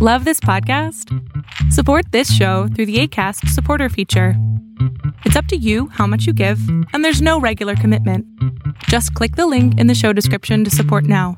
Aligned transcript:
Love 0.00 0.24
this 0.24 0.38
podcast? 0.38 1.12
Support 1.72 2.12
this 2.12 2.32
show 2.32 2.68
through 2.68 2.86
the 2.86 3.00
ACAST 3.00 3.48
supporter 3.48 3.88
feature. 3.88 4.34
It's 5.24 5.34
up 5.34 5.46
to 5.46 5.56
you 5.56 5.88
how 5.88 6.06
much 6.06 6.24
you 6.24 6.32
give, 6.32 6.60
and 6.92 7.04
there's 7.04 7.20
no 7.20 7.40
regular 7.40 7.74
commitment. 7.74 8.24
Just 8.84 9.12
click 9.14 9.34
the 9.34 9.48
link 9.48 9.76
in 9.80 9.88
the 9.88 9.96
show 9.96 10.12
description 10.12 10.62
to 10.62 10.70
support 10.70 11.02
now. 11.02 11.36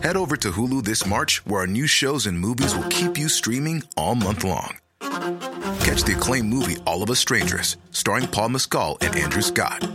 Head 0.00 0.16
over 0.16 0.38
to 0.38 0.52
Hulu 0.52 0.84
this 0.84 1.04
March, 1.04 1.44
where 1.44 1.60
our 1.60 1.66
new 1.66 1.86
shows 1.86 2.24
and 2.24 2.40
movies 2.40 2.74
will 2.74 2.88
keep 2.88 3.18
you 3.18 3.28
streaming 3.28 3.82
all 3.98 4.14
month 4.14 4.42
long. 4.42 4.78
Catch 5.00 6.04
the 6.04 6.14
acclaimed 6.16 6.48
movie 6.48 6.78
All 6.86 7.02
of 7.02 7.10
Us 7.10 7.18
Strangers, 7.18 7.76
starring 7.90 8.26
Paul 8.26 8.48
Mescal 8.48 8.96
and 9.02 9.14
Andrew 9.14 9.42
Scott. 9.42 9.86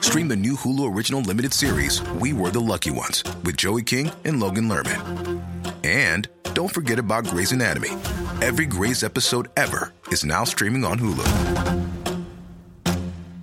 Stream 0.00 0.28
the 0.28 0.36
new 0.36 0.54
Hulu 0.54 0.94
original 0.94 1.20
limited 1.20 1.52
series 1.52 2.00
We 2.20 2.32
Were 2.32 2.50
the 2.50 2.60
Lucky 2.60 2.90
Ones 2.90 3.22
with 3.44 3.56
Joey 3.56 3.82
King 3.82 4.10
and 4.24 4.40
Logan 4.40 4.68
Lerman. 4.68 5.42
And 5.84 6.28
don't 6.54 6.72
forget 6.72 6.98
about 6.98 7.26
Grey's 7.26 7.52
Anatomy. 7.52 7.90
Every 8.40 8.66
Grey's 8.66 9.02
episode 9.02 9.48
ever 9.56 9.92
is 10.08 10.24
now 10.24 10.44
streaming 10.44 10.84
on 10.84 10.98
Hulu. 10.98 11.26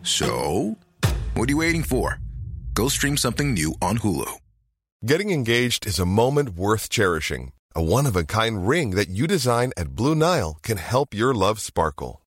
So, 0.03 0.77
what 1.33 1.49
are 1.49 1.51
you 1.51 1.57
waiting 1.57 1.83
for? 1.83 2.19
Go 2.73 2.87
stream 2.87 3.17
something 3.17 3.53
new 3.53 3.75
on 3.81 3.99
Hulu. 3.99 4.31
Getting 5.05 5.31
engaged 5.31 5.85
is 5.85 5.99
a 5.99 6.05
moment 6.05 6.55
worth 6.55 6.89
cherishing. 6.89 7.51
A 7.75 7.83
one 7.83 8.05
of 8.05 8.15
a 8.15 8.23
kind 8.23 8.67
ring 8.67 8.91
that 8.91 9.09
you 9.09 9.27
design 9.27 9.71
at 9.75 9.95
Blue 9.95 10.15
Nile 10.15 10.57
can 10.61 10.77
help 10.77 11.13
your 11.13 11.33
love 11.33 11.59
sparkle. 11.59 12.22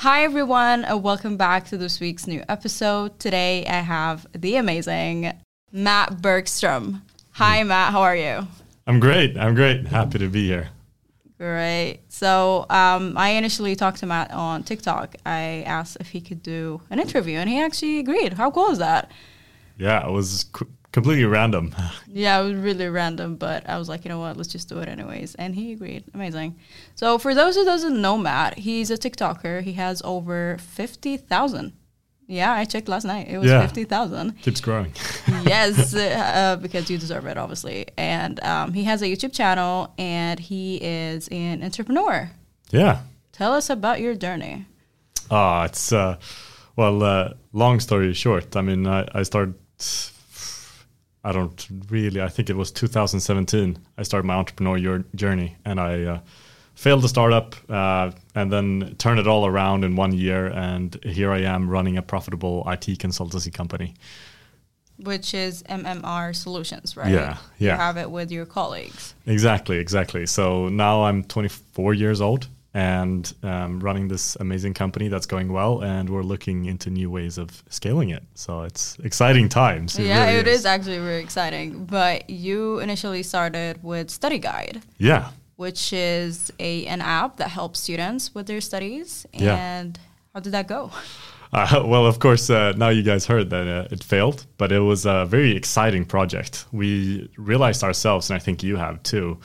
Hi, 0.00 0.24
everyone, 0.24 0.86
and 0.86 1.02
welcome 1.02 1.36
back 1.36 1.66
to 1.66 1.76
this 1.76 2.00
week's 2.00 2.26
new 2.26 2.42
episode. 2.48 3.18
Today 3.18 3.66
I 3.66 3.80
have 3.80 4.26
the 4.32 4.56
amazing 4.56 5.30
Matt 5.72 6.22
Bergstrom. 6.22 7.02
Hi, 7.32 7.62
Matt, 7.64 7.92
how 7.92 8.00
are 8.00 8.16
you? 8.16 8.48
I'm 8.86 8.98
great. 8.98 9.36
I'm 9.36 9.54
great. 9.54 9.86
Happy 9.88 10.18
to 10.18 10.28
be 10.28 10.46
here. 10.46 10.70
Great. 11.36 12.00
So, 12.08 12.64
um, 12.70 13.12
I 13.18 13.32
initially 13.32 13.76
talked 13.76 13.98
to 13.98 14.06
Matt 14.06 14.30
on 14.32 14.62
TikTok. 14.62 15.16
I 15.26 15.64
asked 15.66 15.98
if 16.00 16.08
he 16.08 16.22
could 16.22 16.42
do 16.42 16.80
an 16.88 16.98
interview, 16.98 17.36
and 17.36 17.50
he 17.50 17.60
actually 17.60 17.98
agreed. 17.98 18.32
How 18.32 18.50
cool 18.50 18.70
is 18.70 18.78
that? 18.78 19.10
Yeah, 19.76 20.06
it 20.06 20.10
was 20.10 20.46
completely 20.92 21.24
random. 21.24 21.74
Yeah, 22.08 22.40
it 22.40 22.44
was 22.44 22.54
really 22.54 22.88
random, 22.88 23.36
but 23.36 23.68
I 23.68 23.78
was 23.78 23.88
like, 23.88 24.04
you 24.04 24.08
know 24.08 24.18
what, 24.18 24.36
let's 24.36 24.48
just 24.50 24.68
do 24.68 24.78
it 24.80 24.88
anyways. 24.88 25.34
And 25.36 25.54
he 25.54 25.72
agreed. 25.72 26.04
Amazing. 26.14 26.58
So 26.94 27.18
for 27.18 27.34
those 27.34 27.56
who 27.56 27.64
doesn't 27.64 28.00
know 28.00 28.16
Matt, 28.18 28.58
he's 28.58 28.90
a 28.90 28.96
TikToker. 28.96 29.62
He 29.62 29.74
has 29.74 30.02
over 30.04 30.56
50,000. 30.58 31.72
Yeah, 32.26 32.52
I 32.52 32.64
checked 32.64 32.88
last 32.88 33.04
night. 33.04 33.26
It 33.28 33.38
was 33.38 33.48
Yeah. 33.50 33.60
50,000. 33.62 34.40
Keeps 34.42 34.60
growing. 34.60 34.92
yes, 35.44 35.94
uh, 35.94 36.56
because 36.62 36.88
you 36.88 36.96
deserve 36.98 37.26
it, 37.26 37.36
obviously. 37.36 37.86
And 37.96 38.38
um, 38.44 38.72
he 38.72 38.84
has 38.84 39.02
a 39.02 39.06
YouTube 39.06 39.32
channel 39.32 39.92
and 39.98 40.38
he 40.38 40.76
is 40.76 41.26
an 41.28 41.62
entrepreneur. 41.64 42.30
yeah. 42.70 43.00
Tell 43.32 43.52
us 43.54 43.70
about 43.70 44.00
your 44.00 44.14
journey. 44.14 44.66
Ah, 45.30 45.64
it's 45.64 45.92
uh, 45.92 46.18
well. 46.76 47.02
Uh, 47.02 47.32
long 47.54 47.80
story 47.80 48.12
short, 48.12 48.54
I 48.54 48.60
mean, 48.60 48.86
I, 48.86 49.08
I 49.14 49.22
started. 49.22 49.54
I 51.22 51.32
don't 51.32 51.68
really. 51.88 52.20
I 52.20 52.28
think 52.28 52.48
it 52.50 52.56
was 52.56 52.70
2017. 52.72 53.78
I 53.98 54.02
started 54.02 54.26
my 54.26 54.42
entrepreneurial 54.42 55.04
journey, 55.14 55.56
and 55.64 55.78
I 55.78 56.02
uh, 56.04 56.20
failed 56.74 57.02
the 57.02 57.08
startup, 57.08 57.54
uh, 57.68 58.10
and 58.34 58.50
then 58.50 58.94
turned 58.98 59.20
it 59.20 59.26
all 59.26 59.46
around 59.46 59.84
in 59.84 59.96
one 59.96 60.12
year. 60.12 60.46
And 60.46 60.98
here 61.04 61.30
I 61.30 61.40
am 61.40 61.68
running 61.68 61.98
a 61.98 62.02
profitable 62.02 62.64
IT 62.66 62.86
consultancy 62.98 63.52
company. 63.52 63.94
Which 64.98 65.32
is 65.32 65.62
MMR 65.64 66.34
Solutions, 66.36 66.96
right? 66.96 67.10
Yeah, 67.10 67.38
You 67.58 67.68
yeah. 67.68 67.76
have 67.76 67.96
it 67.96 68.10
with 68.10 68.30
your 68.30 68.44
colleagues. 68.44 69.14
Exactly, 69.26 69.78
exactly. 69.78 70.26
So 70.26 70.68
now 70.68 71.04
I'm 71.04 71.24
24 71.24 71.94
years 71.94 72.20
old 72.20 72.48
and 72.72 73.32
um, 73.42 73.80
running 73.80 74.08
this 74.08 74.36
amazing 74.36 74.74
company 74.74 75.08
that's 75.08 75.26
going 75.26 75.52
well, 75.52 75.82
and 75.82 76.08
we're 76.08 76.22
looking 76.22 76.66
into 76.66 76.88
new 76.90 77.10
ways 77.10 77.36
of 77.38 77.62
scaling 77.68 78.10
it. 78.10 78.22
So 78.34 78.62
it's 78.62 78.96
exciting 79.02 79.48
times. 79.48 79.98
yeah, 79.98 80.26
really 80.26 80.38
it 80.40 80.46
is 80.46 80.64
actually 80.64 80.98
very 80.98 81.20
exciting. 81.22 81.84
But 81.84 82.30
you 82.30 82.78
initially 82.78 83.22
started 83.22 83.82
with 83.82 84.10
Study 84.10 84.38
Guide, 84.38 84.82
Yeah, 84.98 85.30
which 85.56 85.92
is 85.92 86.52
a 86.60 86.86
an 86.86 87.00
app 87.00 87.36
that 87.38 87.48
helps 87.48 87.80
students 87.80 88.34
with 88.34 88.46
their 88.46 88.60
studies. 88.60 89.26
Yeah. 89.32 89.56
And 89.56 89.98
how 90.34 90.40
did 90.40 90.52
that 90.52 90.68
go? 90.68 90.90
Uh, 91.52 91.82
well, 91.84 92.06
of 92.06 92.20
course, 92.20 92.48
uh, 92.48 92.72
now 92.76 92.90
you 92.90 93.02
guys 93.02 93.26
heard 93.26 93.50
that 93.50 93.66
uh, 93.66 93.88
it 93.90 94.04
failed, 94.04 94.46
but 94.56 94.70
it 94.70 94.78
was 94.78 95.04
a 95.04 95.26
very 95.26 95.56
exciting 95.56 96.04
project. 96.04 96.64
We 96.70 97.28
realized 97.36 97.82
ourselves, 97.82 98.30
and 98.30 98.36
I 98.36 98.38
think 98.38 98.62
you 98.62 98.76
have 98.76 99.02
too, 99.02 99.36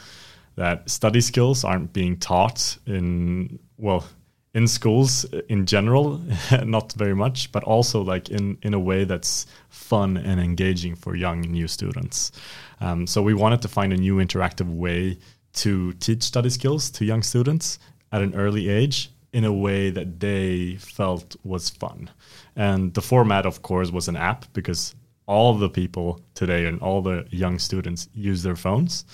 that 0.55 0.89
study 0.89 1.21
skills 1.21 1.63
aren't 1.63 1.93
being 1.93 2.17
taught 2.17 2.77
in, 2.85 3.59
well, 3.77 4.05
in 4.53 4.67
schools 4.67 5.25
in 5.49 5.65
general, 5.65 6.21
not 6.63 6.93
very 6.93 7.13
much, 7.13 7.51
but 7.51 7.63
also 7.63 8.01
like 8.01 8.29
in, 8.29 8.57
in 8.61 8.73
a 8.73 8.79
way 8.79 9.03
that's 9.03 9.45
fun 9.69 10.17
and 10.17 10.39
engaging 10.39 10.95
for 10.95 11.13
young 11.15 11.41
new 11.41 11.67
students. 11.67 12.31
Um, 12.79 13.05
so 13.05 13.21
we 13.21 13.33
wanted 13.33 13.61
to 13.63 13.67
find 13.67 13.91
a 13.91 13.97
new 13.97 14.15
interactive 14.17 14.73
way 14.73 15.17
to 15.55 15.93
teach 15.93 16.23
study 16.23 16.49
skills 16.49 16.89
to 16.91 17.05
young 17.05 17.21
students 17.21 17.79
at 18.11 18.21
an 18.21 18.33
early 18.35 18.69
age 18.69 19.09
in 19.33 19.43
a 19.43 19.51
way 19.51 19.89
that 19.89 20.21
they 20.21 20.75
felt 20.75 21.35
was 21.43 21.69
fun. 21.69 22.09
And 22.55 22.93
the 22.93 23.01
format, 23.01 23.45
of 23.45 23.61
course, 23.61 23.91
was 23.91 24.07
an 24.07 24.15
app 24.15 24.45
because 24.53 24.95
all 25.27 25.53
the 25.55 25.69
people 25.69 26.21
today 26.35 26.65
and 26.67 26.79
all 26.81 27.01
the 27.01 27.25
young 27.31 27.57
students 27.59 28.09
use 28.13 28.43
their 28.43 28.55
phones. 28.55 29.05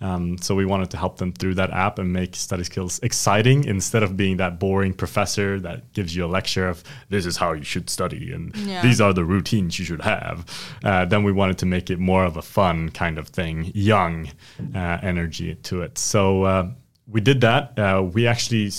Um, 0.00 0.38
so 0.38 0.54
we 0.54 0.64
wanted 0.64 0.90
to 0.90 0.96
help 0.96 1.18
them 1.18 1.32
through 1.32 1.54
that 1.56 1.70
app 1.72 1.98
and 1.98 2.12
make 2.12 2.36
study 2.36 2.62
skills 2.62 3.00
exciting 3.02 3.64
instead 3.64 4.04
of 4.04 4.16
being 4.16 4.36
that 4.36 4.60
boring 4.60 4.94
professor 4.94 5.58
that 5.60 5.92
gives 5.92 6.14
you 6.14 6.24
a 6.24 6.28
lecture 6.28 6.68
of 6.68 6.84
this 7.08 7.26
is 7.26 7.36
how 7.36 7.52
you 7.52 7.64
should 7.64 7.90
study 7.90 8.32
and 8.32 8.54
Yeah. 8.56 8.80
these 8.80 9.00
are 9.00 9.12
the 9.12 9.24
routines 9.24 9.76
you 9.78 9.84
should 9.84 10.02
have. 10.02 10.44
Uh, 10.84 11.04
then 11.04 11.24
we 11.24 11.32
wanted 11.32 11.58
to 11.58 11.66
make 11.66 11.90
it 11.90 11.98
more 11.98 12.24
of 12.24 12.36
a 12.36 12.42
fun 12.42 12.90
kind 12.90 13.18
of 13.18 13.28
thing, 13.28 13.72
young 13.74 14.28
uh, 14.74 14.98
energy 15.02 15.56
to 15.64 15.82
it. 15.82 15.98
So 15.98 16.44
uh, 16.44 16.70
we 17.08 17.20
did 17.20 17.40
that. 17.40 17.76
Uh, 17.76 18.02
we 18.04 18.28
actually 18.28 18.70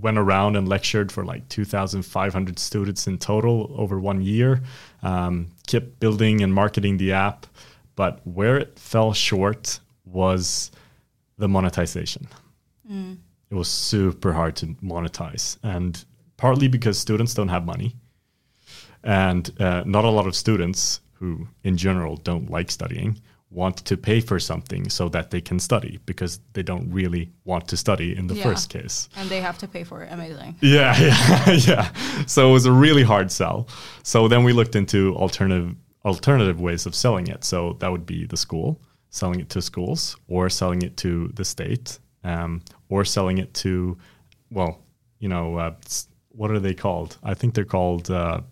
went 0.00 0.16
around 0.16 0.54
and 0.54 0.68
lectured 0.68 1.10
for 1.10 1.24
like 1.24 1.48
2,500 1.48 2.56
students 2.58 3.06
in 3.08 3.18
total 3.18 3.74
over 3.76 3.98
one 3.98 4.22
year. 4.22 4.62
Um, 5.02 5.50
kept 5.66 6.00
building 6.00 6.42
and 6.42 6.52
marketing 6.52 6.96
the 6.98 7.12
app, 7.12 7.46
but 7.94 8.20
where 8.26 8.56
it 8.56 8.78
fell 8.78 9.12
short 9.12 9.80
was 10.04 10.70
the 11.36 11.48
monetization. 11.48 12.26
It 13.50 13.54
was 13.54 13.68
super 13.68 14.32
hard 14.32 14.56
to 14.56 14.66
monetize, 14.82 15.56
and 15.62 16.04
partly 16.36 16.68
because 16.68 16.98
students 16.98 17.34
don't 17.34 17.48
have 17.48 17.64
money, 17.64 17.94
and 19.04 19.50
uh, 19.60 19.82
not 19.86 20.04
a 20.04 20.10
lot 20.10 20.26
of 20.26 20.34
students 20.34 21.00
who, 21.14 21.46
in 21.62 21.76
general, 21.76 22.16
don't 22.16 22.50
like 22.50 22.70
studying 22.70 23.20
want 23.50 23.76
to 23.78 23.96
pay 23.96 24.20
for 24.20 24.38
something 24.38 24.90
so 24.90 25.08
that 25.08 25.30
they 25.30 25.40
can 25.40 25.58
study 25.58 25.98
because 26.04 26.40
they 26.52 26.62
don't 26.62 26.90
really 26.92 27.30
want 27.44 27.66
to 27.68 27.76
study 27.76 28.14
in 28.16 28.26
the 28.26 28.34
Yeah. 28.34 28.42
first 28.42 28.68
case. 28.68 29.08
And 29.16 29.28
they 29.30 29.40
have 29.40 29.56
to 29.58 29.66
pay 29.68 29.84
for 29.84 30.02
it. 30.02 30.12
Amazing. 30.12 30.56
Yeah, 30.60 30.94
yeah, 31.00 31.50
yeah. 31.52 31.92
So 32.26 32.50
it 32.50 32.52
was 32.52 32.66
a 32.66 32.72
really 32.72 33.02
hard 33.02 33.30
sell. 33.32 33.66
So 34.02 34.28
then 34.28 34.44
we 34.44 34.52
looked 34.52 34.76
into 34.76 35.14
alternative 35.16 35.74
alternative 36.04 36.60
ways 36.60 36.86
of 36.86 36.94
selling 36.94 37.26
it. 37.26 37.42
So 37.44 37.74
that 37.80 37.90
would 37.90 38.06
be 38.06 38.26
the 38.26 38.36
school 38.36 38.80
selling 39.10 39.40
it 39.40 39.48
to 39.48 39.62
schools, 39.62 40.16
or 40.28 40.50
selling 40.50 40.82
it 40.82 40.94
to 40.98 41.28
the 41.34 41.42
state, 41.44 41.98
um, 42.24 42.60
or 42.90 43.06
selling 43.06 43.38
it 43.38 43.54
to, 43.54 43.96
well, 44.50 44.82
you 45.18 45.28
know, 45.30 45.56
uh, 45.56 45.74
what 46.28 46.50
are 46.50 46.60
they 46.60 46.74
called? 46.74 47.16
I 47.22 47.32
think 47.32 47.54
they're 47.54 47.64
called 47.64 48.10
uh, 48.10 48.42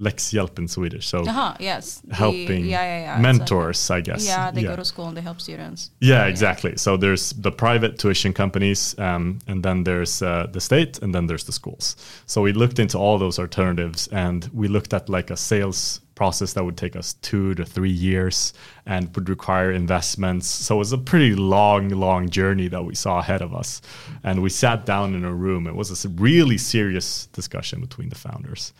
Läxhjälp 0.00 0.58
in 0.58 0.68
Swedish. 0.68 1.06
So 1.06 1.24
yes. 1.60 2.00
The- 2.04 2.14
helping 2.14 2.64
yeah, 2.64 2.82
yeah, 2.82 3.00
yeah. 3.00 3.14
It's 3.14 3.22
mentors, 3.22 3.90
I 3.90 4.00
guess. 4.00 4.26
yeah, 4.26 4.50
they 4.50 4.62
go 4.62 4.76
to 4.76 4.84
school 4.84 5.08
and 5.08 5.16
they 5.16 5.20
help 5.20 5.40
students. 5.40 5.90
Yeah, 6.00 6.24
exactly. 6.26 6.76
So 6.76 6.96
there's 6.96 7.32
the 7.32 7.52
private 7.52 7.98
tuition 7.98 8.32
companies, 8.32 8.98
um, 8.98 9.38
and 9.46 9.62
then 9.62 9.84
there's 9.84 10.22
uh, 10.22 10.46
the 10.52 10.60
state, 10.60 10.98
and 11.02 11.14
then 11.14 11.26
there's 11.26 11.44
the 11.44 11.52
schools. 11.52 11.96
So 12.26 12.40
we 12.42 12.52
looked 12.52 12.78
into 12.78 12.98
all 12.98 13.18
those 13.18 13.38
alternatives, 13.38 14.08
and 14.08 14.48
we 14.54 14.68
looked 14.68 14.94
at 14.94 15.08
like 15.08 15.30
a 15.30 15.36
sales 15.36 16.00
process 16.14 16.52
that 16.52 16.64
would 16.64 16.76
take 16.76 16.96
us 16.96 17.14
two 17.22 17.54
to 17.54 17.64
three 17.64 17.90
years 17.90 18.52
and 18.84 19.14
would 19.14 19.28
require 19.28 19.72
investments. 19.72 20.46
So 20.46 20.74
it 20.74 20.78
was 20.78 20.92
a 20.92 20.98
pretty 20.98 21.34
long, 21.34 21.88
long 21.88 22.28
journey 22.28 22.68
that 22.68 22.84
we 22.84 22.94
saw 22.94 23.20
ahead 23.20 23.40
of 23.40 23.54
us. 23.54 23.80
And 24.22 24.42
we 24.42 24.50
sat 24.50 24.84
down 24.84 25.14
in 25.14 25.24
a 25.24 25.32
room. 25.32 25.66
It 25.66 25.74
was 25.74 26.04
a 26.04 26.08
really 26.10 26.58
serious 26.58 27.26
discussion 27.32 27.80
between 27.80 28.10
the 28.10 28.16
founders. 28.16 28.74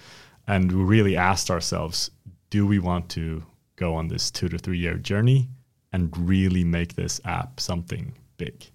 And 0.50 0.72
we 0.72 0.82
really 0.82 1.16
asked 1.16 1.48
ourselves 1.48 2.10
do 2.50 2.66
we 2.66 2.80
want 2.80 3.08
to 3.10 3.44
go 3.76 3.94
on 3.94 4.08
this 4.08 4.32
two 4.32 4.48
to 4.48 4.58
three 4.58 4.78
year 4.78 4.94
journey 4.94 5.48
and 5.92 6.12
really 6.28 6.64
make 6.64 6.96
this 6.96 7.20
app 7.24 7.60
something 7.60 8.14
big? 8.36 8.66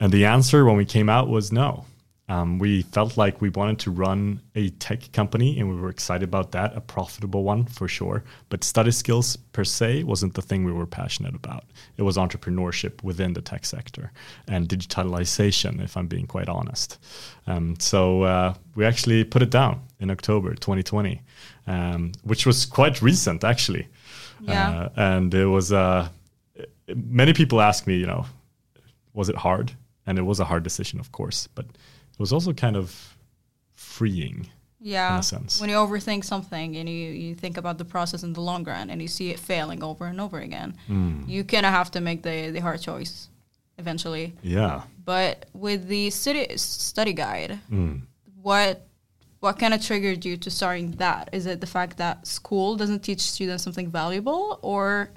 And 0.00 0.10
the 0.10 0.24
answer 0.24 0.64
when 0.64 0.78
we 0.78 0.86
came 0.86 1.10
out 1.10 1.28
was 1.28 1.52
no. 1.52 1.84
Um, 2.26 2.58
we 2.58 2.82
felt 2.82 3.18
like 3.18 3.42
we 3.42 3.50
wanted 3.50 3.78
to 3.80 3.90
run 3.90 4.40
a 4.54 4.70
tech 4.70 5.12
company 5.12 5.60
and 5.60 5.68
we 5.68 5.78
were 5.78 5.90
excited 5.90 6.26
about 6.26 6.52
that, 6.52 6.74
a 6.74 6.80
profitable 6.80 7.44
one 7.44 7.66
for 7.66 7.86
sure. 7.86 8.24
But 8.48 8.64
study 8.64 8.92
skills 8.92 9.36
per 9.36 9.62
se 9.62 10.04
wasn't 10.04 10.32
the 10.32 10.40
thing 10.40 10.64
we 10.64 10.72
were 10.72 10.86
passionate 10.86 11.34
about. 11.34 11.64
It 11.98 12.02
was 12.02 12.16
entrepreneurship 12.16 13.02
within 13.02 13.34
the 13.34 13.42
tech 13.42 13.66
sector 13.66 14.10
and 14.48 14.68
digitalization, 14.68 15.82
if 15.82 15.98
I'm 15.98 16.06
being 16.06 16.26
quite 16.26 16.48
honest. 16.48 16.98
Um, 17.46 17.76
so 17.78 18.22
uh, 18.22 18.54
we 18.74 18.86
actually 18.86 19.24
put 19.24 19.42
it 19.42 19.50
down 19.50 19.82
in 20.00 20.10
October 20.10 20.54
2020, 20.54 21.20
um, 21.66 22.12
which 22.22 22.46
was 22.46 22.64
quite 22.64 23.02
recent 23.02 23.44
actually. 23.44 23.86
Yeah. 24.40 24.70
Uh, 24.70 24.88
and 24.96 25.34
it 25.34 25.46
was, 25.46 25.72
uh, 25.72 26.08
many 26.88 27.34
people 27.34 27.60
ask 27.60 27.86
me, 27.86 27.96
you 27.96 28.06
know, 28.06 28.24
was 29.12 29.28
it 29.28 29.36
hard? 29.36 29.72
And 30.06 30.18
it 30.18 30.22
was 30.22 30.40
a 30.40 30.44
hard 30.44 30.62
decision, 30.62 31.00
of 31.00 31.12
course. 31.12 31.48
But 31.54 31.66
it 32.14 32.20
was 32.20 32.32
also 32.32 32.52
kind 32.52 32.76
of 32.76 33.16
freeing 33.74 34.48
yeah 34.80 35.14
in 35.14 35.20
a 35.20 35.22
sense. 35.22 35.60
when 35.60 35.70
you 35.70 35.76
overthink 35.76 36.24
something 36.24 36.76
and 36.76 36.88
you, 36.88 36.94
you 37.10 37.34
think 37.34 37.56
about 37.56 37.78
the 37.78 37.84
process 37.84 38.22
in 38.22 38.32
the 38.32 38.40
long 38.40 38.64
run 38.64 38.90
and 38.90 39.00
you 39.00 39.08
see 39.08 39.30
it 39.30 39.38
failing 39.38 39.82
over 39.82 40.06
and 40.06 40.20
over 40.20 40.38
again 40.40 40.76
Hmm. 40.86 41.22
you 41.26 41.44
kind 41.44 41.66
of 41.66 41.72
have 41.72 41.90
to 41.92 42.00
make 42.00 42.22
the, 42.22 42.50
the 42.50 42.60
hard 42.60 42.80
choice 42.80 43.28
eventually 43.78 44.34
yeah. 44.42 44.82
but 45.04 45.46
with 45.52 45.88
the 45.88 46.10
study, 46.10 46.46
study 46.56 47.12
guide 47.12 47.58
Hmm. 47.68 47.96
what 48.42 48.86
what 49.40 49.58
kind 49.58 49.74
of 49.74 49.84
triggered 49.84 50.24
you 50.24 50.36
to 50.38 50.50
starting 50.50 50.92
that 50.92 51.28
is 51.32 51.44
it 51.46 51.60
the 51.60 51.66
fact 51.66 51.96
that 51.98 52.26
school 52.26 52.76
doesn't 52.76 53.00
teach 53.00 53.20
students 53.20 53.62
something 53.64 53.90
valuable 53.90 54.58
or 54.62 55.10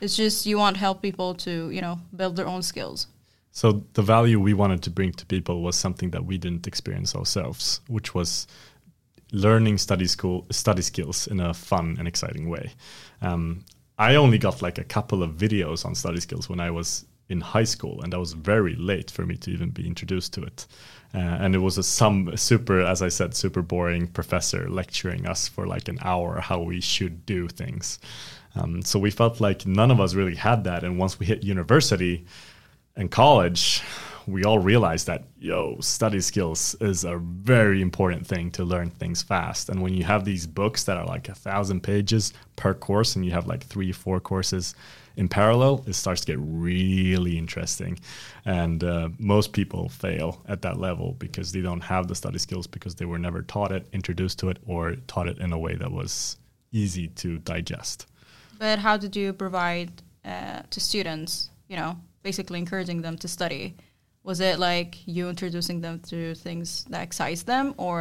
it's 0.00 0.16
just 0.16 0.46
you 0.46 0.58
want 0.58 0.76
to 0.76 0.80
help 0.80 1.02
people 1.02 1.34
to 1.34 1.70
you 1.70 1.80
know 1.80 1.98
build 2.14 2.36
their 2.36 2.46
own 2.46 2.62
skills 2.62 3.06
So 3.56 3.86
the 3.94 4.02
value 4.02 4.38
we 4.38 4.52
wanted 4.52 4.82
to 4.82 4.90
bring 4.90 5.12
to 5.12 5.24
people 5.24 5.62
was 5.62 5.76
something 5.76 6.10
that 6.10 6.26
we 6.26 6.36
didn't 6.36 6.66
experience 6.66 7.16
ourselves, 7.16 7.80
which 7.88 8.14
was 8.14 8.46
learning 9.32 9.78
study 9.78 10.06
school 10.06 10.46
study 10.50 10.82
skills 10.82 11.26
in 11.26 11.40
a 11.40 11.54
fun 11.54 11.96
and 11.98 12.06
exciting 12.06 12.50
way. 12.50 12.72
Um, 13.22 13.64
I 13.98 14.16
only 14.16 14.36
got 14.36 14.60
like 14.60 14.76
a 14.76 14.84
couple 14.84 15.22
of 15.22 15.38
videos 15.38 15.86
on 15.86 15.94
study 15.94 16.20
skills 16.20 16.50
when 16.50 16.60
I 16.60 16.70
was 16.70 17.06
in 17.30 17.40
high 17.40 17.64
school, 17.64 18.02
and 18.02 18.12
that 18.12 18.20
was 18.20 18.34
very 18.34 18.76
late 18.76 19.10
for 19.10 19.24
me 19.24 19.38
to 19.38 19.50
even 19.50 19.70
be 19.70 19.86
introduced 19.86 20.34
to 20.34 20.42
it. 20.42 20.66
Uh, 21.14 21.38
and 21.40 21.54
it 21.54 21.60
was 21.60 21.78
a 21.78 21.82
some 21.82 22.36
super, 22.36 22.82
as 22.82 23.00
I 23.00 23.08
said, 23.08 23.34
super 23.34 23.62
boring 23.62 24.06
professor 24.06 24.68
lecturing 24.68 25.26
us 25.26 25.48
for 25.48 25.66
like 25.66 25.88
an 25.88 25.98
hour 26.02 26.40
how 26.40 26.60
we 26.60 26.82
should 26.82 27.24
do 27.24 27.48
things. 27.48 28.00
Um, 28.54 28.82
so 28.82 28.98
we 28.98 29.10
felt 29.10 29.40
like 29.40 29.64
none 29.64 29.90
of 29.90 29.98
us 29.98 30.12
really 30.12 30.34
had 30.34 30.64
that. 30.64 30.84
And 30.84 30.98
once 30.98 31.18
we 31.18 31.24
hit 31.24 31.42
university, 31.42 32.26
in 32.96 33.08
college, 33.08 33.82
we 34.26 34.44
all 34.44 34.58
realized 34.58 35.06
that 35.06 35.24
yo, 35.38 35.78
study 35.80 36.20
skills 36.20 36.74
is 36.80 37.04
a 37.04 37.16
very 37.18 37.80
important 37.80 38.26
thing 38.26 38.50
to 38.50 38.64
learn 38.64 38.90
things 38.90 39.22
fast. 39.22 39.68
And 39.68 39.80
when 39.80 39.94
you 39.94 40.02
have 40.04 40.24
these 40.24 40.46
books 40.46 40.84
that 40.84 40.96
are 40.96 41.06
like 41.06 41.28
a 41.28 41.34
thousand 41.34 41.82
pages 41.82 42.32
per 42.56 42.74
course, 42.74 43.14
and 43.14 43.24
you 43.24 43.30
have 43.30 43.46
like 43.46 43.62
three, 43.64 43.92
four 43.92 44.18
courses 44.18 44.74
in 45.16 45.28
parallel, 45.28 45.84
it 45.86 45.94
starts 45.94 46.22
to 46.22 46.26
get 46.26 46.38
really 46.40 47.38
interesting. 47.38 47.98
And 48.44 48.82
uh, 48.82 49.10
most 49.18 49.52
people 49.52 49.88
fail 49.88 50.42
at 50.48 50.62
that 50.62 50.78
level 50.78 51.12
because 51.18 51.52
they 51.52 51.60
don't 51.60 51.80
have 51.80 52.08
the 52.08 52.14
study 52.14 52.38
skills 52.38 52.66
because 52.66 52.96
they 52.96 53.04
were 53.04 53.18
never 53.18 53.42
taught 53.42 53.70
it, 53.70 53.86
introduced 53.92 54.40
to 54.40 54.48
it, 54.48 54.58
or 54.66 54.96
taught 55.06 55.28
it 55.28 55.38
in 55.38 55.52
a 55.52 55.58
way 55.58 55.76
that 55.76 55.92
was 55.92 56.36
easy 56.72 57.08
to 57.08 57.38
digest. 57.38 58.06
But 58.58 58.80
how 58.80 58.96
did 58.96 59.14
you 59.14 59.32
provide 59.32 59.90
uh, 60.24 60.62
to 60.70 60.80
students, 60.80 61.50
you 61.68 61.76
know, 61.76 61.98
basically 62.26 62.58
encouraging 62.58 63.02
them 63.06 63.16
to 63.22 63.28
study? 63.28 63.64
Was 64.24 64.38
it 64.40 64.58
like 64.58 64.90
you 65.06 65.28
introducing 65.34 65.78
them 65.80 66.00
to 66.10 66.34
things 66.34 66.84
that 66.90 67.02
excites 67.08 67.42
them, 67.44 67.66
or 67.86 67.98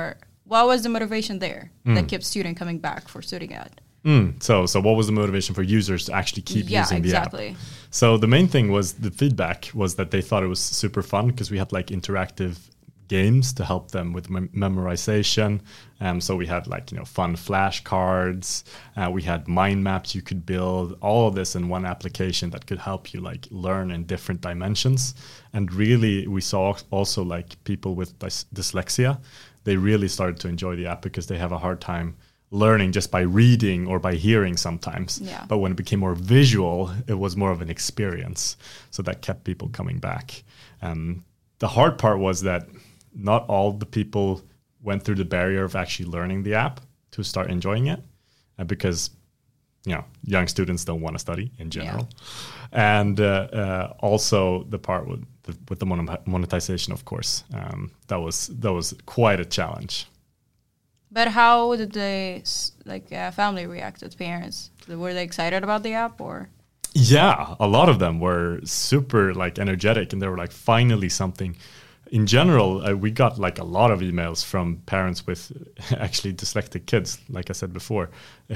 what 0.51 0.65
was 0.71 0.79
the 0.81 0.89
motivation 0.89 1.35
there 1.39 1.63
that 1.95 2.07
kept 2.07 2.23
student 2.23 2.57
coming 2.57 2.79
back 2.87 3.07
for 3.07 3.21
studying 3.21 3.53
at? 3.53 3.71
Mm, 4.03 4.41
so, 4.41 4.65
so 4.71 4.79
what 4.87 4.95
was 4.99 5.07
the 5.07 5.13
motivation 5.21 5.53
for 5.55 5.63
users 5.63 6.05
to 6.07 6.13
actually 6.13 6.43
keep 6.43 6.65
Yeah, 6.69 6.81
using 6.81 6.97
exactly. 6.99 7.49
the 7.49 7.53
app? 7.53 7.59
So 7.91 8.17
the 8.17 8.27
main 8.27 8.47
thing 8.47 8.71
was 8.71 8.93
the 8.93 9.11
feedback 9.21 9.59
was 9.81 9.95
that 9.95 10.09
they 10.11 10.21
thought 10.21 10.41
it 10.43 10.51
was 10.55 10.59
super 10.59 11.03
fun 11.03 11.27
because 11.27 11.49
we 11.53 11.57
had 11.57 11.71
like 11.71 11.87
interactive 11.87 12.55
games 13.07 13.53
to 13.53 13.65
help 13.65 13.91
them 13.91 14.13
with 14.13 14.29
mem- 14.29 14.49
memorization. 14.49 15.61
Um, 15.99 16.19
so 16.19 16.35
we 16.35 16.45
had 16.45 16.67
like 16.67 16.91
you 16.91 16.97
know 16.97 17.05
fun 17.05 17.35
flashcards. 17.35 18.63
Uh, 18.95 19.09
we 19.11 19.21
had 19.21 19.47
mind 19.47 19.83
maps 19.83 20.15
you 20.15 20.21
could 20.21 20.45
build. 20.45 20.97
All 21.01 21.27
of 21.27 21.35
this 21.35 21.55
in 21.55 21.69
one 21.69 21.85
application 21.85 22.49
that 22.51 22.65
could 22.65 22.79
help 22.79 23.13
you 23.13 23.21
like 23.21 23.47
learn 23.51 23.91
in 23.91 24.05
different 24.05 24.41
dimensions. 24.41 25.15
And 25.53 25.71
really, 25.73 26.27
we 26.27 26.41
saw 26.41 26.75
also 26.91 27.23
like 27.23 27.63
people 27.63 27.95
with 27.95 28.17
dys- 28.19 28.45
dyslexia. 28.53 29.19
They 29.63 29.77
really 29.77 30.07
started 30.07 30.39
to 30.41 30.47
enjoy 30.47 30.75
the 30.75 30.87
app 30.87 31.01
because 31.01 31.27
they 31.27 31.37
have 31.37 31.51
a 31.51 31.57
hard 31.57 31.81
time 31.81 32.15
learning 32.51 32.91
just 32.91 33.11
by 33.11 33.21
reading 33.21 33.87
or 33.87 33.99
by 33.99 34.15
hearing 34.15 34.55
sometimes. 34.55 35.19
Yeah. 35.19 35.45
But 35.47 35.57
when 35.57 35.71
it 35.71 35.77
became 35.77 35.99
more 35.99 36.15
visual, 36.15 36.91
it 37.07 37.15
was 37.15 37.35
more 37.35 37.51
of 37.51 37.61
an 37.61 37.69
experience. 37.69 38.57
So 38.91 39.03
that 39.03 39.21
kept 39.21 39.43
people 39.43 39.69
coming 39.69 39.99
back. 39.99 40.43
Um, 40.81 41.25
the 41.59 41.67
hard 41.67 41.97
part 41.97 42.19
was 42.19 42.41
that 42.41 42.67
not 43.15 43.45
all 43.49 43.71
the 43.71 43.85
people 43.85 44.41
went 44.83 45.03
through 45.03 45.15
the 45.15 45.25
barrier 45.25 45.63
of 45.63 45.75
actually 45.75 46.05
learning 46.09 46.43
the 46.43 46.53
app 46.53 46.79
to 47.11 47.23
start 47.23 47.49
enjoying 47.49 47.87
it 47.87 47.99
uh, 48.59 48.63
because 48.63 49.09
you 49.85 49.93
know 49.95 50.03
young 50.23 50.47
students 50.47 50.85
don't 50.85 51.01
want 51.01 51.15
to 51.15 51.19
study 51.19 51.51
in 51.59 51.69
general 51.69 52.07
and 52.71 53.19
uh, 53.19 53.47
uh, 53.53 53.93
also 53.99 54.63
the 54.69 54.79
part 54.79 55.07
with 55.07 55.23
the, 55.43 55.55
with 55.69 55.79
the 55.79 55.85
monetization 56.25 56.93
of 56.93 57.05
course 57.05 57.43
um, 57.53 57.91
that 58.07 58.17
was 58.19 58.47
that 58.47 58.73
was 58.73 58.93
quite 59.05 59.39
a 59.39 59.45
challenge 59.45 60.07
But 61.11 61.29
how 61.29 61.75
did 61.77 61.91
they 61.93 62.41
s- 62.41 62.71
like 62.85 63.11
uh, 63.11 63.31
family 63.31 63.65
react 63.67 64.03
as 64.03 64.15
parents? 64.15 64.71
Were 64.87 65.13
they 65.13 65.23
excited 65.23 65.63
about 65.63 65.83
the 65.83 65.93
app 65.93 66.19
or? 66.19 66.49
Yeah, 66.93 67.55
a 67.59 67.67
lot 67.67 67.89
of 67.89 67.99
them 67.99 68.19
were 68.19 68.59
super 68.65 69.33
like 69.33 69.59
energetic, 69.59 70.13
and 70.13 70.21
they 70.21 70.27
were 70.27 70.37
like, 70.37 70.51
finally 70.51 71.09
something. 71.09 71.55
In 72.11 72.27
general, 72.27 72.85
uh, 72.85 72.93
we 72.93 73.11
got 73.11 73.39
like 73.39 73.57
a 73.57 73.63
lot 73.63 73.91
of 73.91 73.99
emails 74.01 74.45
from 74.45 74.77
parents 74.85 75.25
with 75.25 75.51
actually 75.97 76.33
dyslexic 76.33 76.85
kids, 76.85 77.19
like 77.29 77.49
I 77.49 77.53
said 77.53 77.73
before, 77.73 78.09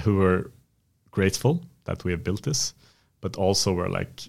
who 0.04 0.16
were 0.18 0.52
grateful 1.12 1.66
that 1.86 2.04
we 2.04 2.12
have 2.12 2.24
built 2.24 2.44
this, 2.44 2.74
but 3.22 3.36
also 3.36 3.74
were 3.74 3.90
like, 3.90 4.22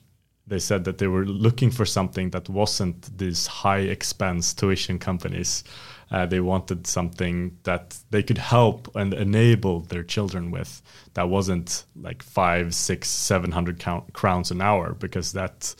they 0.46 0.58
said 0.58 0.84
that 0.84 0.98
they 0.98 1.06
were 1.06 1.26
looking 1.26 1.70
for 1.70 1.84
something 1.84 2.30
that 2.30 2.48
wasn't 2.48 3.16
these 3.18 3.46
high 3.46 3.80
expense 3.80 4.54
tuition 4.54 4.98
companies. 4.98 5.64
Uh, 6.10 6.26
they 6.26 6.40
wanted 6.40 6.86
something 6.86 7.56
that 7.62 7.96
they 8.10 8.22
could 8.22 8.38
help 8.38 8.94
and 8.96 9.14
enable 9.14 9.80
their 9.80 10.02
children 10.02 10.50
with 10.50 10.82
that 11.14 11.28
wasn't 11.28 11.84
like 11.94 12.22
five, 12.22 12.74
six, 12.74 13.08
seven 13.08 13.52
hundred 13.52 13.84
crowns 14.12 14.50
an 14.50 14.60
hour 14.60 14.94
because 14.94 15.32
that 15.32 15.72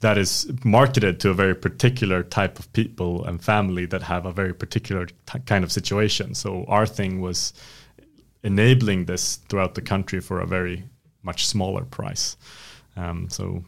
that 0.00 0.16
is 0.16 0.50
marketed 0.64 1.18
to 1.20 1.30
a 1.30 1.34
very 1.34 1.54
particular 1.54 2.22
type 2.22 2.58
of 2.58 2.72
people 2.72 3.24
and 3.24 3.42
family 3.42 3.86
that 3.86 4.02
have 4.02 4.26
a 4.26 4.32
very 4.32 4.54
particular 4.54 5.06
t- 5.06 5.38
kind 5.46 5.64
of 5.64 5.72
situation. 5.72 6.34
So 6.34 6.64
our 6.68 6.86
thing 6.86 7.20
was 7.20 7.52
enabling 8.42 9.06
this 9.06 9.36
throughout 9.48 9.74
the 9.74 9.82
country 9.82 10.20
for 10.20 10.40
a 10.40 10.46
very 10.46 10.84
much 11.22 11.46
smaller 11.46 11.84
price. 11.84 12.36
Um, 12.96 13.28
so, 13.28 13.62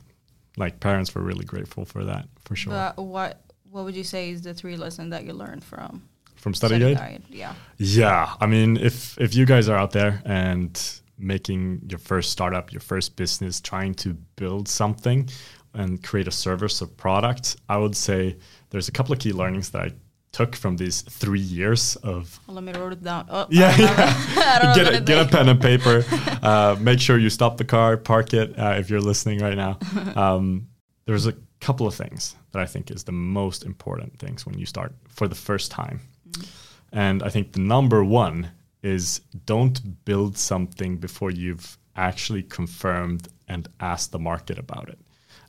like 0.57 0.81
parents 0.81 1.15
were 1.15 1.23
really 1.23 1.45
grateful 1.45 1.85
for 1.85 2.05
that 2.05 2.29
for 2.45 2.57
sure. 2.57 2.73
But 2.73 3.03
what 3.03 3.43
what 3.71 3.85
would 3.85 3.97
you 3.97 4.05
say 4.05 4.31
is 4.31 4.43
the 4.43 4.55
three 4.55 4.77
lessons 4.77 5.11
that 5.11 5.25
you 5.25 5.33
learned 5.33 5.65
from 5.65 6.09
From 6.37 6.55
study, 6.55 6.79
guide? 6.79 7.23
Yeah. 7.29 7.55
Yeah, 7.79 8.35
I 8.41 8.47
mean, 8.47 8.77
if 8.77 9.19
if 9.21 9.35
you 9.35 9.47
guys 9.47 9.69
are 9.69 9.77
out 9.77 9.93
there 9.93 10.23
and 10.25 11.01
making 11.19 11.83
your 11.89 11.99
first 11.99 12.31
startup, 12.31 12.73
your 12.73 12.81
first 12.81 13.17
business, 13.17 13.61
trying 13.61 13.95
to 13.95 14.15
build 14.37 14.69
something 14.69 15.29
and 15.75 16.03
create 16.03 16.27
a 16.29 16.31
service 16.33 16.83
or 16.83 16.87
product, 16.87 17.57
I 17.69 17.77
would 17.79 17.97
say 17.97 18.37
there's 18.71 18.89
a 18.89 18.93
couple 18.93 19.13
of 19.13 19.19
key 19.19 19.33
learnings 19.33 19.71
that 19.71 19.83
I 19.83 19.91
took 20.33 20.55
from 20.55 20.77
these 20.77 21.03
three 21.03 21.41
years 21.41 21.97
of 21.97 22.39
Well, 22.47 22.55
let 22.57 22.65
me 22.65 22.73
write 22.73 22.93
it 22.93 23.03
down. 23.03 23.27
Oh, 23.29 23.47
yeah, 23.51 23.69
I 23.75 23.77
don't 23.77 23.97
know. 23.97 24.05
I 24.43 24.59
don't 24.63 24.69
know 24.77 24.85
get 24.85 24.95
a, 24.95 25.05
get 25.05 25.27
a 25.27 25.29
pen 25.29 25.49
and 25.49 25.61
paper. 25.61 26.05
Uh, 26.43 26.77
make 26.81 27.01
sure 27.01 27.19
you 27.19 27.31
stop 27.31 27.57
the 27.57 27.65
car, 27.65 27.97
park 27.97 28.33
it 28.33 28.57
uh, 28.59 28.75
if 28.79 28.91
you're 28.91 29.01
listening 29.01 29.41
right 29.41 29.57
now. 29.57 29.79
Um, 30.17 30.69
there's 31.07 31.27
a 31.27 31.35
couple 31.61 31.87
of 31.87 31.95
things 31.95 32.37
that 32.53 32.63
I 32.63 32.67
think 32.67 32.91
is 32.91 33.03
the 33.05 33.13
most 33.13 33.65
important 33.65 34.19
things 34.19 34.47
when 34.47 34.57
you 34.59 34.67
start 34.67 34.95
for 35.09 35.27
the 35.29 35.35
first 35.35 35.71
time, 35.71 36.01
Mm-hmm. 36.31 36.99
and 36.99 37.23
I 37.25 37.29
think 37.29 37.53
the 37.53 37.61
number 37.61 38.05
one 38.05 38.51
is 38.85 39.21
don't 39.47 40.05
build 40.05 40.39
something 40.39 40.97
before 40.97 41.31
you've 41.33 41.77
actually 41.97 42.45
confirmed 42.45 43.27
and 43.49 43.69
asked 43.81 44.13
the 44.13 44.19
market 44.21 44.59
about 44.59 44.89
it. 44.89 44.99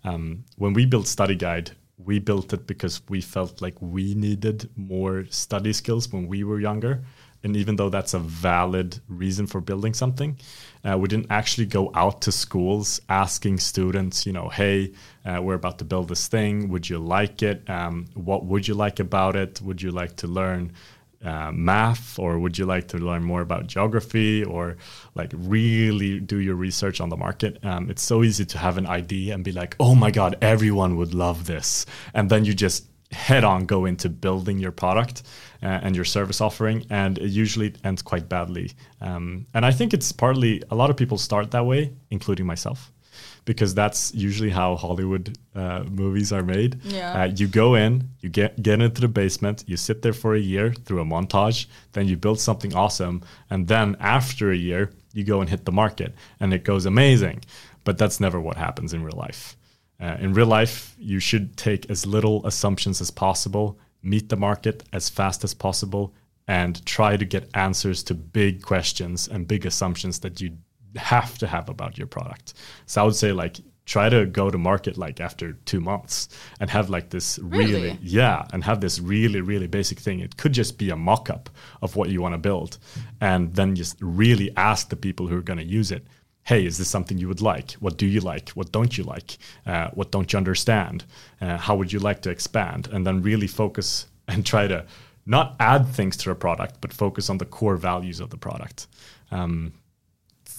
Um, 0.03 0.45
when 0.57 0.73
we 0.73 0.85
built 0.85 1.07
Study 1.07 1.35
Guide, 1.35 1.71
we 1.97 2.19
built 2.19 2.53
it 2.53 2.67
because 2.67 3.01
we 3.09 3.21
felt 3.21 3.61
like 3.61 3.75
we 3.79 4.15
needed 4.15 4.69
more 4.75 5.25
study 5.29 5.73
skills 5.73 6.11
when 6.11 6.27
we 6.27 6.43
were 6.43 6.59
younger. 6.59 7.03
And 7.43 7.57
even 7.57 7.75
though 7.75 7.89
that's 7.89 8.13
a 8.13 8.19
valid 8.19 8.99
reason 9.07 9.47
for 9.47 9.61
building 9.61 9.95
something, 9.95 10.37
uh, 10.83 10.97
we 10.97 11.07
didn't 11.07 11.31
actually 11.31 11.65
go 11.65 11.91
out 11.95 12.21
to 12.21 12.31
schools 12.31 13.01
asking 13.09 13.57
students, 13.57 14.27
you 14.27 14.33
know, 14.33 14.49
hey, 14.49 14.93
uh, 15.25 15.39
we're 15.41 15.55
about 15.55 15.79
to 15.79 15.85
build 15.85 16.09
this 16.09 16.27
thing. 16.27 16.69
Would 16.69 16.87
you 16.87 16.99
like 16.99 17.41
it? 17.41 17.67
Um, 17.67 18.07
what 18.13 18.45
would 18.45 18.67
you 18.67 18.75
like 18.75 18.99
about 18.99 19.35
it? 19.35 19.59
Would 19.61 19.81
you 19.81 19.89
like 19.89 20.17
to 20.17 20.27
learn 20.27 20.73
uh, 21.23 21.51
math 21.51 22.17
or 22.19 22.39
would 22.39 22.57
you 22.57 22.65
like 22.65 22.87
to 22.89 22.97
learn 22.97 23.23
more 23.23 23.41
about 23.41 23.67
geography 23.67 24.43
or 24.43 24.77
like 25.15 25.31
really 25.35 26.19
do 26.19 26.37
your 26.37 26.55
research 26.55 27.01
on 27.01 27.09
the 27.09 27.17
market? 27.17 27.63
Um, 27.63 27.89
it's 27.89 28.01
so 28.01 28.23
easy 28.23 28.45
to 28.45 28.57
have 28.57 28.77
an 28.77 28.87
idea 28.87 29.33
and 29.33 29.43
be 29.43 29.51
like 29.51 29.75
oh 29.79 29.95
my 29.95 30.11
god 30.11 30.35
everyone 30.41 30.97
would 30.97 31.13
love 31.13 31.45
this. 31.45 31.85
And 32.13 32.29
then 32.29 32.45
you 32.45 32.53
just 32.53 32.87
head 33.11 33.43
on 33.43 33.65
go 33.65 33.85
into 33.85 34.09
building 34.09 34.57
your 34.57 34.71
product 34.71 35.23
uh, 35.61 35.65
and 35.65 35.95
your 35.95 36.05
service 36.05 36.39
offering 36.39 36.85
and 36.89 37.17
it 37.17 37.29
usually 37.29 37.73
ends 37.83 38.01
quite 38.01 38.29
badly. 38.29 38.71
Um, 39.01 39.47
and 39.53 39.65
i 39.65 39.71
think 39.71 39.93
it's 39.93 40.11
partly 40.11 40.63
a 40.69 40.75
lot 40.75 40.89
of 40.89 40.97
people 40.97 41.17
start 41.17 41.51
that 41.51 41.65
way 41.65 41.93
including 42.09 42.45
myself 42.45 42.91
because 43.45 43.73
that's 43.73 44.13
usually 44.13 44.49
how 44.49 44.75
Hollywood 44.75 45.37
uh, 45.55 45.83
movies 45.89 46.31
are 46.31 46.43
made. 46.43 46.79
Yeah. 46.83 47.23
Uh, 47.23 47.25
you 47.25 47.47
go 47.47 47.75
in, 47.75 48.09
you 48.19 48.29
get 48.29 48.61
get 48.61 48.81
into 48.81 49.01
the 49.01 49.07
basement, 49.07 49.63
you 49.67 49.77
sit 49.77 50.01
there 50.01 50.13
for 50.13 50.35
a 50.35 50.39
year 50.39 50.73
through 50.73 51.01
a 51.01 51.05
montage, 51.05 51.65
then 51.93 52.07
you 52.07 52.17
build 52.17 52.39
something 52.39 52.73
awesome, 52.75 53.23
and 53.49 53.67
then 53.67 53.95
after 53.99 54.51
a 54.51 54.57
year, 54.57 54.91
you 55.13 55.23
go 55.23 55.41
and 55.41 55.49
hit 55.49 55.65
the 55.65 55.71
market, 55.71 56.13
and 56.39 56.53
it 56.53 56.63
goes 56.63 56.85
amazing. 56.85 57.41
But 57.83 57.97
that's 57.97 58.19
never 58.19 58.39
what 58.39 58.57
happens 58.57 58.93
in 58.93 59.03
real 59.03 59.17
life. 59.17 59.57
Uh, 59.99 60.17
in 60.19 60.33
real 60.33 60.47
life, 60.47 60.95
you 60.99 61.19
should 61.19 61.57
take 61.57 61.89
as 61.89 62.05
little 62.05 62.45
assumptions 62.45 63.01
as 63.01 63.11
possible, 63.11 63.77
meet 64.03 64.29
the 64.29 64.37
market 64.37 64.83
as 64.93 65.09
fast 65.09 65.43
as 65.43 65.53
possible, 65.53 66.13
and 66.47 66.83
try 66.85 67.17
to 67.17 67.25
get 67.25 67.49
answers 67.53 68.03
to 68.03 68.13
big 68.13 68.61
questions 68.61 69.27
and 69.27 69.47
big 69.47 69.65
assumptions 69.65 70.19
that 70.19 70.41
you 70.41 70.57
have 70.95 71.37
to 71.39 71.47
have 71.47 71.69
about 71.69 71.97
your 71.97 72.07
product. 72.07 72.53
So 72.85 73.01
I 73.01 73.05
would 73.05 73.15
say 73.15 73.31
like 73.31 73.59
try 73.85 74.09
to 74.09 74.25
go 74.25 74.49
to 74.51 74.57
market 74.57 74.97
like 74.97 75.19
after 75.19 75.53
two 75.65 75.81
months 75.81 76.29
and 76.59 76.69
have 76.69 76.89
like 76.89 77.09
this 77.09 77.39
really, 77.41 77.73
Really? 77.73 77.99
yeah 78.01 78.45
and 78.53 78.63
have 78.63 78.79
this 78.79 78.99
really 78.99 79.41
really 79.41 79.67
basic 79.67 79.99
thing. 79.99 80.19
It 80.19 80.37
could 80.37 80.53
just 80.53 80.77
be 80.77 80.89
a 80.91 80.95
mock-up 80.95 81.49
of 81.81 81.95
what 81.95 82.09
you 82.09 82.21
want 82.21 82.33
to 82.33 82.37
build 82.37 82.77
and 83.19 83.53
then 83.55 83.75
just 83.75 83.97
really 84.01 84.51
ask 84.55 84.89
the 84.89 84.95
people 84.95 85.27
who 85.27 85.37
are 85.37 85.41
going 85.41 85.59
to 85.59 85.65
use 85.65 85.91
it 85.91 86.05
hey 86.43 86.65
is 86.65 86.77
this 86.77 86.89
something 86.89 87.17
you 87.19 87.27
would 87.27 87.41
like? 87.41 87.71
What 87.73 87.97
do 87.97 88.05
you 88.07 88.19
like? 88.19 88.49
What 88.49 88.71
don't 88.71 88.97
you 88.97 89.03
like? 89.03 89.37
Uh, 89.65 89.89
what 89.93 90.11
don't 90.11 90.31
you 90.33 90.37
understand? 90.37 91.03
Uh, 91.39 91.57
how 91.57 91.75
would 91.75 91.93
you 91.93 91.99
like 91.99 92.21
to 92.23 92.31
expand? 92.31 92.87
And 92.91 93.05
then 93.05 93.21
really 93.21 93.47
focus 93.47 94.07
and 94.27 94.45
try 94.45 94.67
to 94.67 94.85
not 95.25 95.55
add 95.59 95.87
things 95.87 96.17
to 96.17 96.31
a 96.31 96.35
product 96.35 96.81
but 96.81 96.91
focus 96.93 97.29
on 97.29 97.37
the 97.37 97.45
core 97.45 97.77
values 97.77 98.19
of 98.19 98.29
the 98.31 98.37
product. 98.37 98.87
Um, 99.31 99.73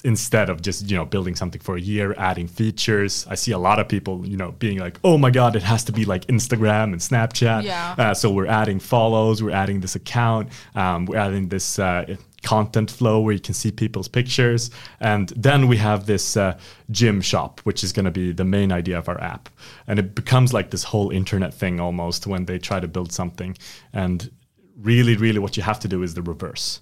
instead 0.04 0.50
of 0.50 0.62
just 0.62 0.90
you 0.90 0.96
know 0.96 1.04
building 1.04 1.34
something 1.36 1.60
for 1.60 1.76
a 1.76 1.80
year 1.80 2.14
adding 2.18 2.48
features. 2.48 3.26
I 3.28 3.34
see 3.34 3.52
a 3.52 3.58
lot 3.58 3.78
of 3.78 3.88
people 3.88 4.26
you 4.26 4.36
know 4.36 4.52
being 4.52 4.78
like 4.78 4.98
oh 5.04 5.18
my 5.18 5.30
god 5.30 5.56
it 5.56 5.62
has 5.62 5.84
to 5.84 5.92
be 5.92 6.04
like 6.04 6.26
instagram 6.26 6.92
and 6.92 6.96
snapchat. 6.96 7.62
Yeah. 7.64 7.94
uh, 7.98 8.14
so 8.14 8.30
we're 8.30 8.46
adding 8.46 8.80
follows 8.80 9.42
we're 9.42 9.50
adding 9.50 9.80
this 9.80 9.94
account 9.94 10.48
um, 10.74 11.06
we're 11.06 11.18
adding 11.18 11.48
this 11.48 11.78
uh, 11.78 12.16
content 12.42 12.90
flow 12.90 13.20
where 13.20 13.32
you 13.32 13.40
can 13.40 13.54
see 13.54 13.70
people's 13.70 14.08
pictures. 14.08 14.70
And 14.98 15.28
then 15.30 15.68
we 15.68 15.76
have 15.76 16.06
this 16.06 16.36
uh, 16.36 16.58
gym 16.90 17.20
shop 17.20 17.60
which 17.60 17.84
is 17.84 17.92
going 17.92 18.04
to 18.04 18.10
be 18.10 18.32
the 18.32 18.44
main 18.44 18.72
idea 18.72 18.98
of 18.98 19.08
our 19.08 19.20
app. 19.20 19.48
And 19.86 19.98
it 19.98 20.14
becomes 20.16 20.52
like 20.52 20.70
this 20.70 20.82
whole 20.82 21.10
internet 21.10 21.54
thing 21.54 21.78
almost 21.78 22.26
when 22.26 22.46
they 22.46 22.58
try 22.58 22.80
to 22.80 22.88
build 22.88 23.12
something. 23.12 23.56
And 23.92 24.30
really 24.76 25.16
really 25.16 25.38
what 25.38 25.56
you 25.56 25.62
have 25.62 25.78
to 25.78 25.86
do 25.86 26.02
is 26.02 26.14
the 26.14 26.22
reverse 26.22 26.80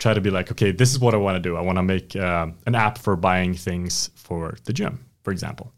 try 0.00 0.14
to 0.14 0.20
be 0.20 0.30
like, 0.30 0.50
okay, 0.50 0.72
this 0.72 0.90
is 0.90 0.98
what 0.98 1.14
I 1.14 1.18
want 1.18 1.36
to 1.36 1.40
do. 1.40 1.56
I 1.56 1.60
want 1.60 1.76
to 1.76 1.82
make 1.82 2.16
uh, 2.16 2.48
an 2.66 2.74
app 2.74 2.98
for 2.98 3.14
buying 3.14 3.54
things 3.54 4.10
for 4.16 4.56
the 4.64 4.72
gym, 4.72 5.04
for 5.22 5.30
example. 5.30 5.72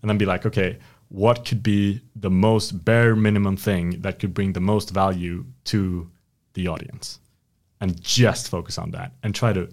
And 0.00 0.08
then 0.08 0.18
be 0.18 0.26
like, 0.26 0.46
okay, 0.46 0.78
what 1.08 1.44
could 1.44 1.62
be 1.62 2.00
the 2.16 2.30
most 2.30 2.84
bare 2.84 3.14
minimum 3.14 3.56
thing 3.56 4.00
that 4.00 4.18
could 4.18 4.34
bring 4.34 4.52
the 4.52 4.60
most 4.60 4.90
value 4.90 5.44
to 5.64 6.10
the 6.54 6.68
audience? 6.68 7.20
And 7.80 8.00
just 8.02 8.48
focus 8.48 8.78
on 8.78 8.90
that 8.92 9.12
and 9.22 9.34
try 9.34 9.52
to 9.52 9.68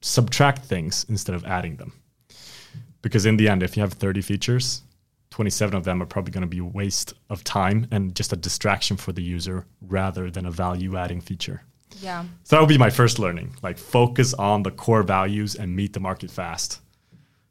subtract 0.00 0.64
things 0.64 1.06
instead 1.08 1.34
of 1.34 1.44
adding 1.44 1.76
them. 1.76 1.92
Because 3.00 3.24
in 3.24 3.36
the 3.36 3.48
end, 3.48 3.62
if 3.62 3.76
you 3.76 3.80
have 3.82 3.92
30 3.92 4.20
features, 4.20 4.82
27 5.30 5.76
of 5.76 5.84
them 5.84 6.02
are 6.02 6.06
probably 6.06 6.32
going 6.32 6.42
to 6.42 6.48
be 6.48 6.58
a 6.58 6.64
waste 6.64 7.14
of 7.30 7.44
time 7.44 7.86
and 7.90 8.14
just 8.14 8.32
a 8.32 8.36
distraction 8.36 8.96
for 8.96 9.12
the 9.12 9.22
user 9.22 9.66
rather 9.80 10.30
than 10.30 10.46
a 10.46 10.50
value 10.50 10.96
adding 10.96 11.20
feature. 11.20 11.62
Yeah. 12.00 12.24
So 12.44 12.56
that 12.56 12.60
would 12.60 12.68
be 12.68 12.78
my 12.78 12.90
first 12.90 13.18
learning. 13.18 13.56
Like 13.62 13.78
focus 13.78 14.34
on 14.34 14.62
the 14.62 14.70
core 14.70 15.02
values 15.02 15.54
and 15.54 15.74
meet 15.74 15.92
the 15.92 16.00
market 16.00 16.30
fast, 16.30 16.80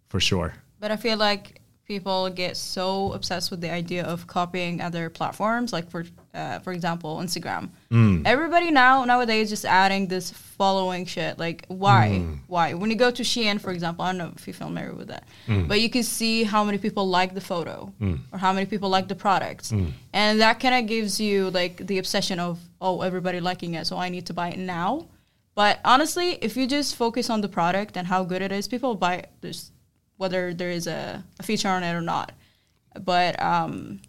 for 0.08 0.20
sure. 0.20 0.56
But 0.80 0.92
I 0.92 0.96
feel 0.96 1.18
like 1.18 1.57
people 1.88 2.30
get 2.30 2.58
so 2.58 3.14
obsessed 3.14 3.50
with 3.50 3.62
the 3.62 3.72
idea 3.72 4.04
of 4.04 4.28
copying 4.28 4.82
other 4.82 5.10
platforms, 5.10 5.72
like 5.72 5.90
for 5.90 6.04
uh, 6.34 6.60
for 6.60 6.74
example, 6.74 7.18
Instagram. 7.18 7.70
Mm. 7.90 8.24
Everybody 8.26 8.70
now 8.72 9.06
nowadays 9.06 9.50
just 9.50 9.66
adding 9.66 10.08
this 10.08 10.30
following 10.30 11.06
shit. 11.06 11.40
Like 11.40 11.66
why? 11.70 12.20
Mm. 12.22 12.40
Why? 12.48 12.74
When 12.74 12.90
you 12.90 12.98
go 12.98 13.10
to 13.10 13.24
Shein, 13.24 13.60
for 13.60 13.72
example, 13.72 14.04
I 14.04 14.12
don't 14.12 14.18
know 14.18 14.34
if 14.36 14.46
you're 14.46 14.54
familiar 14.54 14.94
with 14.94 15.08
that, 15.08 15.24
mm. 15.48 15.68
but 15.68 15.80
you 15.80 15.90
can 15.90 16.04
see 16.04 16.44
how 16.44 16.64
many 16.64 16.78
people 16.78 17.08
like 17.08 17.34
the 17.34 17.42
photo 17.42 17.94
or 18.32 18.38
how 18.38 18.52
many 18.52 18.66
people 18.66 18.90
like 18.90 19.08
the 19.08 19.16
products, 19.16 19.72
and 19.72 20.42
that 20.42 20.60
kind 20.60 20.76
of 20.76 20.88
gives 20.88 21.20
you 21.20 21.50
like 21.52 21.88
the 21.88 21.98
obsession 22.00 22.40
of 22.40 22.60
oh 22.82 23.02
everybody 23.02 23.40
liking 23.40 23.76
it, 23.76 23.88
so 23.88 23.98
I 23.98 24.10
need 24.10 24.26
to 24.26 24.34
buy 24.34 24.50
it 24.50 24.60
now. 24.60 25.08
But 25.56 25.80
honestly, 25.84 26.38
if 26.42 26.56
you 26.56 26.68
just 26.68 26.96
focus 26.96 27.32
on 27.32 27.42
the 27.42 27.48
product 27.48 27.98
and 27.98 28.06
how 28.06 28.24
good 28.24 28.44
it 28.44 28.52
is, 28.52 28.68
people 28.68 28.94
buy 28.94 29.16
it. 29.16 29.32
There's 29.42 29.72
whether 30.18 30.54
there 30.54 30.70
is 30.72 30.88
a, 30.88 31.24
a 31.40 31.44
feature 31.44 31.70
on 31.70 31.84
it 31.84 31.94
or 31.94 32.02
not. 32.02 32.32
But 33.00 33.42
um, 33.42 34.02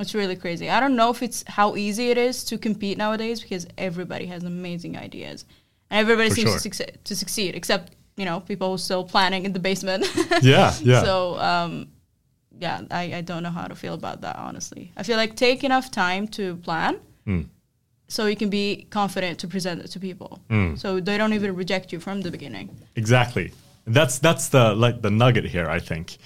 it's 0.00 0.14
really 0.14 0.36
crazy. 0.36 0.68
I 0.70 0.80
don't 0.80 0.96
know 0.96 1.10
if 1.10 1.22
it's 1.22 1.44
how 1.46 1.76
easy 1.76 2.10
it 2.10 2.18
is 2.18 2.44
to 2.44 2.58
compete 2.58 2.98
nowadays 2.98 3.40
because 3.40 3.66
everybody 3.76 4.26
has 4.26 4.44
amazing 4.44 4.96
ideas 4.96 5.44
and 5.90 6.00
everybody 6.00 6.28
For 6.30 6.34
seems 6.36 6.48
sure. 6.50 6.56
to, 6.56 6.60
succeed, 6.62 6.98
to 7.04 7.16
succeed, 7.16 7.54
except 7.54 7.94
you 8.16 8.24
know 8.24 8.40
people 8.40 8.76
still 8.78 9.04
planning 9.04 9.44
in 9.44 9.52
the 9.52 9.60
basement. 9.60 10.04
Yeah, 10.42 10.74
yeah. 10.82 11.02
So 11.02 11.38
um, 11.38 11.88
yeah, 12.58 12.82
I, 12.90 13.14
I 13.14 13.20
don't 13.20 13.42
know 13.44 13.50
how 13.50 13.66
to 13.68 13.74
feel 13.76 13.94
about 13.94 14.20
that 14.22 14.36
honestly. 14.36 14.92
I 14.96 15.02
feel 15.04 15.16
like 15.16 15.36
take 15.36 15.62
enough 15.64 15.90
time 15.90 16.26
to 16.28 16.56
plan. 16.56 16.98
Hmm. 17.24 17.42
So 18.10 18.26
you 18.26 18.36
can 18.36 18.48
be 18.50 18.86
confident 18.90 19.38
to 19.40 19.46
present 19.48 19.82
it 19.82 19.88
to 19.88 20.00
people, 20.00 20.40
Hmm. 20.48 20.74
so 20.76 20.98
they 20.98 21.16
don't 21.18 21.34
even 21.34 21.54
reject 21.54 21.92
you 21.92 22.00
from 22.00 22.22
the 22.22 22.30
beginning. 22.30 22.70
Exactly. 22.96 23.52
That's 23.88 24.18
that's 24.18 24.48
the 24.48 24.74
like 24.74 25.02
the 25.02 25.10
nugget 25.10 25.44
here, 25.44 25.68
I 25.68 25.80
think. 25.80 26.18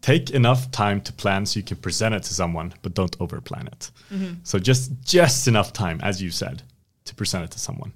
Take 0.00 0.30
enough 0.30 0.70
time 0.70 1.00
to 1.02 1.12
plan 1.12 1.46
so 1.46 1.58
you 1.58 1.64
can 1.64 1.78
present 1.78 2.14
it 2.14 2.22
to 2.24 2.34
someone, 2.34 2.74
but 2.82 2.94
don't 2.94 3.18
overplan 3.18 3.66
it. 3.68 3.90
Mm-hmm. 4.12 4.34
So 4.42 4.58
just 4.58 4.92
just 5.02 5.48
enough 5.48 5.72
time, 5.72 6.00
as 6.02 6.20
you 6.20 6.30
said, 6.30 6.62
to 7.04 7.14
present 7.14 7.44
it 7.44 7.50
to 7.52 7.58
someone. 7.58 7.92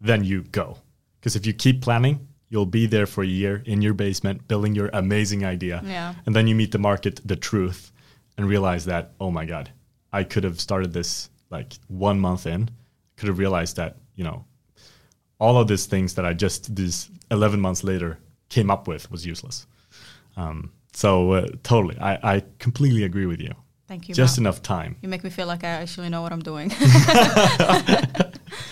Then 0.00 0.24
you 0.24 0.42
go. 0.42 0.78
Because 1.18 1.34
if 1.34 1.44
you 1.46 1.52
keep 1.52 1.82
planning, 1.82 2.28
you'll 2.48 2.66
be 2.66 2.86
there 2.86 3.06
for 3.06 3.22
a 3.22 3.26
year 3.26 3.62
in 3.66 3.82
your 3.82 3.94
basement 3.94 4.46
building 4.48 4.74
your 4.74 4.90
amazing 4.92 5.44
idea. 5.44 5.82
Yeah. 5.84 6.14
And 6.26 6.34
then 6.34 6.46
you 6.46 6.54
meet 6.54 6.72
the 6.72 6.78
market, 6.78 7.20
the 7.24 7.36
truth, 7.36 7.92
and 8.36 8.48
realize 8.48 8.84
that, 8.84 9.12
oh 9.20 9.30
my 9.30 9.44
God, 9.44 9.70
I 10.12 10.24
could 10.24 10.44
have 10.44 10.60
started 10.60 10.92
this 10.92 11.28
like 11.50 11.74
one 11.88 12.20
month 12.20 12.46
in, 12.46 12.70
could 13.16 13.28
have 13.28 13.38
realized 13.38 13.76
that, 13.76 13.96
you 14.14 14.24
know, 14.24 14.44
all 15.40 15.58
of 15.58 15.68
these 15.68 15.86
things 15.86 16.14
that 16.14 16.24
I 16.24 16.32
just 16.34 16.74
these 16.74 17.10
11 17.30 17.60
months 17.60 17.84
later 17.84 18.18
came 18.48 18.70
up 18.70 18.88
with 18.88 19.10
was 19.10 19.26
useless. 19.26 19.66
Um, 20.36 20.72
so 20.92 21.32
uh, 21.32 21.46
totally, 21.62 21.98
I, 21.98 22.36
I 22.36 22.44
completely 22.58 23.04
agree 23.04 23.26
with 23.26 23.40
you. 23.40 23.54
Thank 23.88 24.08
you. 24.08 24.14
Just 24.14 24.36
Matt. 24.36 24.42
enough 24.42 24.62
time. 24.62 24.96
You 25.00 25.08
make 25.08 25.24
me 25.24 25.30
feel 25.30 25.46
like 25.46 25.64
I 25.64 25.68
actually 25.68 26.10
know 26.10 26.20
what 26.20 26.30
I'm 26.30 26.42
doing. 26.42 26.70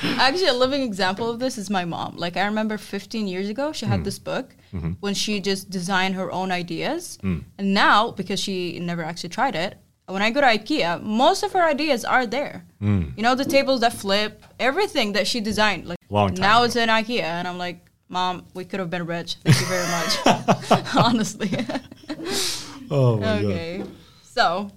actually, 0.03 0.49
a 0.49 0.53
living 0.53 0.83
example 0.83 1.31
of 1.31 1.39
this 1.39 1.57
is 1.57 1.71
my 1.71 1.87
mom. 1.87 2.17
Like, 2.17 2.37
I 2.37 2.45
remember 2.45 2.77
15 2.77 3.27
years 3.27 3.49
ago, 3.49 3.73
she 3.73 3.87
had 3.87 4.05
this 4.05 4.19
book 4.19 4.55
when 5.01 5.15
she 5.15 5.41
just 5.41 5.71
designed 5.71 6.17
her 6.17 6.31
own 6.31 6.53
ideas. 6.53 7.19
And 7.23 7.45
now, 7.59 8.11
because 8.11 8.39
she 8.39 8.79
never 8.79 9.03
actually 9.03 9.31
tried 9.31 9.55
it, 9.55 9.79
when 10.07 10.21
I 10.21 10.31
go 10.31 10.41
to 10.43 10.47
IKEA, 10.47 11.03
most 11.03 11.43
of 11.43 11.53
her 11.53 11.63
ideas 11.63 12.05
are 12.05 12.27
there. 12.27 12.67
You 13.17 13.23
know, 13.23 13.35
the 13.35 13.45
tables 13.45 13.81
that 13.81 13.95
flip, 13.95 14.45
everything 14.61 15.13
that 15.13 15.27
she 15.27 15.41
designed. 15.41 15.87
Like, 15.87 15.99
now 16.11 16.59
ago. 16.59 16.65
it's 16.65 16.77
in 16.77 16.91
IKEA. 16.91 17.23
And 17.23 17.49
I'm 17.49 17.57
like, 17.57 17.86
Mom, 18.09 18.45
we 18.55 18.65
could 18.65 18.81
have 18.81 18.91
been 18.91 19.07
rich. 19.07 19.37
Thank 19.45 19.61
you 19.61 19.67
very 19.67 19.87
much. 19.89 20.95
Honestly. 20.97 21.51
Oh 22.91 23.19
my 23.19 23.39
okay. 23.39 23.85
So, 24.23 24.71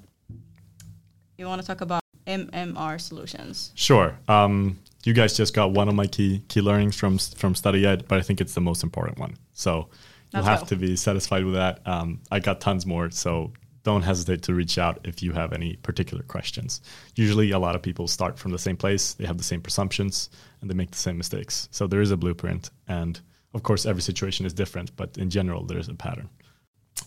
you 1.38 1.46
want 1.46 1.62
to 1.62 1.68
talk 1.68 1.82
about 1.82 2.02
MMR 2.26 3.00
solutions? 3.00 3.72
Sure. 3.76 4.18
Um, 4.28 4.80
you 5.04 5.14
guys 5.14 5.38
just 5.38 5.54
got 5.54 5.72
one 5.72 5.88
of 5.88 5.96
my 5.96 6.08
key 6.08 6.44
key 6.48 6.62
learnings 6.62 6.96
from 6.96 7.18
from 7.18 7.56
study 7.56 7.82
guide, 7.82 8.08
but 8.08 8.18
I 8.18 8.22
think 8.22 8.42
it's 8.42 8.54
the 8.54 8.62
most 8.62 8.84
important 8.84 9.20
one. 9.20 9.36
So 9.54 9.90
you'll 10.34 10.44
Let's 10.44 10.48
have 10.48 10.60
go. 10.62 10.66
to 10.68 10.76
be 10.76 10.96
satisfied 10.96 11.46
with 11.46 11.54
that. 11.54 11.82
Um, 11.88 12.22
I 12.32 12.40
got 12.40 12.62
tons 12.62 12.86
more, 12.86 13.10
so 13.12 13.54
don't 13.90 14.04
hesitate 14.04 14.44
to 14.44 14.54
reach 14.54 14.78
out 14.78 15.00
if 15.04 15.24
you 15.24 15.32
have 15.34 15.52
any 15.52 15.76
particular 15.78 16.24
questions. 16.24 16.82
Usually, 17.16 17.50
a 17.52 17.60
lot 17.60 17.76
of 17.76 17.82
people 17.82 18.08
start 18.08 18.38
from 18.38 18.52
the 18.52 18.64
same 18.68 18.78
place, 18.78 19.14
they 19.14 19.26
have 19.26 19.40
the 19.40 19.50
same 19.52 19.62
presumptions, 19.62 20.30
and 20.62 20.70
they 20.70 20.76
make 20.76 20.92
the 20.92 21.04
same 21.08 21.18
mistakes. 21.18 21.68
So 21.72 21.88
there 21.88 22.02
is 22.02 22.12
a 22.12 22.18
blueprint, 22.18 22.70
and 22.88 23.20
of 23.56 23.64
course, 23.64 23.88
every 23.88 24.04
situation 24.04 24.46
is 24.46 24.54
different, 24.54 24.96
but 24.96 25.18
in 25.18 25.30
general, 25.30 25.66
there 25.66 25.80
is 25.80 25.90
a 25.90 25.96
pattern. 25.96 26.30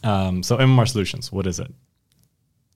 Um, 0.03 0.43
so 0.43 0.57
MMR 0.57 0.89
Solutions, 0.89 1.31
what 1.31 1.47
is 1.47 1.61
it? 1.61 1.73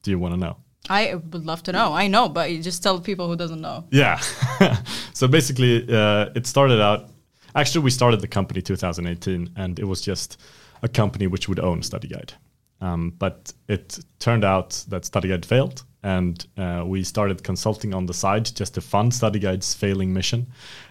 Do 0.02 0.10
you 0.12 0.20
want 0.20 0.34
to 0.34 0.40
know? 0.40 0.56
I 0.88 1.14
would 1.14 1.44
love 1.44 1.62
to 1.64 1.72
know. 1.72 1.88
I 1.92 2.06
know, 2.06 2.28
but 2.28 2.52
you 2.52 2.62
just 2.62 2.82
tell 2.82 3.00
people 3.00 3.26
who 3.28 3.36
doesn't 3.36 3.60
know. 3.60 3.84
Yeah. 3.90 4.20
so 5.14 5.26
basically, 5.26 5.74
uh, 5.92 6.38
it 6.38 6.46
started 6.46 6.80
out. 6.80 7.10
Actually, 7.56 7.82
we 7.84 7.90
started 7.90 8.20
the 8.20 8.28
company 8.28 8.62
2018, 8.62 9.50
and 9.56 9.78
it 9.80 9.84
was 9.84 10.00
just 10.00 10.40
a 10.82 10.88
company 10.88 11.26
which 11.26 11.48
would 11.48 11.58
own 11.58 11.82
Study 11.82 12.08
Guide. 12.08 12.34
Um, 12.80 13.14
but 13.18 13.52
it 13.68 13.98
turned 14.18 14.44
out 14.44 14.84
that 14.88 15.04
Study 15.04 15.28
Guide 15.28 15.46
failed, 15.46 15.84
and 16.02 16.46
uh, 16.56 16.84
we 16.86 17.02
started 17.02 17.42
consulting 17.42 17.94
on 17.94 18.06
the 18.06 18.14
side 18.14 18.44
just 18.54 18.74
to 18.74 18.80
fund 18.80 19.14
Study 19.14 19.38
Guide's 19.38 19.74
failing 19.74 20.12
mission. 20.12 20.46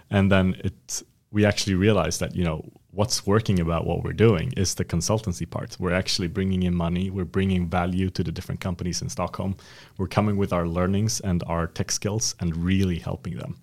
And 0.09 0.31
then 0.31 0.55
it, 0.63 1.03
we 1.31 1.45
actually 1.45 1.75
realized 1.75 2.19
that 2.21 2.35
you 2.35 2.43
know 2.43 2.65
what's 2.95 3.27
working 3.27 3.59
about 3.59 3.85
what 3.85 4.03
we're 4.03 4.13
doing 4.13 4.53
is 4.55 4.73
the 4.73 4.85
consultancy 4.85 5.47
part. 5.47 5.75
We're 5.79 5.93
actually 5.93 6.29
bringing 6.29 6.63
in 6.63 6.73
money. 6.73 7.09
We're 7.09 7.25
bringing 7.25 7.69
value 7.69 8.09
to 8.09 8.23
the 8.23 8.31
different 8.31 8.61
companies 8.61 9.01
in 9.01 9.09
Stockholm. 9.09 9.57
We're 9.97 10.07
coming 10.07 10.37
with 10.37 10.53
our 10.53 10.65
learnings 10.65 11.19
and 11.19 11.43
our 11.45 11.67
tech 11.67 11.91
skills 11.91 12.35
and 12.39 12.55
really 12.55 12.97
helping 12.97 13.37
them. 13.37 13.57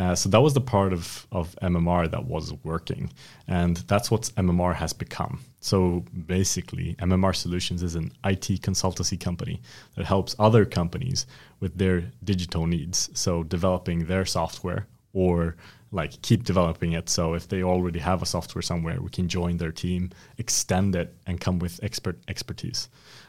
Uh, 0.00 0.14
so 0.14 0.30
that 0.30 0.40
was 0.40 0.54
the 0.54 0.60
part 0.62 0.94
of, 0.94 1.26
of 1.30 1.54
MMR 1.60 2.10
that 2.10 2.24
was 2.24 2.54
working. 2.64 3.12
And 3.46 3.76
that's 3.86 4.10
what 4.10 4.22
MMR 4.38 4.74
has 4.74 4.94
become. 4.94 5.40
So 5.60 6.06
basically, 6.26 6.94
MMR 7.00 7.36
Solutions 7.36 7.82
is 7.82 7.96
an 7.96 8.10
IT 8.24 8.62
consultancy 8.62 9.20
company 9.20 9.60
that 9.96 10.06
helps 10.06 10.34
other 10.38 10.64
companies 10.64 11.26
with 11.60 11.76
their 11.76 12.10
digital 12.24 12.66
needs. 12.66 13.10
So 13.12 13.42
developing 13.42 14.06
their 14.06 14.24
software 14.24 14.86
or 15.12 15.56
like 15.92 16.22
keep 16.22 16.44
developing 16.44 16.92
it. 16.92 17.10
So 17.10 17.34
if 17.34 17.46
they 17.48 17.62
already 17.62 17.98
have 17.98 18.22
a 18.22 18.26
software 18.26 18.62
somewhere, 18.62 19.02
we 19.02 19.10
can 19.10 19.28
join 19.28 19.58
their 19.58 19.72
team, 19.72 20.12
extend 20.38 20.96
it, 20.96 21.14
and 21.26 21.38
come 21.38 21.58
with 21.58 21.78
expert 21.82 22.18
expertise. 22.26 22.88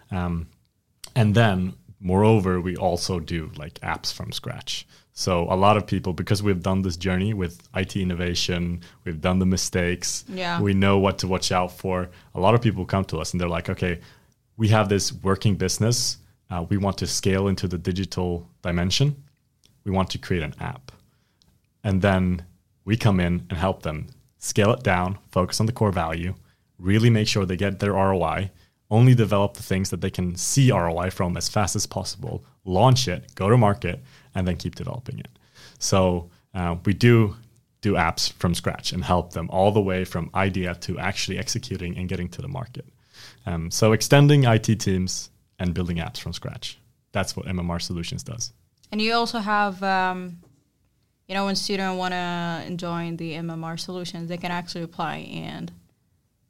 Um, 0.09 0.47
and 1.17 1.35
then, 1.35 1.73
moreover, 2.01 2.59
we 2.59 2.75
also 2.75 3.19
do 3.19 3.51
like 3.57 3.75
apps 3.81 4.11
from 4.13 4.31
scratch. 4.31 4.87
So 5.13 5.43
a 5.49 5.55
lot 5.55 5.77
of 5.77 5.85
people, 5.85 6.13
because 6.13 6.41
we've 6.41 6.63
done 6.63 6.81
this 6.81 6.97
journey 6.97 7.33
with 7.33 7.61
IT 7.75 7.95
innovation, 7.97 8.81
we've 9.03 9.21
done 9.21 9.39
the 9.39 9.45
mistakes, 9.45 10.25
Yeah. 10.27 10.59
we 10.61 10.73
know 10.73 10.97
what 10.99 11.19
to 11.19 11.27
watch 11.27 11.51
out 11.51 11.71
for. 11.71 12.09
A 12.33 12.39
lot 12.39 12.55
of 12.55 12.61
people 12.61 12.85
come 12.85 13.05
to 13.05 13.17
us 13.19 13.31
and 13.33 13.39
they're 13.39 13.49
like, 13.49 13.69
okay, 13.69 13.99
we 14.57 14.69
have 14.69 14.89
this 14.89 15.11
working 15.13 15.55
business. 15.55 16.17
Uh, 16.49 16.65
we 16.69 16.77
want 16.77 16.97
to 16.99 17.07
scale 17.07 17.47
into 17.47 17.67
the 17.67 17.77
digital 17.77 18.47
dimension. 18.61 19.15
We 19.83 19.91
want 19.91 20.09
to 20.11 20.17
create 20.17 20.43
an 20.43 20.55
app 20.59 20.91
and 21.83 22.01
then 22.01 22.43
we 22.85 22.95
come 22.97 23.19
in 23.19 23.45
and 23.49 23.57
help 23.57 23.83
them 23.83 24.07
scale 24.37 24.71
it 24.73 24.83
down, 24.83 25.17
focus 25.31 25.59
on 25.59 25.65
the 25.65 25.71
core 25.71 25.91
value, 25.91 26.33
really 26.79 27.09
make 27.09 27.27
sure 27.27 27.45
they 27.45 27.55
get 27.57 27.79
their 27.79 27.93
ROI, 27.93 28.49
only 28.91 29.15
develop 29.15 29.55
the 29.55 29.63
things 29.63 29.89
that 29.89 30.01
they 30.01 30.11
can 30.11 30.35
see 30.35 30.71
ROI 30.71 31.09
from 31.09 31.37
as 31.37 31.49
fast 31.49 31.75
as 31.75 31.85
possible, 31.87 32.43
launch 32.65 33.07
it, 33.07 33.33
go 33.33 33.49
to 33.49 33.57
market, 33.57 34.03
and 34.35 34.47
then 34.47 34.57
keep 34.57 34.75
developing 34.75 35.17
it. 35.17 35.29
So 35.79 36.29
uh, 36.53 36.75
we 36.85 36.93
do 36.93 37.35
do 37.79 37.93
apps 37.93 38.31
from 38.33 38.53
scratch 38.53 38.93
and 38.93 39.03
help 39.03 39.33
them 39.33 39.49
all 39.49 39.71
the 39.71 39.81
way 39.81 40.05
from 40.05 40.29
idea 40.35 40.75
to 40.75 40.99
actually 40.99 41.39
executing 41.39 41.97
and 41.97 42.07
getting 42.07 42.29
to 42.29 42.39
the 42.39 42.47
market. 42.47 42.85
Um, 43.47 43.71
so 43.71 43.91
extending 43.93 44.43
IT 44.43 44.79
teams 44.79 45.31
and 45.57 45.73
building 45.73 45.97
apps 45.97 46.19
from 46.19 46.31
scratch. 46.31 46.79
That's 47.11 47.35
what 47.35 47.47
MMR 47.47 47.81
Solutions 47.81 48.21
does. 48.21 48.53
And 48.91 49.01
you 49.01 49.13
also 49.13 49.39
have, 49.39 49.81
um, 49.81 50.37
you 51.27 51.33
know, 51.33 51.45
when 51.45 51.55
students 51.55 51.97
want 51.97 52.13
to 52.13 52.75
join 52.75 53.17
the 53.17 53.33
MMR 53.33 53.79
solutions, 53.79 54.29
they 54.29 54.37
can 54.37 54.51
actually 54.51 54.83
apply 54.83 55.17
and. 55.31 55.71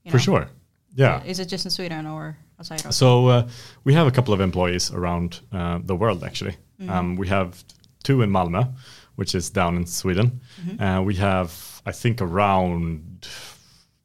You 0.04 0.12
For 0.12 0.20
sure. 0.20 0.50
Yeah. 0.96 1.24
Is 1.24 1.40
it 1.40 1.46
just 1.48 1.66
in 1.66 1.72
Sweden 1.72 2.06
or 2.06 2.38
outside? 2.60 2.86
of 2.86 2.94
So 2.94 3.28
uh, 3.28 3.48
we 3.84 3.94
have 3.94 4.08
a 4.08 4.12
couple 4.12 4.34
of 4.34 4.42
employees 4.42 4.92
around 4.92 5.40
uh, 5.52 5.80
the 5.84 5.96
world. 5.96 6.24
Actually, 6.24 6.56
um, 6.90 7.16
we 7.16 7.28
have 7.28 7.64
two 8.04 8.22
in 8.22 8.30
Malmö, 8.30 8.74
which 9.16 9.36
is 9.36 9.50
down 9.50 9.78
in 9.78 9.86
Sweden. 9.86 10.42
Uh, 10.80 11.02
we 11.06 11.16
have, 11.16 11.82
I 11.86 11.92
think, 11.92 12.22
around. 12.22 13.28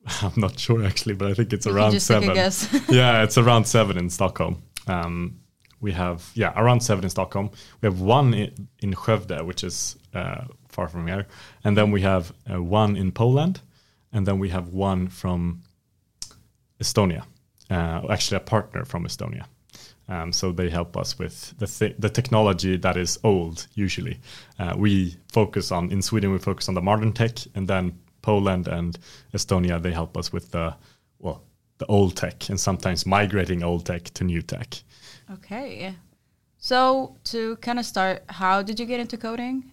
I'm 0.22 0.32
not 0.36 0.58
sure 0.58 0.84
actually, 0.84 1.14
but 1.14 1.28
I 1.30 1.34
think 1.34 1.52
it's 1.52 1.66
You 1.66 1.72
around 1.72 1.92
just 1.92 2.08
take 2.08 2.18
a 2.18 2.20
seven. 2.20 2.34
guess. 2.34 2.68
yeah, 2.88 3.24
it's 3.24 3.38
around 3.38 3.66
seven 3.66 3.98
in 3.98 4.10
Stockholm. 4.10 4.62
Um, 4.86 5.40
we 5.80 5.92
have 5.92 6.30
yeah 6.34 6.52
around 6.56 6.80
seven 6.80 7.04
in 7.04 7.10
Stockholm. 7.10 7.50
We 7.80 7.86
have 7.86 8.00
one 8.00 8.32
in, 8.34 8.68
in 8.78 8.94
Skövde, 8.94 9.44
which 9.44 9.64
is 9.64 9.96
uh, 10.14 10.44
far 10.68 10.88
from 10.88 11.06
here, 11.08 11.26
and 11.64 11.76
then 11.76 11.90
we 11.90 12.02
have 12.02 12.32
uh, 12.48 12.62
one 12.62 12.96
in 12.96 13.10
Poland, 13.12 13.60
and 14.12 14.26
then 14.26 14.38
we 14.38 14.50
have 14.50 14.68
one 14.68 15.08
from 15.08 15.62
Estonia. 16.80 17.24
Uh, 17.70 18.02
actually, 18.10 18.36
a 18.36 18.40
partner 18.40 18.84
from 18.84 19.04
Estonia. 19.04 19.46
Um, 20.08 20.32
so 20.32 20.52
they 20.52 20.70
help 20.70 20.96
us 20.96 21.18
with 21.18 21.54
the 21.58 21.66
th- 21.66 21.96
the 21.98 22.08
technology 22.08 22.76
that 22.76 22.96
is 22.96 23.18
old. 23.24 23.66
Usually, 23.74 24.20
uh, 24.58 24.74
we 24.76 25.16
focus 25.32 25.72
on 25.72 25.90
in 25.90 26.00
Sweden. 26.00 26.32
We 26.32 26.38
focus 26.38 26.68
on 26.68 26.74
the 26.74 26.82
modern 26.82 27.12
tech, 27.12 27.38
and 27.54 27.66
then 27.66 27.98
Poland 28.22 28.68
and 28.68 28.98
Estonia 29.34 29.82
they 29.82 29.92
help 29.92 30.16
us 30.16 30.32
with 30.32 30.52
the 30.52 30.76
well 31.18 31.42
the 31.78 31.86
old 31.86 32.16
tech, 32.16 32.48
and 32.48 32.60
sometimes 32.60 33.04
migrating 33.04 33.64
old 33.64 33.84
tech 33.84 34.04
to 34.14 34.24
new 34.24 34.42
tech. 34.42 34.76
Okay. 35.32 35.94
So 36.58 37.16
to 37.24 37.56
kind 37.56 37.78
of 37.78 37.84
start, 37.84 38.24
how 38.28 38.62
did 38.62 38.80
you 38.80 38.86
get 38.86 39.00
into 39.00 39.16
coding? 39.16 39.72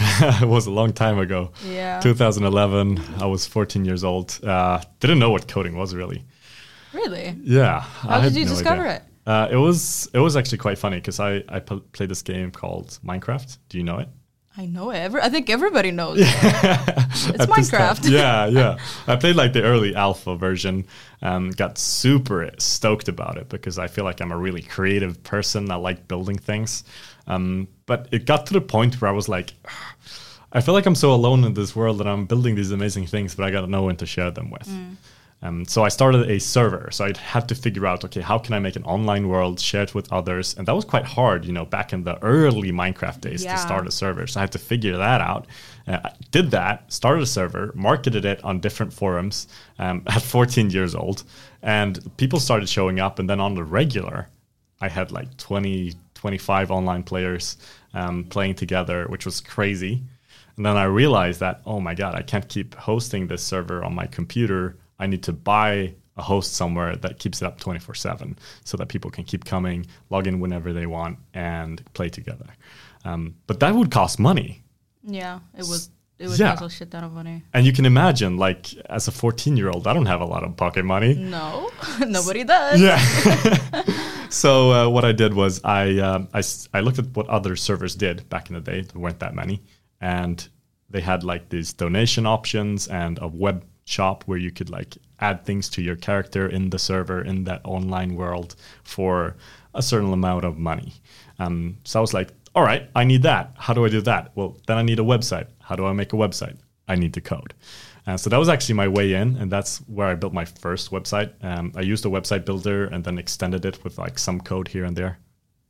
it 0.42 0.48
was 0.48 0.66
a 0.66 0.70
long 0.70 0.92
time 0.92 1.18
ago. 1.18 1.52
Yeah. 1.66 2.00
2011. 2.00 3.00
I 3.20 3.26
was 3.26 3.46
14 3.46 3.84
years 3.84 4.04
old. 4.04 4.38
Uh, 4.44 4.80
didn't 5.00 5.18
know 5.18 5.30
what 5.30 5.48
coding 5.48 5.76
was 5.76 5.94
really. 5.94 6.24
Really? 6.92 7.36
Yeah. 7.42 7.80
How 7.80 8.18
I 8.20 8.22
did 8.22 8.34
you 8.36 8.44
no 8.44 8.50
discover 8.50 8.82
idea. 8.82 8.96
it? 8.96 9.02
Uh, 9.26 9.48
it 9.50 9.56
was 9.56 10.08
it 10.12 10.18
was 10.18 10.36
actually 10.36 10.58
quite 10.58 10.78
funny 10.78 10.96
because 10.96 11.18
I 11.18 11.42
I 11.48 11.58
pl- 11.60 11.80
played 11.92 12.10
this 12.10 12.22
game 12.22 12.50
called 12.50 12.98
Minecraft. 13.04 13.56
Do 13.68 13.78
you 13.78 13.84
know 13.84 13.98
it? 13.98 14.08
I 14.56 14.66
know 14.66 14.90
it. 14.90 14.98
Every, 14.98 15.20
I 15.20 15.30
think 15.30 15.50
everybody 15.50 15.90
knows. 15.90 16.18
Yeah. 16.20 16.84
it's 17.10 17.26
At 17.28 17.38
this 17.38 17.70
time. 17.70 17.96
Minecraft. 17.96 18.08
yeah, 18.10 18.46
yeah. 18.46 18.78
I 19.08 19.16
played 19.16 19.34
like 19.34 19.52
the 19.52 19.62
early 19.62 19.96
alpha 19.96 20.36
version. 20.36 20.86
Um, 21.22 21.50
got 21.50 21.76
super 21.78 22.50
stoked 22.58 23.08
about 23.08 23.36
it 23.36 23.48
because 23.48 23.78
I 23.80 23.88
feel 23.88 24.04
like 24.04 24.20
I'm 24.20 24.30
a 24.30 24.36
really 24.36 24.62
creative 24.62 25.20
person. 25.24 25.70
I 25.72 25.76
like 25.76 26.06
building 26.06 26.38
things. 26.38 26.84
Um, 27.26 27.66
but 27.86 28.08
it 28.12 28.26
got 28.26 28.46
to 28.46 28.52
the 28.54 28.60
point 28.60 29.00
where 29.00 29.10
I 29.10 29.14
was 29.14 29.28
like, 29.28 29.52
I 30.52 30.60
feel 30.60 30.74
like 30.74 30.86
I'm 30.86 30.94
so 30.94 31.12
alone 31.12 31.44
in 31.44 31.54
this 31.54 31.74
world 31.74 31.98
that 31.98 32.06
I'm 32.06 32.26
building 32.26 32.54
these 32.54 32.70
amazing 32.70 33.06
things, 33.06 33.34
but 33.34 33.44
I 33.44 33.50
got 33.50 33.68
no 33.68 33.82
one 33.82 33.96
to 33.96 34.06
share 34.06 34.30
them 34.30 34.50
with. 34.50 34.68
Um, 35.42 35.66
so 35.66 35.82
I 35.84 35.88
started 35.90 36.30
a 36.30 36.40
server. 36.40 36.88
So 36.90 37.04
I 37.04 37.12
had 37.18 37.48
to 37.50 37.54
figure 37.54 37.86
out, 37.86 38.02
okay, 38.04 38.22
how 38.22 38.38
can 38.38 38.54
I 38.54 38.60
make 38.60 38.76
an 38.76 38.84
online 38.84 39.28
world, 39.28 39.60
share 39.60 39.82
it 39.82 39.94
with 39.94 40.10
others? 40.10 40.54
And 40.56 40.66
that 40.66 40.74
was 40.74 40.86
quite 40.86 41.04
hard, 41.04 41.44
you 41.44 41.52
know, 41.52 41.66
back 41.66 41.92
in 41.92 42.04
the 42.04 42.16
early 42.24 42.72
Minecraft 42.72 43.20
days 43.20 43.44
Yeah. 43.44 43.52
to 43.52 43.58
start 43.58 43.86
a 43.86 43.90
server. 43.90 44.26
So 44.26 44.40
I 44.40 44.42
had 44.44 44.52
to 44.52 44.58
figure 44.58 44.96
that 44.96 45.20
out. 45.20 45.46
Uh, 45.86 45.98
I 46.04 46.12
did 46.30 46.50
that, 46.52 46.90
started 46.90 47.22
a 47.22 47.26
server, 47.26 47.72
marketed 47.74 48.24
it 48.24 48.42
on 48.42 48.60
different 48.60 48.92
forums 48.94 49.46
um, 49.78 50.02
at 50.06 50.22
14 50.22 50.70
years 50.70 50.94
old. 50.94 51.24
And 51.62 51.98
people 52.16 52.40
started 52.40 52.68
showing 52.68 52.98
up. 52.98 53.18
And 53.18 53.28
then 53.28 53.40
on 53.40 53.54
the 53.54 53.64
regular, 53.64 54.28
I 54.80 54.88
had 54.88 55.12
like 55.12 55.36
20, 55.36 55.92
25 56.28 56.70
online 56.70 57.02
players 57.02 57.58
um, 57.92 58.24
playing 58.24 58.54
together, 58.54 59.04
which 59.08 59.26
was 59.26 59.42
crazy. 59.42 60.02
And 60.56 60.64
then 60.64 60.74
I 60.74 60.84
realized 60.84 61.40
that, 61.40 61.60
oh 61.66 61.80
my 61.80 61.92
God, 61.94 62.14
I 62.14 62.22
can't 62.22 62.48
keep 62.48 62.74
hosting 62.76 63.26
this 63.26 63.42
server 63.42 63.84
on 63.84 63.94
my 63.94 64.06
computer. 64.06 64.78
I 64.98 65.06
need 65.06 65.22
to 65.24 65.34
buy 65.34 65.94
a 66.16 66.22
host 66.22 66.54
somewhere 66.54 66.96
that 66.96 67.18
keeps 67.18 67.42
it 67.42 67.44
up 67.46 67.60
24 67.60 67.94
7 67.94 68.38
so 68.64 68.78
that 68.78 68.88
people 68.88 69.10
can 69.10 69.24
keep 69.24 69.44
coming, 69.44 69.84
log 70.08 70.26
in 70.26 70.40
whenever 70.40 70.72
they 70.72 70.86
want, 70.86 71.18
and 71.34 71.82
play 71.92 72.08
together. 72.08 72.46
Um, 73.04 73.34
but 73.46 73.60
that 73.60 73.74
would 73.74 73.90
cost 73.90 74.18
money. 74.18 74.62
Yeah, 75.02 75.40
it 75.52 75.66
was. 75.68 75.90
It 76.16 76.28
was 76.28 76.38
Yeah. 76.38 76.52
also 76.52 76.68
shit 76.68 76.90
ton 76.92 77.02
of 77.04 77.12
money. 77.12 77.42
And 77.52 77.66
you 77.66 77.72
can 77.72 77.84
imagine, 77.84 78.38
like, 78.38 78.72
as 78.88 79.08
a 79.08 79.10
14 79.12 79.56
year 79.58 79.68
old, 79.68 79.86
I 79.88 79.92
don't 79.92 80.06
have 80.06 80.20
a 80.22 80.24
lot 80.24 80.44
of 80.44 80.56
pocket 80.56 80.84
money. 80.84 81.14
No, 81.16 81.68
nobody 82.06 82.44
does. 82.44 82.80
Yeah. 82.80 82.98
so 84.34 84.72
uh, 84.72 84.88
what 84.88 85.04
I 85.04 85.12
did 85.12 85.32
was 85.32 85.60
I, 85.64 85.98
um, 85.98 86.28
I 86.34 86.42
I 86.72 86.80
looked 86.80 86.98
at 86.98 87.06
what 87.14 87.28
other 87.28 87.56
servers 87.56 87.94
did 87.94 88.28
back 88.28 88.48
in 88.48 88.54
the 88.54 88.60
day. 88.60 88.80
There 88.82 89.00
weren't 89.00 89.20
that 89.20 89.34
many, 89.34 89.62
and 90.00 90.46
they 90.90 91.00
had 91.00 91.24
like 91.24 91.48
these 91.48 91.72
donation 91.72 92.26
options 92.26 92.88
and 92.88 93.18
a 93.22 93.28
web 93.28 93.64
shop 93.84 94.24
where 94.24 94.38
you 94.38 94.50
could 94.50 94.70
like 94.70 94.96
add 95.20 95.44
things 95.44 95.68
to 95.70 95.82
your 95.82 95.96
character 95.96 96.48
in 96.48 96.70
the 96.70 96.78
server 96.78 97.22
in 97.22 97.44
that 97.44 97.60
online 97.64 98.14
world 98.16 98.56
for 98.82 99.36
a 99.74 99.82
certain 99.82 100.12
amount 100.12 100.44
of 100.44 100.58
money. 100.58 100.92
Um, 101.38 101.78
so 101.84 102.00
I 102.00 102.02
was 102.02 102.14
like, 102.14 102.32
all 102.54 102.62
right, 102.62 102.88
I 102.94 103.04
need 103.04 103.22
that. 103.22 103.52
How 103.56 103.72
do 103.74 103.84
I 103.84 103.88
do 103.88 104.00
that? 104.02 104.32
Well, 104.34 104.56
then 104.66 104.78
I 104.78 104.82
need 104.82 104.98
a 104.98 105.02
website. 105.02 105.46
How 105.60 105.76
do 105.76 105.86
I 105.86 105.92
make 105.92 106.12
a 106.12 106.16
website? 106.16 106.56
I 106.88 106.96
need 106.96 107.14
to 107.14 107.20
code. 107.20 107.54
And 108.06 108.20
so 108.20 108.28
that 108.30 108.36
was 108.36 108.48
actually 108.48 108.74
my 108.74 108.88
way 108.88 109.14
in, 109.14 109.36
and 109.36 109.50
that's 109.50 109.78
where 109.78 110.08
I 110.08 110.14
built 110.14 110.34
my 110.34 110.44
first 110.44 110.90
website. 110.90 111.32
Um, 111.42 111.72
I 111.74 111.80
used 111.80 112.04
a 112.04 112.08
website 112.08 112.44
builder 112.44 112.84
and 112.84 113.02
then 113.02 113.18
extended 113.18 113.64
it 113.64 113.82
with 113.82 113.96
like 113.96 114.18
some 114.18 114.40
code 114.40 114.68
here 114.68 114.84
and 114.84 114.94
there, 114.94 115.18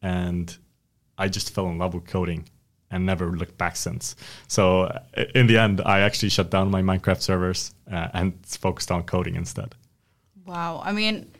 and 0.03 0.57
I 1.17 1.29
just 1.29 1.55
fell 1.55 1.69
in 1.69 1.79
love 1.79 1.95
with 1.95 2.07
coding 2.07 2.49
and 2.91 3.07
never 3.07 3.31
looked 3.31 3.59
back 3.59 3.77
since. 3.77 4.17
So 4.49 4.83
uh, 4.83 5.01
in 5.35 5.47
the 5.47 5.59
end, 5.59 5.81
I 5.85 6.01
actually 6.01 6.29
shut 6.29 6.51
down 6.51 6.71
my 6.71 6.83
Minecraft 6.83 7.21
servers 7.21 7.75
uh, 7.91 8.09
and 8.15 8.35
focused 8.47 8.91
on 8.91 9.03
coding 9.03 9.35
instead. 9.37 9.75
Wow. 10.45 10.83
I 10.85 10.93
mean, 10.93 11.31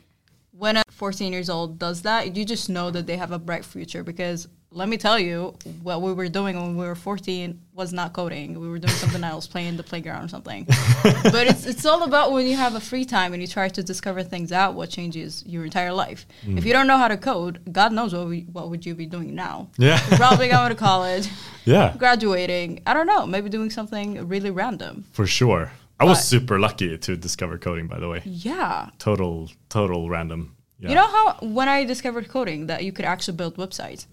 when 0.51 0.77
a 0.77 0.83
14 0.89 1.31
years 1.31 1.49
old 1.49 1.79
does 1.79 2.01
that, 2.03 2.35
you 2.35 2.45
just 2.45 2.69
know 2.69 2.91
that 2.91 3.07
they 3.07 3.17
have 3.17 3.31
a 3.31 3.39
bright 3.39 3.65
future 3.65 4.03
because 4.03 4.47
let 4.75 4.89
me 4.89 4.97
tell 4.97 5.17
you, 5.17 5.55
what 5.83 6.01
we 6.01 6.11
were 6.11 6.27
doing 6.27 6.57
when 6.57 6.75
we 6.75 6.85
were 6.85 6.95
14 6.95 7.61
was 7.73 7.93
not 7.93 8.11
coding. 8.11 8.59
We 8.59 8.67
were 8.67 8.77
doing 8.77 8.93
something 8.93 9.23
else, 9.23 9.47
playing 9.47 9.77
the 9.77 9.83
playground 9.83 10.25
or 10.25 10.27
something. 10.27 10.65
but 11.03 11.47
it's 11.47 11.65
it's 11.65 11.85
all 11.85 12.03
about 12.03 12.33
when 12.33 12.45
you 12.45 12.57
have 12.57 12.75
a 12.75 12.81
free 12.81 13.05
time 13.05 13.31
and 13.31 13.41
you 13.41 13.47
try 13.47 13.69
to 13.69 13.81
discover 13.81 14.21
things 14.21 14.51
out, 14.51 14.73
what 14.73 14.89
changes 14.89 15.43
your 15.47 15.63
entire 15.63 15.93
life. 15.93 16.25
If 16.41 16.49
mm. 16.49 16.65
you 16.65 16.73
don't 16.73 16.87
know 16.87 16.97
how 16.97 17.07
to 17.07 17.15
code, 17.15 17.61
God 17.71 17.93
knows 17.93 18.13
what 18.13 18.27
we, 18.27 18.41
what 18.51 18.69
would 18.69 18.85
you 18.85 18.95
be 18.95 19.05
doing 19.05 19.33
now? 19.33 19.69
Yeah. 19.77 19.97
You're 20.09 20.17
probably 20.17 20.49
going 20.49 20.69
to 20.69 20.75
college, 20.75 21.29
Yeah, 21.65 21.95
graduating. 21.97 22.81
I 22.85 22.93
don't 22.93 23.07
know, 23.07 23.25
maybe 23.25 23.49
doing 23.49 23.69
something 23.69 24.27
really 24.27 24.51
random. 24.51 25.05
for 25.13 25.25
sure. 25.25 25.71
I 25.97 26.03
was 26.03 26.21
super 26.25 26.59
lucky 26.59 26.97
to 26.97 27.15
discover 27.15 27.57
coding, 27.57 27.87
by 27.87 27.99
the 27.99 28.09
way. 28.09 28.21
Yeah. 28.25 28.89
Total, 28.99 29.49
total 29.69 30.09
random. 30.09 30.54
Yeah. 30.85 30.91
You 30.91 30.95
know 30.95 31.07
how 31.07 31.37
when 31.41 31.67
I 31.67 31.83
discovered 31.83 32.29
coding 32.29 32.67
that 32.67 32.83
you 32.83 32.91
could 32.91 33.05
actually 33.05 33.37
build 33.37 33.57
websites? 33.57 34.05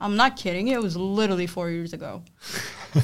I'm 0.00 0.16
not 0.16 0.36
kidding. 0.36 0.68
It 0.68 0.80
was 0.80 0.96
literally 0.96 1.46
four 1.46 1.70
years 1.70 1.92
ago. 1.92 2.22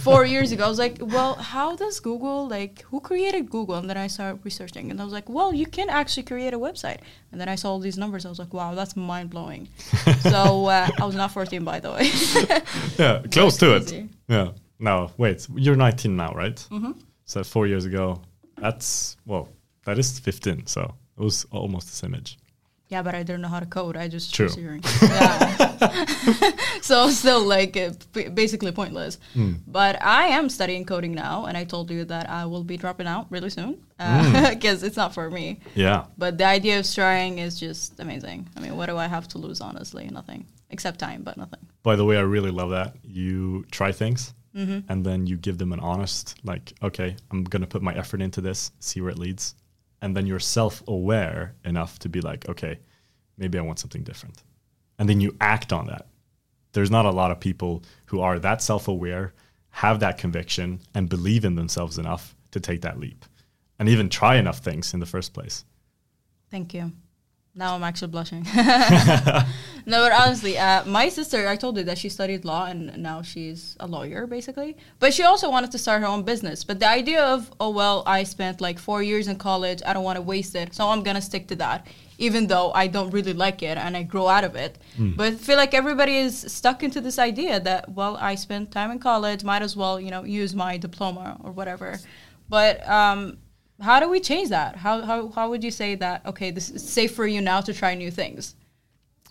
four 0.03 0.25
years 0.35 0.53
ago, 0.53 0.65
I 0.65 0.69
was 0.69 0.79
like, 0.79 0.99
well, 1.01 1.35
how 1.35 1.75
does 1.75 1.99
Google 2.01 2.49
like 2.49 2.83
who 2.83 3.01
created 3.01 3.51
Google? 3.51 3.75
And 3.75 3.91
then 3.91 3.97
I 3.97 4.07
started 4.07 4.45
researching, 4.45 4.91
and 4.91 5.01
I 5.01 5.05
was 5.05 5.13
like, 5.13 5.29
well, 5.29 5.53
you 5.53 5.67
can 5.67 5.89
actually 5.91 6.23
create 6.23 6.55
a 6.55 6.59
website. 6.59 7.01
And 7.33 7.41
then 7.41 7.49
I 7.49 7.57
saw 7.57 7.71
all 7.73 7.81
these 7.81 7.99
numbers. 7.99 8.25
I 8.25 8.29
was 8.29 8.39
like, 8.39 8.55
wow, 8.55 8.75
that's 8.75 8.95
mind 8.97 9.31
blowing. 9.31 9.69
so 10.21 10.67
uh, 10.67 10.89
I 11.01 11.05
was 11.05 11.17
not 11.17 11.33
14, 11.33 11.65
by 11.65 11.81
the 11.81 11.93
way. 11.93 12.11
yeah, 12.99 13.23
close 13.31 13.57
to 13.59 13.77
it. 13.77 14.09
Yeah. 14.29 14.53
No, 14.79 15.11
wait, 15.17 15.47
you're 15.55 15.77
19 15.77 16.17
now, 16.17 16.33
right? 16.33 16.57
Mm-hmm. 16.71 16.93
So 17.25 17.43
four 17.43 17.67
years 17.67 17.87
ago, 17.87 18.23
that's 18.57 19.17
well, 19.27 19.49
that 19.85 19.99
is 19.99 20.19
15. 20.19 20.67
So 20.67 20.95
it 21.19 21.23
was 21.23 21.47
almost 21.51 21.89
the 21.89 21.97
same 21.97 22.15
age. 22.15 22.39
Yeah, 22.89 23.03
but 23.03 23.15
I 23.17 23.25
don't 23.25 23.41
know 23.41 23.49
how 23.49 23.59
to 23.61 23.67
code. 23.67 23.97
I 23.97 24.07
just 24.09 24.33
True. 24.33 24.49
hearing. 24.49 24.81
Yeah. 25.03 26.53
so 26.83 27.11
still 27.11 27.45
like 27.45 27.77
uh, 27.77 27.91
basically 28.35 28.71
pointless. 28.73 29.19
Hmm. 29.35 29.55
But 29.67 30.01
I 30.03 30.27
am 30.29 30.49
studying 30.49 30.85
coding 30.85 31.13
now, 31.13 31.47
and 31.47 31.57
I 31.57 31.65
told 31.65 31.91
you 31.91 32.05
that 32.05 32.31
I 32.31 32.47
will 32.47 32.63
be 32.65 32.77
dropping 32.77 33.07
out 33.09 33.27
really 33.31 33.51
soon 33.51 33.79
because 33.99 34.81
Hmm. 34.81 34.87
it's 34.87 34.97
not 34.97 35.15
for 35.15 35.31
me. 35.31 35.59
Yeah. 35.75 36.05
But 36.17 36.39
the 36.39 36.45
idea 36.45 36.79
of 36.79 36.89
trying 36.93 37.39
is 37.39 37.59
just 37.59 37.99
amazing. 37.99 38.49
I 38.57 38.61
mean, 38.61 38.77
what 38.77 38.87
do 38.87 38.97
I 38.97 39.07
have 39.09 39.27
to 39.29 39.39
lose? 39.39 39.61
Honestly, 39.61 40.09
nothing 40.13 40.47
except 40.71 40.99
time, 41.01 41.23
but 41.23 41.37
nothing. 41.37 41.61
By 41.83 41.97
the 41.97 42.05
way, 42.05 42.17
I 42.19 42.23
really 42.23 42.51
love 42.51 42.71
that 42.71 42.95
you 43.03 43.65
try 43.71 43.93
things 43.93 44.33
and 44.89 45.05
then 45.05 45.27
you 45.27 45.37
give 45.37 45.59
them 45.59 45.73
an 45.75 45.81
honest, 45.81 46.35
like, 46.43 46.73
okay, 46.83 47.15
I'm 47.31 47.45
gonna 47.45 47.67
put 47.67 47.83
my 47.83 47.93
effort 47.95 48.23
into 48.23 48.41
this, 48.41 48.73
see 48.81 49.03
where 49.03 49.11
it 49.11 49.19
leads, 49.19 49.55
and 50.07 50.17
then 50.17 50.25
you're 50.25 50.39
self-aware 50.39 51.57
enough 51.65 51.99
to 51.99 52.09
be 52.09 52.21
like, 52.21 52.49
okay, 52.49 52.79
maybe 53.37 53.59
I 53.59 53.63
want 53.63 53.81
something 53.81 54.05
different, 54.05 54.45
and 55.01 55.09
then 55.09 55.21
you 55.21 55.37
act 55.41 55.73
on 55.73 55.89
that. 55.89 56.07
There's 56.73 56.93
not 56.93 57.07
a 57.07 57.11
lot 57.11 57.33
of 57.33 57.41
people 57.41 57.83
who 58.07 58.21
are 58.21 58.39
that 58.39 58.63
self-aware, 58.63 59.35
have 59.71 59.99
that 59.99 60.17
conviction, 60.17 60.79
and 60.95 61.09
believe 61.09 61.45
in 61.45 61.57
themselves 61.57 61.99
enough 61.99 62.37
to 62.53 62.61
take 62.61 62.83
that 62.83 63.01
leap, 63.01 63.25
and 63.81 63.89
even 63.89 64.09
try 64.09 64.37
enough 64.37 64.61
things 64.61 64.95
in 64.95 65.01
the 65.01 65.07
first 65.07 65.35
place. 65.35 65.65
Thank 66.53 66.73
you. 66.73 66.93
Now 67.59 67.75
I'm 67.75 67.83
actually 67.83 68.09
blushing. 68.09 68.43
no, 68.55 69.45
but 69.87 70.13
honestly, 70.13 70.59
uh, 70.59 70.85
my 70.85 71.09
sister, 71.09 71.49
I 71.49 71.57
told 71.57 71.79
you 71.79 71.85
that 71.85 71.97
she 71.97 72.11
studied 72.11 72.45
law 72.45 72.67
and 72.67 72.99
now 72.99 73.23
she's 73.23 73.79
a 73.81 73.87
lawyer, 73.87 74.27
basically. 74.27 74.77
But 74.99 75.15
she 75.15 75.23
also 75.23 75.51
wanted 75.51 75.71
to 75.73 75.79
start 75.79 76.03
her 76.03 76.07
own 76.07 76.23
business. 76.23 76.65
But 76.65 76.81
the 76.81 76.89
idea 76.89 77.25
of, 77.25 77.51
oh, 77.59 77.71
well, 77.71 78.03
I 78.05 78.25
spent 78.25 78.61
like 78.61 78.79
four 78.79 79.03
years 79.03 79.27
in 79.27 79.37
college, 79.37 79.81
I 79.87 79.95
don't 79.95 80.05
want 80.05 80.17
to 80.17 80.23
waste 80.23 80.55
it, 80.55 80.75
so 80.75 80.89
I'm 80.89 81.03
going 81.03 81.17
to 81.17 81.23
stick 81.23 81.49
to 81.49 81.57
that, 81.57 81.87
even 82.19 82.47
though 82.47 82.73
I 82.73 82.89
don't 82.89 83.11
really 83.11 83.33
like 83.33 83.63
it 83.63 83.79
and 83.79 83.97
I 83.97 84.03
grow 84.03 84.29
out 84.29 84.45
of 84.45 84.55
it. 84.55 84.77
But 85.17 85.33
I 85.33 85.37
feel 85.37 85.57
like 85.57 85.73
everybody 85.73 86.19
is 86.19 86.39
stuck 86.53 86.83
into 86.83 87.01
this 87.01 87.19
idea 87.19 87.59
that, 87.61 87.89
well, 87.91 88.19
I 88.21 88.35
spent 88.35 88.71
time 88.71 88.91
in 88.91 88.99
college, 88.99 89.45
might 89.45 89.63
as 89.63 89.75
well, 89.75 89.99
you 89.99 90.11
know, 90.11 90.25
use 90.25 90.55
my 90.55 90.77
diploma 90.77 91.41
or 91.43 91.53
whatever. 91.53 91.99
But, 92.51 92.87
um, 92.87 93.39
how 93.81 94.01
do 94.01 94.09
we 94.09 94.21
change 94.21 94.49
that? 94.51 94.77
How, 94.77 95.03
how, 95.03 95.29
how 95.29 95.51
would 95.51 95.63
you 95.63 95.71
say 95.71 95.95
that, 95.97 96.25
okay, 96.27 96.51
this 96.51 96.71
is 96.71 96.89
safe 96.89 97.15
for 97.15 97.27
you 97.27 97.41
now 97.41 97.61
to 97.61 97.73
try 97.75 97.95
new 97.95 98.11
things? 98.11 98.55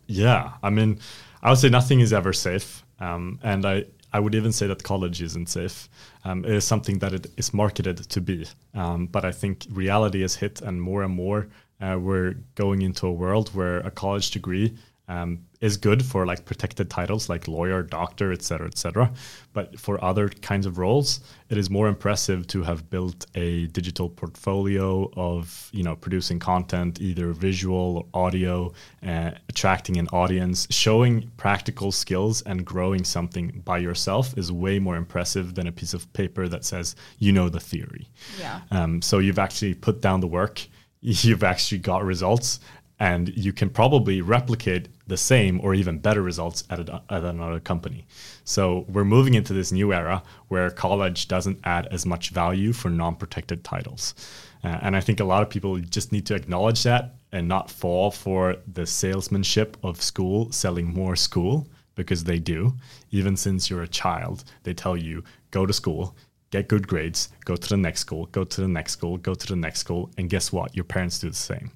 Yeah, 0.08 0.54
I 0.62 0.70
mean, 0.70 1.00
I 1.42 1.50
would 1.50 1.60
say 1.60 1.70
nothing 1.70 2.00
is 2.00 2.14
ever 2.14 2.34
safe, 2.34 2.84
um, 3.00 3.40
and 3.44 3.66
I 3.66 3.86
I 4.14 4.20
would 4.20 4.34
even 4.34 4.54
say 4.54 4.68
that 4.68 4.82
college 4.82 5.22
isn't 5.22 5.50
safe. 5.50 5.90
Um, 6.24 6.46
it 6.46 6.52
is 6.52 6.64
something 6.64 7.00
that 7.00 7.12
it 7.12 7.28
is 7.36 7.54
marketed 7.54 7.98
to 7.98 8.22
be, 8.22 8.48
um, 8.74 9.08
but 9.08 9.26
I 9.26 9.32
think 9.32 9.66
reality 9.70 10.22
has 10.22 10.36
hit, 10.36 10.62
and 10.62 10.82
more 10.82 11.04
and 11.04 11.14
more 11.14 11.48
uh, 11.82 11.98
we're 12.00 12.36
going 12.56 12.82
into 12.82 13.08
a 13.08 13.12
world 13.12 13.50
where 13.54 13.80
a 13.80 13.92
college 13.92 14.32
degree 14.32 14.76
um, 15.08 15.46
is 15.62 15.78
good 15.78 16.04
for 16.04 16.26
like 16.26 16.46
protected 16.46 16.90
titles 16.90 17.30
like 17.30 17.48
lawyer, 17.48 17.84
doctor, 17.84 18.32
etc., 18.32 18.68
etc. 18.68 19.12
But 19.54 19.80
for 19.80 20.04
other 20.04 20.30
kinds 20.30 20.66
of 20.66 20.78
roles, 20.78 21.22
it 21.50 21.58
is 21.58 21.70
more 21.70 21.88
impressive 21.88 22.48
to 22.48 22.64
have 22.64 22.90
built 22.90 23.26
a 23.36 23.68
digital 23.68 24.10
portfolio 24.10 25.10
of 25.16 25.70
you 25.72 25.84
know 25.84 25.96
producing 25.96 26.40
content, 26.40 27.02
either 27.02 27.32
visual 27.34 28.08
or 28.14 28.26
audio, 28.26 28.74
uh, 29.06 29.32
attracting 29.48 29.98
an 29.98 30.08
audience, 30.10 30.68
showing 30.72 31.32
practical 31.38 31.92
skills, 31.92 32.42
and 32.44 32.66
growing 32.66 33.04
something 33.04 33.62
by 33.64 33.78
yourself 33.78 34.36
is 34.38 34.52
way 34.52 34.80
more 34.80 34.98
impressive 34.98 35.56
than 35.56 35.68
a 35.68 35.72
piece 35.72 35.94
of 35.94 36.12
paper 36.14 36.48
that 36.48 36.66
says 36.66 36.96
you 37.20 37.32
know 37.32 37.50
the 37.50 37.60
theory. 37.60 38.08
Yeah. 38.40 38.62
Um, 38.72 39.02
so 39.02 39.20
you've 39.20 39.40
actually 39.40 39.76
put 39.76 40.02
down 40.02 40.20
the 40.20 40.28
work, 40.28 40.62
you've 41.02 41.44
actually 41.44 41.80
got 41.80 42.04
results, 42.04 42.60
and 43.00 43.30
you 43.30 43.54
can 43.54 43.70
probably 43.70 44.22
replicate 44.22 44.88
the 45.08 45.18
same 45.18 45.60
or 45.62 45.74
even 45.74 46.00
better 46.00 46.22
results 46.22 46.64
at, 46.70 46.80
a, 46.80 47.02
at 47.10 47.24
another 47.24 47.60
company. 47.60 48.06
So 48.44 48.86
we're 48.90 49.06
moving 49.06 49.36
into 49.36 49.54
this 49.54 49.72
new 49.72 49.94
era 49.94 50.24
where 50.48 50.70
college 50.70 51.28
doesn't 51.28 51.60
add 51.64 51.88
as 51.88 52.06
much 52.06 52.30
value 52.30 52.74
for 52.74 52.90
non-protected 52.90 53.64
titles. 53.64 54.16
Uh, 54.64 54.80
and 54.82 54.96
I 54.96 55.02
think 55.02 55.20
a 55.20 55.26
lot 55.26 55.44
of 55.44 55.50
people 55.50 55.78
just 55.80 56.12
need 56.12 56.26
to 56.28 56.36
acknowledge 56.36 56.84
that 56.84 57.16
and 57.32 57.48
not 57.48 57.70
fall 57.70 58.10
for 58.10 58.58
the 58.72 58.88
salesmanship 58.88 59.78
of 59.84 60.02
school 60.02 60.52
selling 60.52 60.92
more 60.92 61.16
school 61.16 61.68
because 61.96 62.24
they 62.24 62.40
do. 62.40 62.74
Even 63.12 63.38
since 63.38 63.70
you're 63.70 63.84
a 63.84 63.88
child, 63.88 64.44
they 64.64 64.74
tell 64.74 64.98
you 64.98 65.24
go 65.52 65.66
to 65.66 65.74
school, 65.74 66.16
get 66.50 66.68
good 66.68 66.88
grades, 66.88 67.30
go 67.46 67.56
to 67.56 67.70
the 67.70 67.78
next 67.78 68.02
school, 68.02 68.26
go 68.28 68.44
to 68.44 68.62
the 68.62 68.68
next 68.68 68.94
school, 68.94 69.18
go 69.18 69.34
to 69.34 69.48
the 69.48 69.56
next 69.56 69.80
school, 69.80 70.10
and 70.18 70.30
guess 70.30 70.52
what? 70.52 70.76
Your 70.76 70.86
parents 70.86 71.20
do 71.20 71.30
the 71.30 71.36
same. 71.36 71.72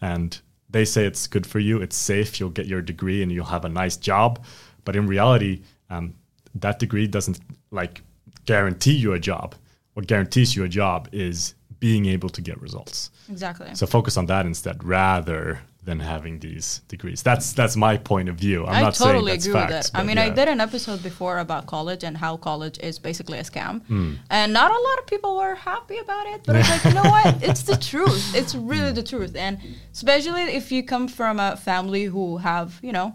And 0.00 0.40
they 0.74 0.84
say 0.84 1.06
it's 1.06 1.28
good 1.28 1.46
for 1.46 1.60
you, 1.60 1.80
it's 1.80 1.96
safe, 1.96 2.40
you'll 2.40 2.50
get 2.50 2.66
your 2.66 2.82
degree 2.82 3.22
and 3.22 3.30
you'll 3.30 3.44
have 3.44 3.64
a 3.64 3.68
nice 3.68 3.96
job. 3.96 4.44
But 4.84 4.96
in 4.96 5.06
reality, 5.06 5.62
um, 5.88 6.14
that 6.56 6.80
degree 6.80 7.06
doesn't 7.06 7.38
like 7.70 8.02
guarantee 8.44 8.94
you 8.94 9.12
a 9.12 9.20
job. 9.20 9.54
What 9.92 10.08
guarantees 10.08 10.56
you 10.56 10.64
a 10.64 10.68
job 10.68 11.08
is 11.12 11.54
being 11.78 12.06
able 12.06 12.28
to 12.30 12.42
get 12.42 12.60
results. 12.60 13.12
Exactly. 13.30 13.72
So 13.74 13.86
focus 13.86 14.16
on 14.16 14.26
that 14.26 14.46
instead, 14.46 14.82
rather 14.82 15.60
than 15.84 16.00
having 16.00 16.38
these 16.38 16.80
degrees. 16.88 17.22
That's 17.22 17.52
that's 17.52 17.76
my 17.76 17.96
point 17.96 18.28
of 18.28 18.36
view. 18.36 18.64
I'm 18.66 18.74
I 18.74 18.80
not 18.82 18.94
totally 18.94 19.14
saying 19.14 19.26
that's 19.26 19.46
agree 19.46 19.60
facts, 19.60 19.72
with 19.72 19.92
that. 19.92 19.98
I 19.98 20.02
mean, 20.02 20.18
I 20.18 20.30
did 20.30 20.48
an 20.48 20.60
episode 20.60 21.02
before 21.02 21.38
about 21.38 21.66
college 21.66 22.04
and 22.04 22.16
how 22.16 22.36
college 22.36 22.78
is 22.78 22.98
basically 22.98 23.38
a 23.38 23.42
scam. 23.42 23.82
Hmm. 23.86 24.14
And 24.30 24.52
not 24.52 24.70
a 24.70 24.80
lot 24.88 24.98
of 24.98 25.06
people 25.06 25.36
were 25.36 25.54
happy 25.54 25.98
about 25.98 26.26
it, 26.28 26.42
but 26.46 26.56
I 26.56 26.58
was 26.58 26.68
like, 26.70 26.84
you 26.84 26.94
know 26.94 27.10
what? 27.10 27.42
It's 27.48 27.62
the 27.62 27.76
truth. 27.76 28.34
It's 28.34 28.54
really 28.54 28.92
the 28.92 29.02
truth. 29.02 29.36
And 29.36 29.58
especially 29.92 30.42
if 30.42 30.72
you 30.72 30.82
come 30.82 31.08
from 31.08 31.38
a 31.38 31.56
family 31.56 32.04
who 32.04 32.38
have, 32.38 32.78
you 32.82 32.92
know, 32.92 33.14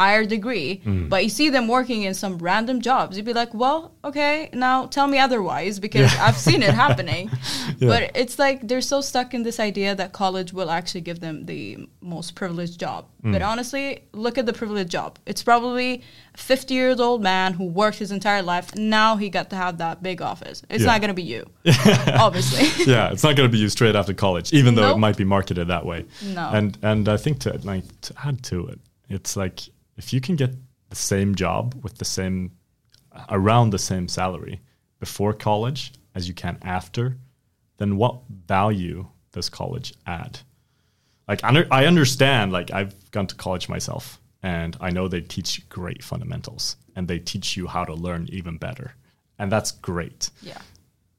higher 0.00 0.24
degree, 0.36 0.70
Hmm. 0.84 1.08
but 1.12 1.20
you 1.24 1.30
see 1.40 1.48
them 1.56 1.66
working 1.76 2.00
in 2.08 2.14
some 2.14 2.34
random 2.38 2.80
jobs, 2.80 3.16
you'd 3.16 3.26
be 3.32 3.38
like, 3.42 3.52
well, 3.62 3.78
okay, 4.08 4.48
now 4.66 4.76
tell 4.96 5.06
me 5.14 5.18
otherwise 5.26 5.74
because 5.86 6.10
I've 6.24 6.38
seen 6.46 6.60
it 6.68 6.74
happening. 6.84 7.24
But 7.92 8.02
it's 8.22 8.36
like 8.44 8.58
they're 8.68 8.88
so 8.94 9.00
stuck 9.10 9.28
in 9.36 9.42
this 9.48 9.58
idea 9.70 9.90
that 10.00 10.08
college 10.12 10.50
will 10.58 10.70
actually 10.78 11.00
give 11.08 11.18
them 11.26 11.36
the 11.52 11.62
most 12.14 12.28
privileged 12.40 12.76
job. 12.84 13.00
Hmm. 13.22 13.32
But 13.32 13.42
honestly, 13.42 13.86
look 14.24 14.36
at 14.40 14.44
the 14.46 14.52
privileged 14.60 14.90
job. 14.98 15.10
It's 15.30 15.42
probably 15.42 15.90
a 16.34 16.38
50 16.38 16.74
years 16.80 16.98
old 17.06 17.20
man 17.22 17.48
who 17.58 17.64
worked 17.82 17.98
his 18.04 18.10
entire 18.18 18.42
life. 18.42 18.66
Now 18.76 19.10
he 19.22 19.28
got 19.38 19.46
to 19.50 19.56
have 19.56 19.74
that 19.84 20.02
big 20.02 20.18
office. 20.32 20.58
It's 20.70 20.82
Yeah. 20.84 20.90
not 20.92 21.00
going 21.02 21.14
to 21.16 21.20
be 21.22 21.28
you, 21.34 21.42
obviously. 22.26 22.64
yeah, 22.92 23.12
it's 23.12 23.22
not 23.22 23.36
going 23.36 23.48
to 23.48 23.52
be 23.52 23.58
you 23.58 23.68
straight 23.68 23.96
after 24.00 24.14
college, 24.14 24.52
even 24.52 24.74
though 24.74 24.90
it 24.94 24.98
might 24.98 25.16
be 25.16 25.24
marketed 25.36 25.68
that 25.68 25.84
way. 25.84 26.00
No. 26.34 26.44
And 26.56 26.78
and 26.82 27.08
I 27.08 27.16
think 27.24 27.34
to 27.44 27.50
like 27.64 27.84
to 28.06 28.14
add 28.26 28.42
to 28.50 28.56
it, 28.72 28.78
it's 29.08 29.36
like 29.36 29.60
if 30.00 30.14
you 30.14 30.20
can 30.20 30.34
get 30.34 30.52
the 30.88 30.96
same 30.96 31.34
job 31.34 31.78
with 31.82 31.98
the 31.98 32.06
same 32.06 32.52
around 33.28 33.68
the 33.68 33.78
same 33.78 34.08
salary 34.08 34.60
before 34.98 35.34
college 35.34 35.92
as 36.14 36.26
you 36.26 36.32
can 36.32 36.56
after, 36.62 37.18
then 37.76 37.98
what 37.98 38.16
value 38.46 39.06
does 39.32 39.50
college 39.50 39.92
add? 40.06 40.40
Like 41.28 41.44
I 41.44 41.84
understand, 41.84 42.50
like 42.50 42.72
I've 42.72 42.94
gone 43.10 43.26
to 43.26 43.34
college 43.34 43.68
myself, 43.68 44.18
and 44.42 44.74
I 44.80 44.88
know 44.90 45.06
they 45.06 45.20
teach 45.20 45.68
great 45.68 46.02
fundamentals, 46.02 46.76
and 46.96 47.06
they 47.06 47.18
teach 47.18 47.56
you 47.58 47.66
how 47.66 47.84
to 47.84 47.94
learn 47.94 48.26
even 48.32 48.56
better, 48.56 48.94
and 49.38 49.52
that's 49.52 49.70
great. 49.70 50.30
Yeah. 50.42 50.62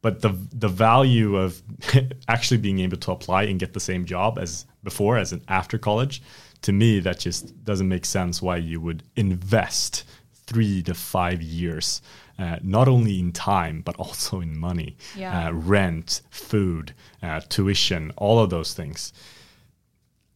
But 0.02 0.22
the 0.22 0.32
the 0.64 0.68
value 0.68 1.38
of 1.38 1.62
actually 2.28 2.58
being 2.58 2.80
able 2.80 2.98
to 2.98 3.12
apply 3.12 3.44
and 3.44 3.60
get 3.60 3.74
the 3.74 3.80
same 3.80 4.06
job 4.06 4.40
as 4.40 4.66
before 4.84 5.20
as 5.20 5.32
an 5.32 5.44
after 5.48 5.78
college, 5.78 6.24
to 6.62 6.72
me 6.72 7.00
that 7.00 7.20
just 7.20 7.64
doesn't 7.64 7.88
make 7.90 8.06
sense. 8.06 8.42
Why 8.42 8.58
you 8.58 8.80
would 8.82 9.04
invest 9.16 10.04
three 10.34 10.84
to 10.84 10.94
five 10.94 11.42
years, 11.42 12.02
uh, 12.38 12.58
not 12.62 12.88
only 12.88 13.20
in 13.20 13.32
time 13.32 13.82
but 13.82 13.96
also 13.98 14.42
in 14.42 14.58
money, 14.58 14.98
Yeah. 15.16 15.48
uh, 15.48 15.52
rent, 15.54 16.22
food, 16.30 16.94
uh, 17.24 17.42
tuition, 17.50 18.12
all 18.18 18.40
of 18.40 18.50
those 18.50 18.74
things. 18.74 19.14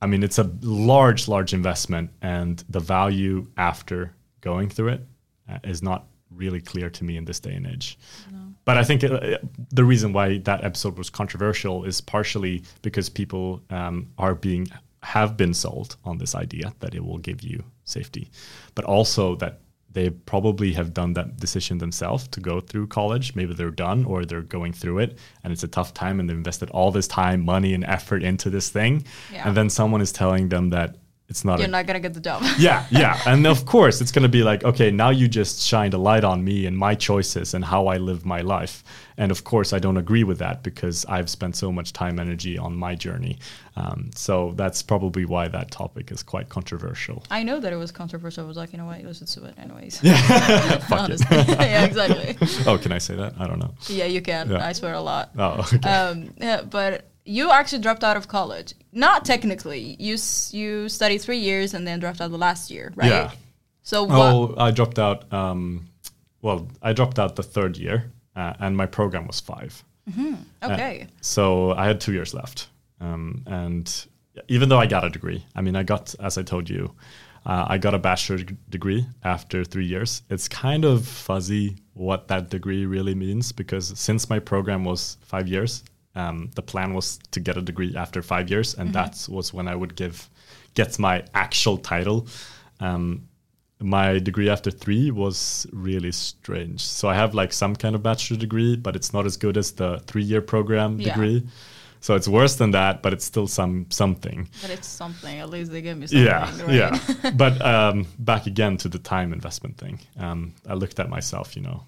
I 0.01 0.07
mean, 0.07 0.23
it's 0.23 0.38
a 0.39 0.51
large, 0.61 1.27
large 1.27 1.53
investment, 1.53 2.11
and 2.21 2.63
the 2.69 2.79
value 2.79 3.47
after 3.57 4.13
going 4.41 4.69
through 4.69 4.89
it 4.89 5.07
uh, 5.49 5.59
is 5.63 5.81
not 5.81 6.05
really 6.31 6.61
clear 6.61 6.89
to 6.89 7.03
me 7.03 7.17
in 7.17 7.25
this 7.25 7.39
day 7.39 7.53
and 7.53 7.65
age. 7.65 7.97
But 8.65 8.77
I 8.77 8.83
think 8.83 9.03
uh, 9.03 9.38
the 9.71 9.83
reason 9.85 10.11
why 10.11 10.39
that 10.39 10.63
episode 10.63 10.97
was 10.97 11.09
controversial 11.09 11.85
is 11.85 12.01
partially 12.01 12.63
because 12.81 13.09
people 13.09 13.61
um, 13.69 14.07
are 14.17 14.33
being 14.35 14.67
have 15.06 15.38
been 15.38 15.54
sold 15.54 15.98
on 16.04 16.18
this 16.18 16.36
idea 16.36 16.74
that 16.80 16.96
it 16.96 17.06
will 17.06 17.20
give 17.20 17.41
you 17.41 17.63
safety, 17.84 18.30
but 18.74 18.86
also 18.86 19.36
that 19.36 19.62
they 19.91 20.10
probably 20.10 20.74
have 20.74 20.94
done 20.94 21.13
that 21.13 21.38
decision 21.38 21.78
themselves 21.78 22.28
to 22.28 22.41
go 22.41 22.60
through 22.60 22.88
college. 22.88 23.34
Maybe 23.34 23.54
they're 23.54 23.72
done 23.72 24.04
or 24.04 24.26
they're 24.26 24.41
going 24.41 24.74
through 24.74 25.00
it 25.00 25.18
and 25.44 25.54
it's 25.54 25.63
a 25.63 25.70
tough 25.70 25.94
time 25.94 26.20
and 26.20 26.30
they've 26.30 26.36
invested 26.36 26.70
all 26.72 26.91
this 26.91 27.08
time, 27.08 27.46
money, 27.46 27.74
and 27.74 27.86
effort 27.86 28.22
into 28.22 28.50
this 28.50 28.70
thing. 28.70 29.06
Yeah. 29.32 29.48
And 29.48 29.56
then 29.56 29.70
someone 29.70 30.02
is 30.02 30.12
telling 30.12 30.50
them 30.50 30.72
that 30.72 30.98
it's 31.27 31.43
not 31.43 31.57
You're 31.57 31.67
a 31.67 31.71
not 31.71 31.88
gonna 31.88 31.99
get 31.99 32.13
the 32.13 32.19
job. 32.19 32.43
yeah, 32.59 32.85
yeah. 32.91 33.19
And 33.25 33.47
of 33.47 33.65
course, 33.65 33.99
it's 33.99 34.11
going 34.11 34.23
to 34.23 34.29
be 34.29 34.43
like, 34.43 34.63
okay, 34.63 34.91
now 34.91 35.09
you 35.09 35.27
just 35.27 35.59
shined 35.61 35.95
a 35.95 35.97
light 35.97 36.23
on 36.23 36.43
me 36.43 36.67
and 36.67 36.77
my 36.77 36.93
choices 36.93 37.55
and 37.55 37.65
how 37.65 37.88
I 37.88 37.97
live 37.97 38.25
my 38.25 38.41
life. 38.41 38.83
And 39.17 39.31
of 39.31 39.43
course, 39.43 39.73
I 39.73 39.79
don't 39.79 39.97
agree 39.97 40.23
with 40.23 40.38
that 40.39 40.61
because 40.61 41.03
I've 41.05 41.29
spent 41.29 41.55
so 41.55 41.71
much 41.71 41.93
time, 41.93 42.19
energy 42.19 42.57
on 42.57 42.75
my 42.75 42.93
journey. 42.93 43.39
Um, 43.75 44.11
so 44.13 44.53
that's 44.55 44.83
probably 44.83 45.25
why 45.25 45.47
that 45.47 45.71
topic 45.71 46.11
is 46.11 46.21
quite 46.21 46.49
controversial. 46.49 47.23
I 47.31 47.41
know 47.41 47.59
that 47.59 47.73
it 47.73 47.77
was 47.77 47.91
controversial. 47.91 48.43
I 48.43 48.47
was 48.47 48.57
like, 48.57 48.71
you 48.71 48.77
know 48.77 48.85
what, 48.85 49.01
just 49.01 49.35
do 49.35 49.45
it 49.45 49.57
anyways. 49.57 49.99
Fuck 50.88 51.09
it. 51.09 51.21
Yeah, 51.31 51.85
exactly. 51.85 52.38
oh, 52.67 52.77
can 52.77 52.91
I 52.91 52.99
say 52.99 53.15
that? 53.15 53.33
I 53.39 53.47
don't 53.47 53.59
know. 53.59 53.73
Yeah, 53.88 54.05
you 54.05 54.21
can. 54.21 54.51
Yeah. 54.51 54.65
I 54.65 54.73
swear 54.73 54.93
a 54.93 55.01
lot. 55.01 55.31
Oh, 55.38 55.67
okay. 55.73 55.89
Um, 55.89 56.33
yeah, 56.38 56.61
but 56.61 57.07
you 57.25 57.51
actually 57.51 57.79
dropped 57.81 58.03
out 58.03 58.17
of 58.17 58.27
college. 58.27 58.73
Not 58.93 59.25
technically. 59.25 59.95
You 59.99 60.17
you 60.51 60.89
studied 60.89 61.19
three 61.19 61.39
years 61.39 61.73
and 61.73 61.85
then 61.88 61.99
dropped 61.99 62.21
out 62.21 62.31
the 62.31 62.38
last 62.38 62.71
year, 62.71 62.93
right? 62.95 63.09
Yeah. 63.09 63.31
So 63.81 64.03
what? 64.03 64.15
Oh, 64.17 64.55
I 64.57 64.71
dropped 64.71 64.99
out. 64.99 65.31
Um, 65.33 65.88
well, 66.41 66.67
I 66.81 66.93
dropped 66.93 67.19
out 67.19 67.35
the 67.35 67.43
third 67.43 67.77
year, 67.77 68.11
uh, 68.35 68.53
and 68.59 68.77
my 68.77 68.85
program 68.85 69.27
was 69.27 69.39
five. 69.39 69.83
okay. 70.63 71.07
So 71.21 71.71
I 71.73 71.88
had 71.88 71.99
two 71.99 72.13
years 72.13 72.33
left. 72.33 72.69
Um, 73.01 73.43
and 73.47 74.05
even 74.47 74.69
though 74.69 74.77
I 74.77 74.85
got 74.85 75.03
a 75.03 75.09
degree, 75.09 75.45
I 75.55 75.61
mean, 75.61 75.75
I 75.75 75.83
got, 75.83 76.13
as 76.19 76.38
I 76.38 76.43
told 76.43 76.69
you, 76.69 76.93
uh, 77.45 77.65
I 77.67 77.77
got 77.77 77.93
a 77.93 77.99
bachelor 77.99 78.39
degree 78.69 79.05
after 79.23 79.63
three 79.63 79.85
years. 79.85 80.23
It's 80.29 80.47
kind 80.47 80.85
of 80.85 81.05
fuzzy 81.05 81.75
what 81.93 82.27
that 82.27 82.49
degree 82.49 82.85
really 82.85 83.15
means 83.15 83.51
because 83.51 83.97
since 83.99 84.29
my 84.29 84.39
program 84.39 84.83
was 84.83 85.17
five 85.21 85.47
years, 85.47 85.83
um, 86.15 86.51
the 86.56 86.62
plan 86.62 86.93
was 86.93 87.19
to 87.32 87.39
get 87.39 87.58
a 87.58 87.62
degree 87.62 87.95
after 87.95 88.21
five 88.21 88.49
years, 88.49 88.73
and 88.75 88.93
that 88.93 89.28
was 89.30 89.54
when 89.54 89.67
I 89.67 89.75
would 89.75 89.95
give 89.95 90.30
get 90.73 90.99
my 90.99 91.23
actual 91.34 91.78
title. 91.78 92.28
Um, 92.80 93.28
my 93.80 94.19
degree 94.19 94.49
after 94.49 94.71
three 94.71 95.12
was 95.12 95.67
really 95.73 96.12
strange. 96.12 96.82
So 96.82 97.10
I 97.10 97.15
have 97.15 97.34
like 97.34 97.51
some 97.54 97.75
kind 97.75 97.95
of 97.95 98.01
bachelor 98.04 98.38
degree, 98.38 98.75
but 98.78 98.95
it's 98.95 99.13
not 99.13 99.25
as 99.25 99.38
good 99.38 99.58
as 99.58 99.71
the 99.73 99.99
three 100.08 100.23
year 100.23 100.41
program 100.41 100.99
Yeah. 100.99 101.13
degree. 101.13 101.43
So 101.99 102.13
it's 102.15 102.28
worse 102.28 102.56
than 102.56 102.71
that, 102.71 103.01
but 103.01 103.13
it's 103.13 103.25
still 103.25 103.47
some 103.47 103.88
something. 103.89 104.47
But 104.62 104.69
it's 104.69 104.88
something. 104.88 105.39
At 105.39 105.49
least 105.49 105.71
they 105.71 105.82
give 105.82 105.97
me 105.97 106.08
something. 106.08 106.25
Yeah, 106.25 106.63
right? 106.63 107.01
yeah. 107.23 107.32
but 107.36 107.60
um, 107.65 108.06
back 108.19 108.45
again 108.47 108.78
to 108.78 108.89
the 108.89 108.99
time 108.99 109.34
investment 109.34 109.78
thing. 109.78 109.99
Um, 110.17 110.54
I 110.69 110.75
looked 110.75 110.99
at 110.99 111.10
myself, 111.10 111.56
you 111.56 111.63
know, 111.63 111.84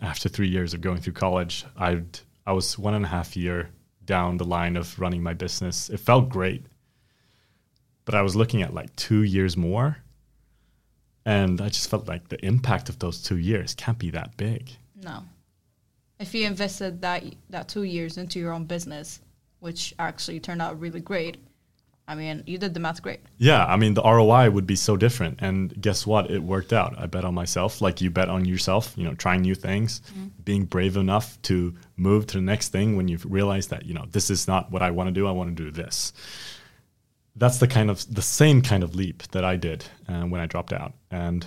after 0.00 0.28
three 0.28 0.48
years 0.48 0.72
of 0.74 0.80
going 0.80 1.00
through 1.00 1.12
college, 1.12 1.64
I'd 1.76 2.20
I 2.50 2.52
was 2.52 2.76
one 2.76 2.94
and 2.94 3.04
a 3.04 3.08
half 3.08 3.36
year 3.36 3.70
down 4.04 4.36
the 4.36 4.44
line 4.44 4.76
of 4.76 4.98
running 4.98 5.22
my 5.22 5.34
business. 5.34 5.88
It 5.88 6.00
felt 6.00 6.28
great, 6.28 6.66
but 8.04 8.16
I 8.16 8.22
was 8.22 8.34
looking 8.34 8.60
at 8.60 8.74
like 8.74 8.96
two 8.96 9.22
years 9.22 9.56
more, 9.56 9.98
and 11.24 11.60
I 11.60 11.68
just 11.68 11.88
felt 11.88 12.08
like 12.08 12.28
the 12.28 12.44
impact 12.44 12.88
of 12.88 12.98
those 12.98 13.22
two 13.22 13.36
years 13.36 13.72
can't 13.76 14.00
be 14.00 14.10
that 14.10 14.36
big. 14.36 14.68
No. 15.00 15.22
If 16.18 16.34
you 16.34 16.44
invested 16.44 17.02
that 17.02 17.22
that 17.50 17.68
two 17.68 17.84
years 17.84 18.18
into 18.18 18.40
your 18.40 18.52
own 18.52 18.64
business, 18.64 19.20
which 19.60 19.94
actually 20.00 20.40
turned 20.40 20.60
out 20.60 20.80
really 20.80 21.00
great, 21.00 21.36
I 22.10 22.16
mean, 22.16 22.42
you 22.44 22.58
did 22.58 22.74
the 22.74 22.80
math 22.80 23.00
great. 23.02 23.20
Yeah, 23.38 23.64
I 23.64 23.76
mean 23.76 23.94
the 23.94 24.02
ROI 24.02 24.50
would 24.50 24.66
be 24.66 24.74
so 24.74 24.96
different, 24.96 25.38
and 25.40 25.80
guess 25.80 26.04
what? 26.04 26.28
It 26.28 26.42
worked 26.42 26.72
out. 26.72 26.98
I 26.98 27.06
bet 27.06 27.24
on 27.24 27.34
myself, 27.34 27.80
like 27.80 28.00
you 28.00 28.10
bet 28.10 28.28
on 28.28 28.44
yourself. 28.44 28.92
You 28.96 29.04
know, 29.04 29.14
trying 29.14 29.42
new 29.42 29.54
things, 29.54 30.02
being 30.42 30.64
brave 30.64 30.96
enough 30.96 31.40
to 31.42 31.72
move 31.96 32.26
to 32.26 32.38
the 32.38 32.42
next 32.42 32.70
thing 32.70 32.96
when 32.96 33.06
you 33.06 33.16
realize 33.24 33.68
that 33.68 33.86
you 33.86 33.94
know 33.94 34.06
this 34.10 34.28
is 34.28 34.48
not 34.48 34.72
what 34.72 34.82
I 34.82 34.90
want 34.90 35.06
to 35.06 35.12
do. 35.12 35.28
I 35.28 35.30
want 35.30 35.56
to 35.56 35.64
do 35.64 35.70
this. 35.70 36.12
That's 37.36 37.58
the 37.58 37.68
kind 37.68 37.88
of 37.88 38.12
the 38.12 38.22
same 38.22 38.60
kind 38.60 38.82
of 38.82 38.96
leap 38.96 39.22
that 39.28 39.44
I 39.44 39.54
did 39.54 39.84
uh, 40.08 40.22
when 40.22 40.40
I 40.40 40.46
dropped 40.46 40.72
out. 40.72 40.94
And 41.12 41.46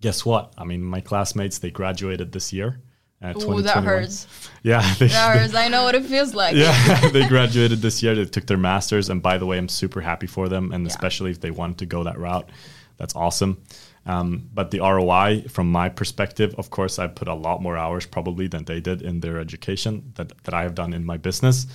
guess 0.00 0.24
what? 0.24 0.54
I 0.58 0.64
mean, 0.64 0.82
my 0.82 1.00
classmates 1.00 1.58
they 1.58 1.70
graduated 1.70 2.32
this 2.32 2.52
year. 2.52 2.80
Uh, 3.20 3.34
Ooh, 3.36 3.62
that 3.62 3.82
hurts. 3.82 4.28
Yeah, 4.62 4.80
they, 4.98 5.08
That 5.08 5.38
hurts. 5.38 5.54
I 5.54 5.68
know 5.68 5.82
what 5.82 5.94
it 5.94 6.04
feels 6.04 6.34
like. 6.34 6.54
yeah, 6.54 7.08
they 7.12 7.26
graduated 7.26 7.82
this 7.82 8.02
year. 8.02 8.14
They 8.14 8.24
took 8.24 8.46
their 8.46 8.56
masters, 8.56 9.10
and 9.10 9.20
by 9.22 9.38
the 9.38 9.46
way, 9.46 9.58
I'm 9.58 9.68
super 9.68 10.00
happy 10.00 10.26
for 10.28 10.48
them, 10.48 10.72
and 10.72 10.84
Yeah. 10.84 10.88
especially 10.88 11.30
if 11.32 11.40
they 11.40 11.50
want 11.50 11.78
to 11.78 11.86
go 11.86 12.04
that 12.04 12.18
route, 12.18 12.48
that's 12.96 13.16
awesome. 13.16 13.62
Um, 14.06 14.48
but 14.54 14.70
the 14.70 14.80
ROI, 14.80 15.44
from 15.48 15.70
my 15.70 15.88
perspective, 15.88 16.54
of 16.58 16.70
course, 16.70 16.98
I 16.98 17.08
put 17.08 17.28
a 17.28 17.34
lot 17.34 17.60
more 17.60 17.76
hours 17.76 18.06
probably 18.06 18.46
than 18.46 18.64
they 18.64 18.80
did 18.80 19.02
in 19.02 19.20
their 19.20 19.38
education 19.38 20.12
that 20.14 20.32
that 20.44 20.54
I 20.54 20.62
have 20.62 20.74
done 20.74 20.92
in 20.94 21.04
my 21.04 21.16
business. 21.18 21.66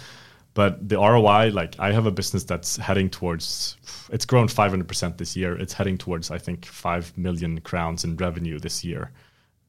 But 0.55 0.87
the 0.87 0.97
ROI, 0.97 1.49
like 1.51 1.75
I 1.79 1.91
have 1.91 2.05
a 2.05 2.11
business 2.11 2.43
that's 2.43 2.77
heading 2.77 3.09
towards, 3.09 3.75
it's 4.11 4.25
grown 4.25 4.47
500% 4.47 5.17
this 5.17 5.35
year. 5.35 5.57
It's 5.57 5.73
heading 5.73 5.97
towards, 5.97 6.29
I 6.31 6.37
think, 6.37 6.65
5 6.65 7.17
million 7.17 7.59
crowns 7.61 8.03
in 8.03 8.15
revenue 8.17 8.59
this 8.59 8.83
year 8.83 9.11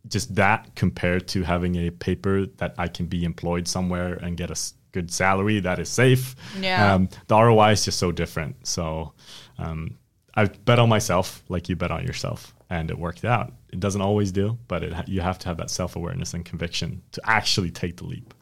just 0.08 0.34
that 0.34 0.74
compared 0.74 1.28
to 1.28 1.42
having 1.42 1.76
a 1.76 1.90
paper 1.90 2.46
that 2.58 2.74
I 2.78 2.88
can 2.88 3.06
be 3.06 3.24
employed 3.24 3.66
somewhere 3.66 4.14
and 4.14 4.36
get 4.36 4.50
a 4.50 4.56
good 4.92 5.10
salary 5.10 5.60
that 5.60 5.78
is 5.78 5.88
safe. 5.88 6.36
Yeah. 6.60 6.94
Um, 6.94 7.08
the 7.26 7.36
ROI 7.36 7.72
is 7.72 7.84
just 7.84 7.98
so 7.98 8.12
different. 8.12 8.66
So 8.66 9.12
um, 9.58 9.98
I 10.34 10.46
bet 10.46 10.78
on 10.78 10.88
myself 10.88 11.42
like 11.48 11.68
you 11.68 11.76
bet 11.76 11.90
on 11.90 12.04
yourself, 12.04 12.54
and 12.70 12.90
it 12.90 12.98
worked 12.98 13.24
out. 13.24 13.52
It 13.72 13.80
doesn't 13.80 14.00
always 14.00 14.32
do, 14.32 14.58
but 14.68 14.82
it, 14.82 14.92
ha- 14.92 15.04
you 15.06 15.20
have 15.20 15.38
to 15.40 15.48
have 15.48 15.56
that 15.58 15.70
self 15.70 15.96
awareness 15.96 16.34
and 16.34 16.44
conviction 16.44 17.02
to 17.12 17.20
actually 17.24 17.70
take 17.70 17.96
the 17.98 18.04
leap. 18.04 18.32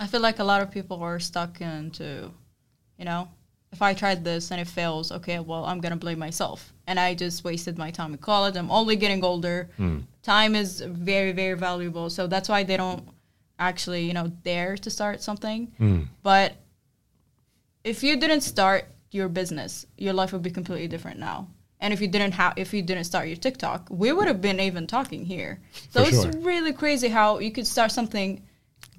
I 0.00 0.06
feel 0.06 0.20
like 0.20 0.38
a 0.38 0.44
lot 0.44 0.62
of 0.62 0.70
people 0.70 1.02
are 1.02 1.18
stuck 1.18 1.60
into, 1.60 2.30
you 2.98 3.04
know, 3.04 3.28
if 3.72 3.82
I 3.82 3.94
tried 3.94 4.24
this 4.24 4.50
and 4.50 4.60
it 4.60 4.66
fails, 4.66 5.12
okay, 5.12 5.38
well, 5.38 5.64
I'm 5.64 5.80
gonna 5.80 5.96
blame 5.96 6.18
myself. 6.18 6.72
And 6.86 6.98
I 6.98 7.14
just 7.14 7.44
wasted 7.44 7.76
my 7.76 7.90
time 7.90 8.12
in 8.12 8.18
college. 8.18 8.56
I'm 8.56 8.70
only 8.70 8.96
getting 8.96 9.22
older. 9.22 9.68
Hmm. 9.76 9.98
Time 10.22 10.54
is 10.54 10.80
very, 10.80 11.32
very 11.32 11.56
valuable. 11.56 12.08
So 12.10 12.26
that's 12.26 12.48
why 12.48 12.62
they 12.62 12.76
don't 12.76 13.08
actually, 13.58 14.04
you 14.04 14.14
know, 14.14 14.28
dare 14.28 14.76
to 14.78 14.90
start 14.90 15.22
something. 15.22 15.66
Hmm. 15.78 16.02
But 16.22 16.54
if 17.84 18.02
you 18.02 18.16
didn't 18.16 18.40
start 18.40 18.86
your 19.10 19.28
business, 19.28 19.86
your 19.96 20.12
life 20.12 20.32
would 20.32 20.42
be 20.42 20.50
completely 20.50 20.88
different 20.88 21.18
now. 21.18 21.48
And 21.80 21.92
if 21.92 22.00
you 22.00 22.08
didn't 22.08 22.32
have, 22.32 22.54
if 22.56 22.74
you 22.74 22.82
didn't 22.82 23.04
start 23.04 23.28
your 23.28 23.36
TikTok, 23.36 23.86
we 23.90 24.12
would 24.12 24.26
have 24.26 24.40
been 24.40 24.60
even 24.60 24.86
talking 24.86 25.24
here. 25.24 25.60
So 25.90 26.02
For 26.02 26.08
it's 26.08 26.22
sure. 26.22 26.32
really 26.42 26.72
crazy 26.72 27.08
how 27.08 27.38
you 27.38 27.52
could 27.52 27.66
start 27.66 27.92
something 27.92 28.42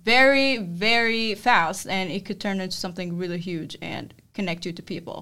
very, 0.05 0.57
very 0.57 1.35
fast, 1.35 1.87
and 1.87 2.09
it 2.09 2.23
could 2.23 2.39
turn 2.39 2.61
into 2.61 2.77
something 2.77 3.17
really 3.17 3.37
huge 3.37 3.77
and 3.81 4.13
connect 4.39 4.61
you 4.67 4.73
to 4.79 4.83
people. 4.93 5.17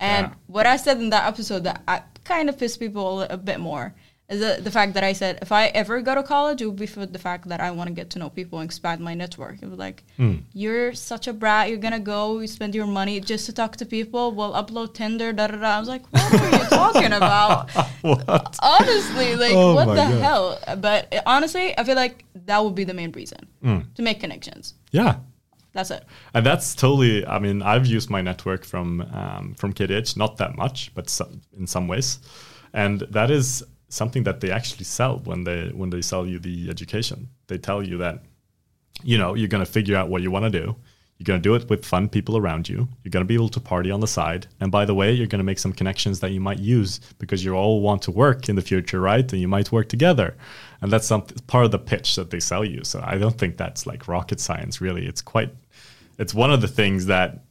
And 0.00 0.24
Yeah. 0.26 0.34
what 0.56 0.66
I 0.74 0.76
said 0.84 0.96
in 1.04 1.08
that 1.14 1.24
episode 1.32 1.62
that 1.68 1.78
I 1.94 1.96
kind 2.32 2.46
of 2.50 2.54
pissed 2.60 2.78
people 2.84 3.06
a, 3.22 3.26
a 3.38 3.38
bit 3.50 3.60
more. 3.70 3.86
is 4.34 4.40
the, 4.44 4.52
the 4.68 4.72
fact 4.78 4.90
that 4.96 5.04
I 5.10 5.12
said 5.20 5.32
if 5.46 5.50
I 5.60 5.62
ever 5.80 5.96
go 6.08 6.12
to 6.20 6.22
college, 6.34 6.58
it 6.62 6.66
would 6.68 6.80
be 6.86 6.90
for 6.94 7.06
the 7.16 7.22
fact 7.28 7.42
that 7.50 7.60
I 7.66 7.68
want 7.78 7.86
to 7.90 7.94
get 8.00 8.06
to 8.14 8.18
know 8.20 8.28
people 8.38 8.56
and 8.60 8.66
expand 8.70 8.98
my 9.10 9.14
network. 9.22 9.56
It 9.64 9.68
was 9.72 9.78
like, 9.86 9.98
Hmm. 10.18 10.34
you're 10.62 10.88
such 11.12 11.24
a 11.32 11.34
brat. 11.42 11.64
You're 11.68 11.84
gonna 11.86 12.04
go, 12.16 12.20
you 12.42 12.48
spend 12.58 12.72
your 12.78 12.88
money 13.00 13.14
just 13.32 13.44
to 13.48 13.52
talk 13.60 13.72
to 13.82 13.86
people. 13.98 14.24
We'll 14.38 14.54
upload 14.62 14.88
Tinder. 14.98 15.30
Da 15.38 15.44
da 15.52 15.56
da. 15.64 15.70
I 15.78 15.80
was 15.84 15.90
like, 15.94 16.04
what 16.14 16.42
are 16.42 16.50
you 16.58 16.64
talking 16.82 17.12
about? 17.20 17.70
what? 18.02 18.58
honestly, 18.74 19.28
like 19.44 19.54
Oh 19.62 19.74
what 19.78 19.88
the 20.00 20.06
God. 20.10 20.20
hell? 20.26 20.44
But 20.86 21.02
uh, 21.14 21.22
honestly, 21.34 21.66
I 21.78 21.82
feel 21.88 21.98
like 22.04 22.16
that 22.48 22.58
would 22.64 22.74
be 22.82 22.86
the 22.92 22.94
main 23.00 23.12
reason 23.20 23.40
Hmm. 23.64 23.78
to 23.96 24.00
make 24.08 24.18
connections. 24.26 24.74
Yeah. 25.00 25.12
That's 25.76 25.90
it. 25.90 26.04
And 26.32 26.44
that's 26.46 26.74
totally. 26.74 27.26
I 27.26 27.38
mean, 27.38 27.60
I've 27.60 27.84
used 27.84 28.08
my 28.08 28.22
network 28.22 28.64
from 28.64 29.02
um, 29.12 29.54
from 29.58 29.74
KTH, 29.74 30.16
not 30.16 30.38
that 30.38 30.56
much, 30.56 30.90
but 30.94 31.10
some, 31.10 31.42
in 31.54 31.66
some 31.66 31.86
ways, 31.86 32.18
and 32.72 33.00
that 33.10 33.30
is 33.30 33.62
something 33.90 34.24
that 34.24 34.40
they 34.40 34.50
actually 34.50 34.86
sell 34.86 35.18
when 35.24 35.44
they 35.44 35.68
when 35.74 35.90
they 35.90 36.00
sell 36.00 36.26
you 36.26 36.38
the 36.38 36.70
education. 36.70 37.28
They 37.48 37.58
tell 37.58 37.82
you 37.82 37.98
that, 37.98 38.22
you 39.02 39.18
know, 39.18 39.34
you're 39.34 39.48
going 39.48 39.64
to 39.64 39.70
figure 39.70 39.96
out 39.96 40.08
what 40.08 40.22
you 40.22 40.30
want 40.30 40.50
to 40.50 40.50
do. 40.50 40.74
You're 41.18 41.24
going 41.24 41.40
to 41.40 41.48
do 41.48 41.54
it 41.54 41.68
with 41.70 41.84
fun 41.84 42.08
people 42.08 42.36
around 42.36 42.68
you. 42.68 42.88
You're 43.02 43.10
going 43.10 43.24
to 43.24 43.28
be 43.28 43.34
able 43.34 43.48
to 43.50 43.60
party 43.60 43.90
on 43.90 44.00
the 44.00 44.06
side. 44.06 44.46
And 44.60 44.70
by 44.70 44.84
the 44.84 44.94
way, 44.94 45.12
you're 45.12 45.26
going 45.26 45.40
to 45.40 45.44
make 45.44 45.58
some 45.58 45.72
connections 45.72 46.20
that 46.20 46.32
you 46.32 46.40
might 46.40 46.58
use 46.58 47.00
because 47.18 47.42
you 47.42 47.54
all 47.54 47.80
want 47.80 48.02
to 48.02 48.10
work 48.10 48.50
in 48.50 48.56
the 48.56 48.62
future, 48.62 49.00
right? 49.00 49.30
And 49.32 49.40
you 49.40 49.48
might 49.48 49.72
work 49.72 49.88
together. 49.88 50.36
And 50.82 50.92
that's 50.92 51.06
some 51.06 51.22
part 51.46 51.64
of 51.64 51.70
the 51.70 51.78
pitch 51.78 52.16
that 52.16 52.30
they 52.30 52.40
sell 52.40 52.66
you. 52.66 52.84
So 52.84 53.02
I 53.02 53.16
don't 53.16 53.38
think 53.38 53.56
that's 53.56 53.86
like 53.86 54.08
rocket 54.08 54.40
science, 54.40 54.82
really. 54.82 55.06
It's 55.06 55.22
quite, 55.22 55.54
it's 56.18 56.34
one 56.34 56.52
of 56.52 56.60
the 56.60 56.68
things 56.68 57.06
that 57.06 57.44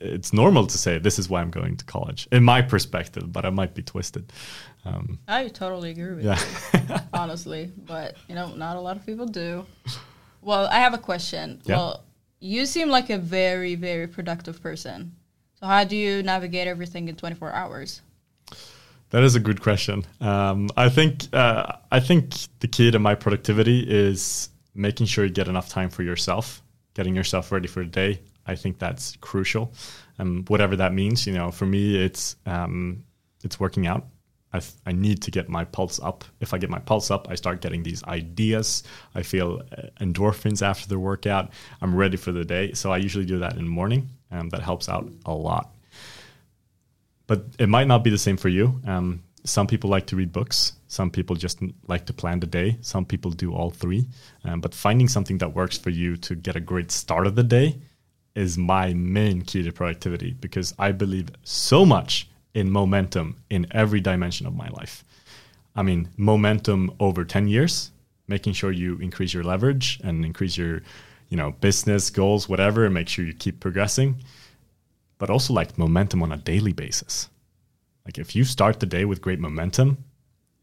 it's 0.00 0.32
normal 0.32 0.66
to 0.66 0.78
say, 0.78 0.98
this 0.98 1.18
is 1.18 1.28
why 1.28 1.40
I'm 1.40 1.50
going 1.50 1.76
to 1.76 1.84
college, 1.84 2.28
in 2.30 2.44
my 2.44 2.62
perspective, 2.62 3.32
but 3.32 3.44
I 3.44 3.50
might 3.50 3.74
be 3.74 3.82
twisted. 3.82 4.32
Um, 4.84 5.18
I 5.26 5.48
totally 5.48 5.90
agree 5.90 6.14
with 6.14 6.24
yeah. 6.24 6.38
you, 6.74 6.96
honestly. 7.12 7.72
But 7.76 8.16
you 8.28 8.34
know, 8.34 8.54
not 8.54 8.76
a 8.76 8.80
lot 8.80 8.96
of 8.96 9.04
people 9.04 9.26
do. 9.26 9.66
Well, 10.42 10.66
I 10.66 10.76
have 10.76 10.94
a 10.94 10.98
question. 10.98 11.60
Yeah. 11.64 11.76
Well, 11.76 12.04
you 12.38 12.66
seem 12.66 12.88
like 12.88 13.10
a 13.10 13.18
very, 13.18 13.74
very 13.74 14.06
productive 14.06 14.62
person. 14.62 15.16
So 15.54 15.66
how 15.66 15.84
do 15.84 15.96
you 15.96 16.22
navigate 16.22 16.68
everything 16.68 17.08
in 17.08 17.16
24 17.16 17.52
hours? 17.52 18.02
That 19.10 19.22
is 19.22 19.34
a 19.34 19.40
good 19.40 19.62
question. 19.62 20.04
Um, 20.20 20.68
I 20.76 20.88
think 20.88 21.24
uh, 21.32 21.76
I 21.90 22.00
think 22.00 22.34
the 22.60 22.68
key 22.68 22.90
to 22.90 22.98
my 22.98 23.14
productivity 23.14 23.80
is 23.80 24.50
making 24.74 25.06
sure 25.06 25.24
you 25.24 25.30
get 25.30 25.48
enough 25.48 25.68
time 25.68 25.90
for 25.90 26.02
yourself, 26.02 26.62
getting 26.96 27.14
yourself 27.14 27.52
ready 27.52 27.68
for 27.68 27.84
the 27.84 27.90
day. 27.90 28.20
I 28.46 28.54
think 28.56 28.78
that's 28.78 29.16
crucial, 29.20 29.72
um, 30.18 30.44
whatever 30.48 30.76
that 30.76 30.94
means. 30.94 31.26
You 31.26 31.34
know, 31.34 31.50
for 31.50 31.66
me, 31.66 32.02
it's 32.02 32.36
um, 32.46 33.04
it's 33.44 33.60
working 33.60 33.86
out. 33.86 34.06
I, 34.52 34.60
th- 34.60 34.72
I 34.86 34.92
need 34.92 35.20
to 35.22 35.30
get 35.30 35.48
my 35.50 35.64
pulse 35.64 36.00
up. 36.00 36.24
If 36.40 36.54
I 36.54 36.58
get 36.58 36.70
my 36.70 36.78
pulse 36.78 37.10
up, 37.10 37.28
I 37.28 37.34
start 37.34 37.60
getting 37.60 37.82
these 37.82 38.02
ideas. 38.04 38.84
I 39.14 39.22
feel 39.22 39.60
uh, 39.76 39.88
endorphins 40.00 40.62
after 40.62 40.88
the 40.88 40.98
workout. 40.98 41.50
I'm 41.82 41.94
ready 41.94 42.16
for 42.16 42.32
the 42.32 42.44
day. 42.44 42.72
So 42.72 42.90
I 42.90 42.96
usually 42.96 43.26
do 43.26 43.40
that 43.40 43.52
in 43.52 43.64
the 43.64 43.70
morning, 43.70 44.08
and 44.30 44.50
that 44.52 44.62
helps 44.62 44.88
out 44.88 45.10
a 45.26 45.34
lot 45.34 45.76
but 47.26 47.44
it 47.58 47.68
might 47.68 47.88
not 47.88 48.04
be 48.04 48.10
the 48.10 48.18
same 48.18 48.36
for 48.36 48.48
you. 48.48 48.80
Um, 48.86 49.22
some 49.46 49.66
people 49.66 49.90
like 49.90 50.06
to 50.06 50.16
read 50.16 50.32
books. 50.32 50.74
Some 50.88 51.10
people 51.10 51.36
just 51.36 51.60
like 51.88 52.06
to 52.06 52.12
plan 52.12 52.40
the 52.40 52.46
day. 52.46 52.78
Some 52.80 53.04
people 53.04 53.30
do 53.30 53.52
all 53.52 53.70
three. 53.70 54.06
Um, 54.44 54.60
but 54.60 54.74
finding 54.74 55.08
something 55.08 55.38
that 55.38 55.54
works 55.54 55.78
for 55.78 55.90
you 55.90 56.16
to 56.18 56.34
get 56.34 56.56
a 56.56 56.60
great 56.60 56.90
start 56.90 57.26
of 57.26 57.34
the 57.34 57.42
day 57.42 57.78
is 58.34 58.58
my 58.58 58.92
main 58.94 59.42
key 59.42 59.62
to 59.62 59.72
productivity 59.72 60.32
because 60.32 60.74
I 60.78 60.92
believe 60.92 61.30
so 61.42 61.86
much 61.86 62.28
in 62.54 62.70
momentum 62.70 63.36
in 63.50 63.66
every 63.70 64.00
dimension 64.00 64.46
of 64.46 64.54
my 64.54 64.68
life. 64.68 65.04
I 65.74 65.82
mean, 65.82 66.08
momentum 66.16 66.92
over 67.00 67.24
10 67.24 67.48
years, 67.48 67.90
making 68.28 68.52
sure 68.52 68.72
you 68.72 68.96
increase 68.98 69.32
your 69.32 69.44
leverage 69.44 70.00
and 70.04 70.24
increase 70.24 70.56
your, 70.56 70.82
you 71.28 71.36
know, 71.36 71.52
business 71.52 72.10
goals, 72.10 72.48
whatever, 72.48 72.84
and 72.84 72.94
make 72.94 73.08
sure 73.08 73.24
you 73.24 73.34
keep 73.34 73.60
progressing 73.60 74.16
but 75.18 75.30
also 75.30 75.52
like 75.52 75.78
momentum 75.78 76.22
on 76.22 76.32
a 76.32 76.36
daily 76.36 76.72
basis. 76.72 77.28
Like 78.06 78.18
if 78.18 78.36
you 78.36 78.44
start 78.44 78.78
the 78.80 78.86
day 78.86 79.04
with 79.04 79.20
great 79.20 79.40
momentum, 79.40 80.04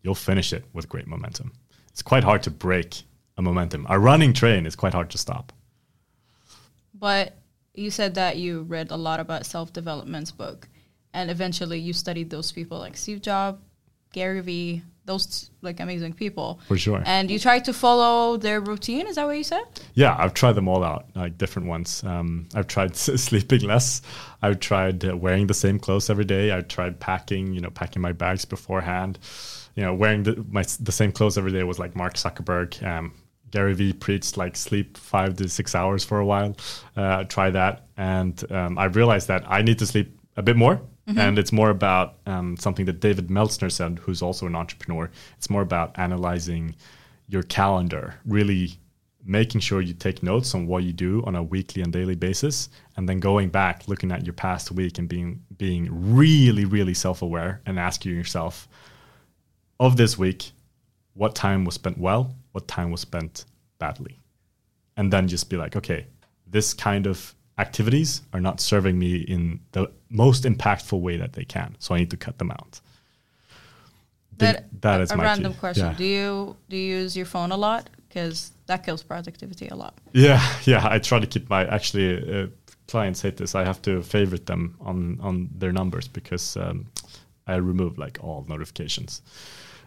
you'll 0.02 0.16
finish 0.16 0.54
it 0.54 0.64
with 0.74 0.88
great 0.88 1.08
momentum. 1.08 1.52
It's 1.90 2.02
quite 2.02 2.24
hard 2.24 2.42
to 2.44 2.50
break 2.50 3.04
a 3.38 3.42
momentum. 3.42 3.86
A 3.90 4.00
running 4.00 4.34
train 4.34 4.66
is 4.66 4.76
quite 4.76 4.94
hard 4.94 5.10
to 5.12 5.18
stop. 5.18 5.52
But 6.94 7.36
you 7.74 7.92
said 7.92 8.16
that 8.16 8.38
you 8.38 8.62
read 8.62 8.92
a 8.92 8.96
lot 8.96 9.20
about 9.20 9.46
self-development's 9.46 10.32
book, 10.32 10.70
and 11.14 11.30
eventually 11.30 11.80
you 11.80 11.92
studied 11.92 12.30
those 12.30 12.52
people 12.52 12.80
like 12.80 12.96
Steve 12.96 13.22
Jobs, 13.22 13.60
Gary 14.14 14.40
Vee, 14.40 14.84
those 15.06 15.50
like 15.62 15.80
amazing 15.80 16.14
people. 16.14 16.60
For 16.68 16.78
sure. 16.78 17.04
And 17.06 17.30
you 17.30 17.40
try 17.40 17.60
to 17.60 17.74
follow 17.74 18.38
their 18.38 18.62
routine. 18.62 19.08
Is 19.08 19.16
that 19.16 19.26
what 19.26 19.38
you 19.38 19.44
said? 19.44 19.64
Yeah, 19.94 20.16
I've 20.18 20.34
tried 20.34 20.54
them 20.54 20.68
all 20.68 20.84
out, 20.84 21.08
like 21.16 21.38
different 21.38 21.68
ones. 21.68 22.04
Um, 22.04 22.48
I've 22.56 22.68
tried 22.68 22.96
sleeping 22.96 23.62
less. 23.62 24.02
I've 24.42 24.60
tried 24.60 25.06
uh, 25.06 25.16
wearing 25.16 25.48
the 25.48 25.54
same 25.54 25.80
clothes 25.80 26.10
every 26.10 26.26
day. 26.26 26.52
I've 26.52 26.68
tried 26.68 27.00
packing, 27.00 27.54
you 27.54 27.62
know, 27.62 27.70
packing 27.70 28.02
my 28.02 28.12
bags 28.12 28.46
beforehand. 28.46 29.20
You 29.76 29.84
know, 29.84 29.94
wearing 29.94 30.24
the, 30.24 30.46
my, 30.50 30.64
the 30.80 30.92
same 30.92 31.12
clothes 31.12 31.38
every 31.38 31.52
day 31.52 31.64
was 31.64 31.80
like 31.80 31.96
Mark 31.96 32.14
Zuckerberg. 32.14 32.82
Um, 32.86 33.14
Gary 33.52 33.74
Vee 33.74 33.94
preached 33.94 34.36
like 34.36 34.56
sleep 34.56 34.98
five 34.98 35.36
to 35.38 35.48
six 35.48 35.76
hours 35.76 36.04
for 36.04 36.20
a 36.20 36.26
while. 36.26 36.56
Uh, 36.96 37.24
try 37.26 37.52
that, 37.52 37.86
and 37.98 38.52
um, 38.52 38.80
I 38.80 38.86
realized 38.86 39.28
that 39.28 39.44
I 39.48 39.62
need 39.62 39.78
to 39.80 39.86
sleep 39.86 40.20
a 40.36 40.42
bit 40.42 40.56
more. 40.56 40.82
And 41.06 41.38
it's 41.38 41.52
more 41.52 41.70
about 41.70 42.16
um, 42.26 42.56
something 42.58 42.86
that 42.86 43.02
David 43.02 43.30
Meltzer 43.30 43.70
said, 43.70 44.00
who's 44.00 44.22
also 44.22 44.48
an 44.48 44.56
entrepreneur. 44.56 45.12
It's 45.38 45.50
more 45.50 45.62
about 45.62 45.98
analyzing 46.00 46.76
your 47.28 47.44
calendar, 47.44 48.16
really 48.26 48.78
making 49.26 49.62
sure 49.62 49.82
you 49.82 49.94
take 49.94 50.22
notes 50.24 50.54
on 50.54 50.68
what 50.68 50.84
you 50.84 50.94
do 50.94 51.24
on 51.26 51.36
a 51.36 51.44
weekly 51.44 51.82
and 51.82 51.94
daily 51.94 52.16
basis, 52.16 52.70
and 52.98 53.08
then 53.08 53.20
going 53.20 53.50
back, 53.50 53.88
looking 53.88 54.12
at 54.12 54.26
your 54.26 54.34
past 54.34 54.72
week 54.72 54.98
and 54.98 55.08
being 55.08 55.42
being 55.58 55.88
really, 56.16 56.66
really 56.66 56.94
self-aware 56.94 57.62
and 57.66 57.80
asking 57.80 58.14
yourself, 58.14 58.68
of 59.80 59.98
this 59.98 60.18
week, 60.18 60.52
what 61.14 61.36
time 61.36 61.66
was 61.66 61.76
spent 61.76 61.98
well, 61.98 62.36
what 62.52 62.68
time 62.68 62.92
was 62.92 63.02
spent 63.02 63.46
badly, 63.80 64.20
and 64.98 65.12
then 65.12 65.28
just 65.28 65.50
be 65.50 65.58
like, 65.58 65.76
okay, 65.76 66.08
this 66.48 66.74
kind 66.74 67.08
of 67.08 67.34
activities 67.58 68.22
are 68.34 68.40
not 68.40 68.60
serving 68.60 68.98
me 68.98 69.18
in 69.18 69.60
the 69.72 69.92
most 70.10 70.44
impactful 70.44 71.00
way 71.00 71.18
that 71.18 71.34
they 71.34 71.46
can, 71.46 71.76
so 71.80 71.96
I 71.96 72.00
need 72.00 72.12
to 72.12 72.18
cut 72.18 72.38
them 72.38 72.52
out. 72.52 72.82
That 74.38 74.66
a, 74.84 75.04
is 75.04 75.12
a 75.12 75.18
my 75.18 75.24
random 75.24 75.54
key. 75.54 75.60
question. 75.60 75.86
Yeah. 75.86 75.94
Do 75.94 76.04
you 76.04 76.56
do 76.70 76.78
you 76.78 76.98
use 76.98 77.16
your 77.16 77.26
phone 77.26 77.52
a 77.52 77.58
lot? 77.58 77.90
Because 78.08 78.52
that 78.68 78.86
kills 78.86 79.04
productivity 79.04 79.68
a 79.68 79.76
lot. 79.76 79.98
Yeah, 80.14 80.42
yeah. 80.64 80.88
I 80.88 81.00
try 81.00 81.20
to 81.20 81.28
keep 81.28 81.50
my 81.50 81.66
actually 81.66 82.44
uh, 82.44 82.48
clients 82.88 83.22
hate 83.22 83.38
this. 83.38 83.56
I 83.56 83.64
have 83.64 83.82
to 83.84 84.02
favorite 84.02 84.46
them 84.46 84.76
on 84.82 85.20
on 85.22 85.50
their 85.56 85.72
numbers 85.72 86.08
because 86.08 86.58
um, 86.58 86.88
I 87.48 87.56
remove 87.56 87.98
like 87.98 88.20
all 88.22 88.46
notifications, 88.48 89.22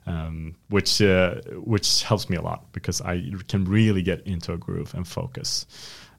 um, 0.07 0.55
which 0.68 1.02
uh, 1.02 1.40
which 1.55 2.02
helps 2.02 2.29
me 2.31 2.37
a 2.37 2.42
lot 2.42 2.72
because 2.72 3.00
I 3.00 3.24
can 3.48 3.64
really 3.64 4.02
get 4.02 4.26
into 4.26 4.52
a 4.52 4.57
groove 4.57 4.94
and 4.94 5.07
focus. 5.07 5.66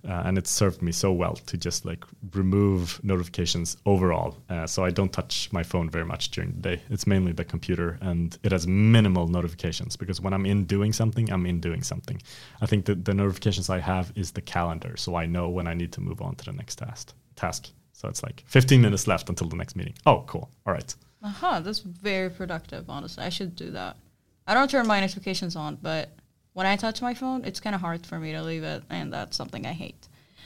Uh, 0.08 0.24
and 0.26 0.38
it 0.38 0.48
served 0.48 0.82
me 0.82 0.92
so 0.92 1.12
well 1.12 1.34
to 1.36 1.58
just 1.58 1.86
like 1.86 2.04
remove 2.34 3.00
notifications 3.04 3.76
overall. 3.86 4.38
Uh, 4.50 4.66
so 4.66 4.86
I 4.86 4.90
don't 4.92 5.12
touch 5.12 5.50
my 5.52 5.64
phone 5.64 5.90
very 5.90 6.06
much 6.06 6.32
during 6.32 6.52
the 6.54 6.62
day. 6.62 6.82
It's 6.90 7.06
mainly 7.06 7.34
the 7.34 7.44
computer 7.44 7.98
and 8.02 8.38
it 8.44 8.52
has 8.52 8.66
minimal 8.68 9.28
notifications 9.28 9.98
because 9.98 10.22
when 10.22 10.34
I'm 10.34 10.46
in 10.46 10.66
doing 10.66 10.94
something, 10.94 11.30
I'm 11.32 11.46
in 11.46 11.60
doing 11.60 11.84
something. 11.84 12.22
I 12.62 12.66
think 12.68 12.86
that 12.86 13.04
the 13.06 13.14
notifications 13.14 13.70
I 13.70 13.80
have 13.80 14.12
is 14.16 14.32
the 14.32 14.42
calendar. 14.42 14.96
So 14.98 15.16
I 15.16 15.26
know 15.26 15.50
when 15.50 15.68
I 15.68 15.74
need 15.74 15.92
to 15.94 16.02
move 16.02 16.22
on 16.22 16.36
to 16.36 16.46
the 16.46 16.54
next 16.54 16.78
task. 16.78 17.14
task. 17.36 17.70
So 17.92 18.08
it's 18.08 18.24
like 18.24 18.44
15 18.48 18.80
minutes 18.82 19.08
left 19.08 19.28
until 19.30 19.48
the 19.50 19.56
next 19.58 19.76
meeting. 19.76 19.96
Oh, 20.06 20.24
cool. 20.28 20.50
All 20.66 20.74
right. 20.74 20.96
Aha, 21.24 21.48
Uh-huh, 21.48 21.60
that's 21.62 21.80
very 21.80 22.30
productive. 22.30 22.90
Honestly, 22.90 23.24
I 23.24 23.30
should 23.30 23.56
do 23.56 23.72
that. 23.72 23.98
I 24.46 24.54
don't 24.54 24.70
turn 24.70 24.88
my 24.88 25.00
notifications 25.02 25.56
on, 25.56 25.78
but 25.82 26.12
when 26.58 26.66
I 26.74 26.76
touch 26.86 26.98
my 27.10 27.14
phone, 27.22 27.40
it's 27.50 27.60
kind 27.66 27.76
of 27.78 27.82
hard 27.88 28.02
for 28.10 28.18
me 28.24 28.30
to 28.38 28.42
leave 28.50 28.64
it, 28.74 28.82
and 28.98 29.06
that's 29.16 29.36
something 29.42 29.64
I 29.74 29.76
hate. 29.86 30.02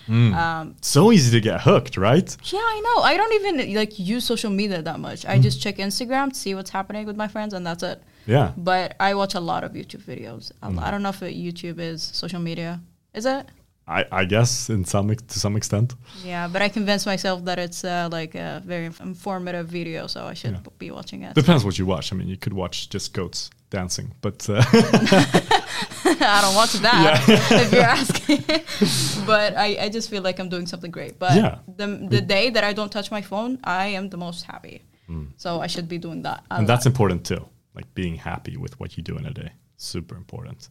Um, 0.09 0.75
So 0.81 1.11
easy 1.15 1.29
to 1.37 1.41
get 1.49 1.57
hooked, 1.67 1.95
right? 2.09 2.29
yeah, 2.53 2.65
I 2.75 2.77
know. 2.85 2.97
I 3.11 3.13
don't 3.19 3.33
even 3.39 3.55
like 3.81 3.93
use 4.15 4.23
social 4.33 4.51
media 4.61 4.79
that 4.89 4.99
much. 5.07 5.25
I 5.33 5.35
just 5.47 5.57
check 5.63 5.75
Instagram 5.77 6.25
to 6.33 6.37
see 6.43 6.53
what's 6.57 6.71
happening 6.79 7.03
with 7.09 7.17
my 7.23 7.29
friends, 7.33 7.51
and 7.55 7.63
that's 7.67 7.83
it. 7.91 7.97
Yeah. 8.35 8.47
But 8.57 8.87
I 9.07 9.09
watch 9.21 9.33
a 9.41 9.43
lot 9.51 9.61
of 9.67 9.71
YouTube 9.79 10.03
videos. 10.13 10.43
Lo- 10.75 10.83
I 10.85 10.89
don't 10.91 11.03
know 11.05 11.13
if 11.17 11.21
YouTube 11.21 11.79
is 11.79 11.99
social 12.23 12.41
media. 12.49 12.71
Is 13.19 13.25
it? 13.25 13.43
I, 13.87 14.01
I 14.21 14.23
guess 14.33 14.69
in 14.69 14.85
some 14.85 15.07
to 15.33 15.39
some 15.45 15.55
extent. 15.59 15.95
Yeah, 16.31 16.47
but 16.53 16.61
I 16.61 16.69
convinced 16.77 17.05
myself 17.13 17.37
that 17.45 17.57
it's 17.65 17.81
uh, 17.83 18.07
like 18.19 18.33
a 18.35 18.61
very 18.73 18.85
informative 19.11 19.65
video, 19.79 20.07
so 20.07 20.19
I 20.33 20.35
should 20.39 20.55
b- 20.63 20.69
be 20.83 20.89
watching 20.91 21.19
it. 21.27 21.31
Depends 21.35 21.63
what 21.65 21.75
you 21.79 21.85
watch. 21.93 22.05
I 22.13 22.15
mean, 22.17 22.27
you 22.33 22.37
could 22.43 22.53
watch 22.53 22.75
just 22.93 23.07
goats 23.13 23.49
dancing, 23.69 24.07
but 24.21 24.37
uh, 24.49 24.61
I 26.37 26.41
don't 26.41 26.55
watch 26.55 26.73
that 26.73 27.23
if 27.63 27.71
you're 27.71 27.81
asking. 27.83 28.43
but 29.25 29.55
I, 29.57 29.77
I 29.85 29.89
just 29.89 30.09
feel 30.09 30.21
like 30.23 30.39
I'm 30.39 30.49
doing 30.49 30.67
something 30.67 30.91
great. 30.91 31.17
But 31.19 31.35
Yeah. 31.35 31.59
the 31.77 31.87
the 32.09 32.21
day 32.21 32.49
that 32.51 32.63
I 32.63 32.73
don't 32.73 32.91
touch 32.91 33.09
my 33.11 33.21
phone, 33.21 33.59
I 33.63 33.87
am 33.97 34.09
the 34.09 34.17
most 34.17 34.45
happy. 34.45 34.83
Mm. 35.09 35.27
So 35.37 35.61
I 35.61 35.67
should 35.67 35.87
be 35.87 35.97
doing 35.97 36.21
that. 36.23 36.43
and 36.49 36.67
that's 36.67 36.85
lot. 36.85 36.91
important 36.91 37.25
too. 37.25 37.45
like 37.73 37.87
being 37.95 38.15
happy 38.17 38.55
with 38.57 38.73
what 38.79 38.89
you 38.97 39.03
do 39.03 39.17
in 39.17 39.25
a 39.25 39.33
day. 39.33 39.51
Super 39.77 40.15
important. 40.15 40.69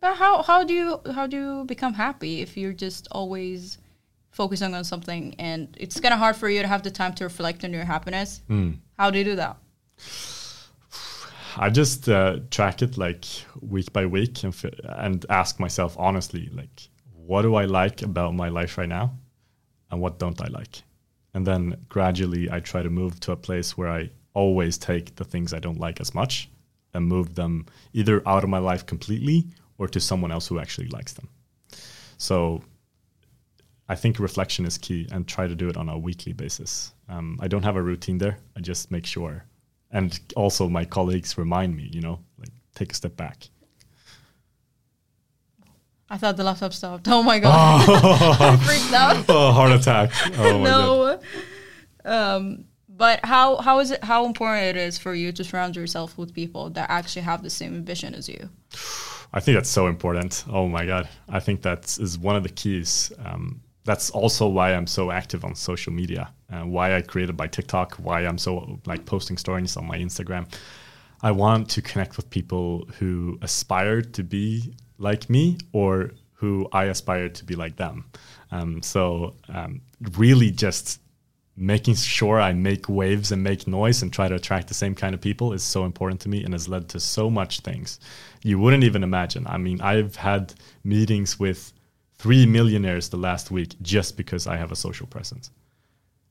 But 0.00 0.14
how 0.16 0.42
how 0.42 0.64
do 0.64 0.74
you 0.74 1.00
how 1.16 1.26
do 1.26 1.36
you 1.36 1.64
become 1.66 1.94
happy 1.94 2.40
if 2.40 2.56
you're 2.56 2.72
just 2.86 3.06
always 3.12 3.78
focusing 4.30 4.74
on 4.74 4.84
something 4.84 5.34
and 5.38 5.60
it's 5.84 6.00
kind 6.00 6.14
of 6.14 6.20
hard 6.24 6.36
for 6.36 6.48
you 6.48 6.62
to 6.62 6.68
have 6.68 6.82
the 6.82 6.90
time 6.90 7.12
to 7.14 7.24
reflect 7.24 7.64
on 7.64 7.72
your 7.72 7.84
happiness? 7.84 8.42
Mm. 8.48 8.78
How 8.98 9.10
do 9.10 9.18
you 9.18 9.24
do 9.24 9.36
that? 9.36 9.56
I 11.56 11.70
just 11.70 12.08
uh, 12.08 12.40
track 12.50 12.82
it 12.82 12.96
like 12.98 13.24
week 13.60 13.92
by 13.92 14.06
week 14.06 14.42
and 14.44 14.54
f- 14.54 14.74
and 14.84 15.24
ask 15.28 15.60
myself 15.60 15.96
honestly, 15.98 16.48
like, 16.52 16.88
what 17.14 17.42
do 17.42 17.54
I 17.54 17.64
like 17.64 18.02
about 18.02 18.34
my 18.34 18.48
life 18.48 18.78
right 18.78 18.88
now, 18.88 19.12
and 19.90 20.00
what 20.00 20.18
don't 20.18 20.40
I 20.40 20.48
like, 20.48 20.82
and 21.34 21.46
then 21.46 21.76
gradually 21.88 22.50
I 22.50 22.60
try 22.60 22.82
to 22.82 22.90
move 22.90 23.20
to 23.20 23.32
a 23.32 23.36
place 23.36 23.76
where 23.76 23.90
I 23.90 24.10
always 24.34 24.78
take 24.78 25.16
the 25.16 25.24
things 25.24 25.52
I 25.52 25.58
don't 25.58 25.80
like 25.80 26.00
as 26.00 26.14
much 26.14 26.48
and 26.94 27.06
move 27.06 27.34
them 27.34 27.66
either 27.92 28.26
out 28.26 28.44
of 28.44 28.50
my 28.50 28.58
life 28.58 28.86
completely 28.86 29.46
or 29.78 29.88
to 29.88 30.00
someone 30.00 30.32
else 30.32 30.46
who 30.46 30.58
actually 30.58 30.88
likes 30.88 31.12
them. 31.12 31.28
So 32.18 32.62
I 33.88 33.96
think 33.96 34.18
reflection 34.18 34.66
is 34.66 34.78
key 34.78 35.08
and 35.10 35.26
try 35.26 35.48
to 35.48 35.54
do 35.54 35.68
it 35.68 35.76
on 35.76 35.88
a 35.88 35.98
weekly 35.98 36.32
basis. 36.32 36.92
Um, 37.08 37.38
I 37.40 37.48
don't 37.48 37.64
have 37.64 37.76
a 37.76 37.82
routine 37.82 38.18
there. 38.18 38.38
I 38.56 38.60
just 38.60 38.90
make 38.90 39.06
sure. 39.06 39.44
And 39.92 40.18
also, 40.36 40.68
my 40.68 40.84
colleagues 40.84 41.36
remind 41.36 41.76
me, 41.76 41.88
you 41.92 42.00
know, 42.00 42.20
like 42.38 42.50
take 42.74 42.92
a 42.92 42.94
step 42.94 43.16
back. 43.16 43.48
I 46.08 46.16
thought 46.16 46.36
the 46.36 46.44
laptop 46.44 46.72
stopped. 46.72 47.06
Oh 47.08 47.22
my 47.22 47.38
god, 47.38 47.88
I 48.40 48.56
freaked 48.56 48.92
out. 48.92 49.24
Oh, 49.28 49.52
heart 49.52 49.72
attack. 49.72 50.10
Oh, 50.38 50.62
no. 50.62 51.20
Um, 52.04 52.64
but 52.88 53.24
how 53.24 53.56
how 53.56 53.78
is 53.78 53.92
it 53.92 54.02
how 54.04 54.26
important 54.26 54.66
it 54.66 54.76
is 54.76 54.98
for 54.98 55.14
you 55.14 55.32
to 55.32 55.44
surround 55.44 55.76
yourself 55.76 56.18
with 56.18 56.34
people 56.34 56.70
that 56.70 56.90
actually 56.90 57.22
have 57.22 57.42
the 57.42 57.50
same 57.50 57.84
vision 57.84 58.14
as 58.14 58.28
you? 58.28 58.50
I 59.32 59.40
think 59.40 59.56
that's 59.56 59.70
so 59.70 59.86
important. 59.86 60.44
Oh 60.50 60.66
my 60.68 60.84
god, 60.84 61.08
I 61.28 61.40
think 61.40 61.62
that 61.62 61.96
is 61.98 62.18
one 62.18 62.36
of 62.36 62.42
the 62.42 62.48
keys. 62.48 63.12
Um, 63.24 63.62
that's 63.90 64.08
also 64.10 64.46
why 64.46 64.72
I'm 64.72 64.86
so 64.86 65.10
active 65.10 65.44
on 65.44 65.56
social 65.56 65.92
media, 65.92 66.32
uh, 66.52 66.60
why 66.60 66.94
I 66.94 67.02
created 67.02 67.36
my 67.36 67.48
TikTok, 67.48 67.96
why 67.96 68.24
I'm 68.24 68.38
so 68.38 68.78
like 68.86 69.04
posting 69.04 69.36
stories 69.36 69.76
on 69.76 69.84
my 69.84 69.98
Instagram. 69.98 70.46
I 71.22 71.32
want 71.32 71.68
to 71.70 71.82
connect 71.82 72.16
with 72.16 72.30
people 72.30 72.86
who 72.98 73.36
aspire 73.42 74.00
to 74.00 74.22
be 74.22 74.74
like 74.98 75.28
me 75.28 75.58
or 75.72 76.12
who 76.34 76.68
I 76.72 76.84
aspire 76.84 77.28
to 77.30 77.44
be 77.44 77.56
like 77.56 77.74
them. 77.84 78.04
Um, 78.52 78.80
so 78.80 79.34
um, 79.48 79.80
really 80.16 80.52
just 80.52 81.00
making 81.56 81.96
sure 81.96 82.40
I 82.40 82.52
make 82.52 82.88
waves 82.88 83.32
and 83.32 83.42
make 83.42 83.66
noise 83.66 84.02
and 84.02 84.12
try 84.12 84.28
to 84.28 84.36
attract 84.36 84.68
the 84.68 84.74
same 84.74 84.94
kind 84.94 85.14
of 85.16 85.20
people 85.20 85.52
is 85.52 85.64
so 85.64 85.84
important 85.84 86.20
to 86.20 86.28
me 86.28 86.44
and 86.44 86.54
has 86.54 86.68
led 86.68 86.88
to 86.90 87.00
so 87.00 87.28
much 87.28 87.60
things 87.60 87.98
you 88.42 88.58
wouldn't 88.58 88.84
even 88.84 89.02
imagine. 89.02 89.46
I 89.46 89.58
mean, 89.58 89.80
I've 89.80 90.16
had 90.16 90.54
meetings 90.84 91.38
with 91.38 91.72
three 92.22 92.44
millionaires 92.46 93.08
the 93.08 93.16
last 93.16 93.50
week 93.50 93.70
just 93.82 94.16
because 94.16 94.46
I 94.46 94.56
have 94.56 94.70
a 94.72 94.76
social 94.76 95.06
presence. 95.06 95.50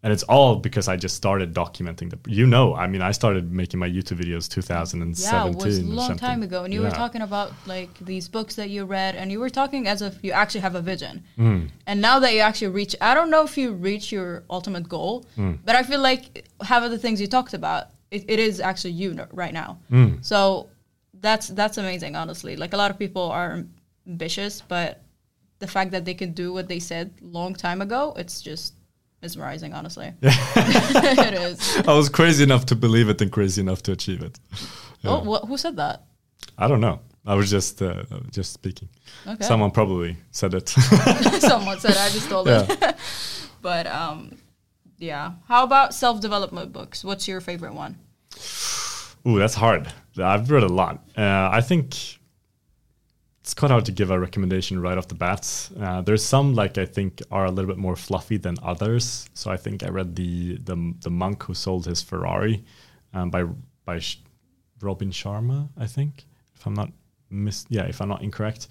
And 0.02 0.14
it's 0.14 0.24
all 0.24 0.56
because 0.56 0.88
I 0.88 0.96
just 0.96 1.16
started 1.18 1.54
documenting 1.54 2.10
the. 2.10 2.18
You 2.40 2.46
know, 2.48 2.74
I 2.74 2.88
mean, 2.88 3.02
I 3.02 3.12
started 3.12 3.52
making 3.52 3.82
my 3.82 3.90
YouTube 3.90 4.20
videos 4.24 4.48
2017. 4.48 5.26
Yeah, 5.26 5.50
it 5.50 5.56
was 5.58 5.80
a 5.80 5.84
long 5.84 6.16
time 6.16 6.42
ago, 6.42 6.64
and 6.64 6.74
you 6.74 6.82
were 6.82 6.90
talking 7.04 7.22
about 7.22 7.52
like 7.66 7.90
these 8.00 8.30
books 8.30 8.56
that 8.56 8.70
you 8.70 8.86
read, 8.86 9.16
and 9.20 9.30
you 9.30 9.42
were 9.42 9.50
talking 9.50 9.88
as 9.88 10.02
if 10.02 10.14
you 10.24 10.32
actually 10.32 10.62
have 10.62 10.76
a 10.76 10.82
vision. 10.82 11.26
Mm. 11.38 11.68
And 11.86 12.00
now 12.00 12.18
that 12.20 12.34
you 12.34 12.40
actually 12.40 12.70
reach, 12.70 12.96
I 13.02 13.14
don't 13.14 13.30
know 13.30 13.44
if 13.44 13.58
you 13.58 13.74
reach 13.74 14.10
your 14.10 14.44
ultimate 14.50 14.88
goal, 14.88 15.26
Mm. 15.38 15.58
but 15.66 15.76
I 15.76 15.84
feel 15.84 16.00
like 16.00 16.48
half 16.64 16.82
of 16.84 16.92
the 16.92 16.98
things 16.98 17.20
you 17.20 17.28
talked 17.28 17.54
about, 17.54 17.88
it, 18.10 18.24
it 18.34 18.40
is 18.40 18.62
actually 18.62 18.94
you 19.02 19.14
no- 19.16 19.28
right 19.34 19.54
now. 19.54 19.80
Mm. 19.92 20.24
So 20.24 20.70
that's 21.20 21.50
that's 21.50 21.78
amazing, 21.78 22.16
honestly. 22.16 22.56
Like 22.56 22.72
a 22.74 22.78
lot 22.78 22.90
of 22.90 22.98
people 22.98 23.24
are 23.24 23.66
ambitious, 24.08 24.62
but 24.66 25.02
the 25.60 25.68
fact 25.68 25.92
that 25.92 26.06
they 26.06 26.14
can 26.14 26.32
do 26.32 26.52
what 26.52 26.68
they 26.68 26.80
said 26.80 27.14
long 27.22 27.54
time 27.54 27.82
ago, 27.82 28.14
it's 28.18 28.42
just 28.42 28.74
mesmerizing, 29.22 29.74
honestly. 29.74 30.14
it 30.22 31.34
is. 31.34 31.78
I 31.88 31.94
was 31.94 32.10
crazy 32.10 32.44
enough 32.44 32.66
to 32.68 32.76
believe 32.76 33.10
it 33.10 33.22
and 33.22 33.32
crazy 33.32 33.62
enough 33.62 33.84
to 33.84 33.92
achieve 33.92 34.22
it. 34.22 34.40
Oh, 35.04 35.20
what, 35.24 35.46
who 35.46 35.58
said 35.58 35.78
that? 35.78 36.04
I 36.58 36.68
don't 36.68 36.82
know. 36.82 37.00
I 37.26 37.36
was 37.36 37.50
just 37.50 37.82
uh, 37.82 38.04
just 38.32 38.54
speaking. 38.54 38.90
Okay. 39.28 39.44
Someone 39.46 39.72
probably 39.72 40.18
said 40.32 40.54
it. 40.54 40.70
Someone 41.40 41.80
said 41.80 41.92
I 41.92 42.10
just 42.10 42.30
told 42.30 42.48
it. 42.48 42.96
but 43.62 43.86
um, 43.88 44.38
yeah. 44.98 45.34
How 45.48 45.64
about 45.64 45.94
self 45.94 46.22
development 46.22 46.72
books? 46.72 47.04
What's 47.04 47.28
your 47.28 47.42
favorite 47.42 47.74
one? 47.74 47.98
Ooh, 49.28 49.38
that's 49.38 49.54
hard. 49.54 49.92
I've 50.18 50.50
read 50.50 50.64
a 50.64 50.68
lot. 50.68 51.04
Uh, 51.18 51.50
I 51.52 51.62
think 51.62 52.19
it's 53.50 53.56
quite 53.56 53.72
hard 53.72 53.86
to 53.86 53.92
give 53.92 54.12
a 54.12 54.20
recommendation 54.20 54.80
right 54.80 54.96
off 54.96 55.08
the 55.08 55.16
bat. 55.16 55.70
Uh, 55.82 56.02
there's 56.02 56.24
some 56.24 56.54
like 56.54 56.78
I 56.78 56.86
think 56.86 57.24
are 57.32 57.46
a 57.46 57.50
little 57.50 57.68
bit 57.68 57.80
more 57.80 57.96
fluffy 57.96 58.38
than 58.38 58.58
others. 58.62 59.28
So 59.34 59.50
I 59.50 59.58
think 59.58 59.82
I 59.84 59.90
read 59.90 60.16
the 60.16 60.58
the, 60.58 60.94
the 61.02 61.10
monk 61.10 61.42
who 61.42 61.56
sold 61.56 61.88
his 61.88 62.00
Ferrari 62.00 62.64
um, 63.12 63.32
by 63.32 63.46
by 63.86 63.98
Sh- 63.98 64.22
Robin 64.82 65.10
Sharma. 65.10 65.68
I 65.76 65.88
think 65.88 66.26
if 66.54 66.68
I'm 66.68 66.76
not 66.76 66.92
mis 67.32 67.66
yeah 67.70 67.86
if 67.86 68.02
I'm 68.02 68.10
not 68.10 68.22
incorrect. 68.22 68.68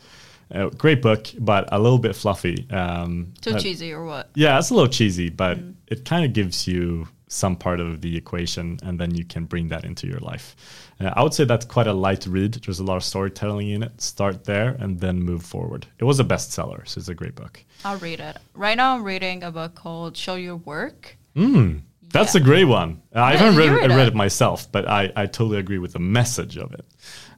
Uh, 0.55 0.69
great 0.69 1.03
book, 1.03 1.27
but 1.41 1.69
a 1.73 1.79
little 1.81 1.99
bit 1.99 2.15
fluffy. 2.15 2.65
Um, 2.71 3.35
Too 3.41 3.55
uh, 3.55 3.59
cheesy 3.59 3.93
or 3.93 4.05
what? 4.05 4.31
yeah, 4.37 4.59
it's 4.59 4.71
a 4.71 4.75
little 4.75 4.89
cheesy, 4.89 5.29
but 5.29 5.59
it 5.89 6.05
kind 6.05 6.25
of 6.25 6.33
gives 6.33 6.69
you 6.69 7.09
some 7.29 7.57
part 7.57 7.79
of 7.81 8.01
the 8.01 8.17
equation, 8.17 8.79
and 8.83 8.99
then 8.99 9.15
you 9.15 9.25
can 9.25 9.45
bring 9.45 9.69
that 9.69 9.85
into 9.85 10.07
your 10.07 10.21
life. 10.21 10.57
Uh, 11.01 11.11
I 11.15 11.23
would 11.23 11.35
say 11.35 11.45
that's 11.45 11.65
quite 11.67 11.87
a 11.87 11.93
light 11.93 12.27
read. 12.27 12.55
There's 12.55 12.81
a 12.81 12.85
lot 12.85 12.97
of 12.97 13.05
storytelling 13.05 13.69
in 13.71 13.83
it. 13.83 14.01
Start 14.01 14.45
there 14.45 14.77
and 14.81 14.99
then 15.01 15.21
move 15.21 15.43
forward. 15.45 15.87
It 15.99 16.05
was 16.05 16.19
a 16.21 16.25
bestseller, 16.25 16.87
so 16.89 16.99
it's 16.99 17.09
a 17.09 17.15
great 17.15 17.35
book. 17.35 17.63
I'll 17.85 17.99
read 17.99 18.21
it. 18.21 18.39
Right 18.55 18.77
now, 18.77 18.95
I'm 18.97 19.05
reading 19.05 19.43
a 19.45 19.53
book 19.53 19.75
called 19.75 20.17
Show 20.17 20.35
Your 20.35 20.57
Work. 20.57 21.17
Mm, 21.37 21.83
that's 22.13 22.35
a 22.35 22.41
great 22.41 22.65
one. 22.65 23.03
I 23.15 23.33
Yeah, 23.35 23.39
haven't 23.39 23.57
read, 23.59 23.71
read 23.71 23.91
read 23.91 24.09
it. 24.09 24.09
it 24.09 24.15
myself, 24.15 24.71
but 24.73 24.89
I, 24.89 25.13
I 25.15 25.27
totally 25.27 25.59
agree 25.59 25.79
with 25.79 25.93
the 25.93 25.99
message 26.01 26.57
of 26.57 26.73
it. 26.73 26.85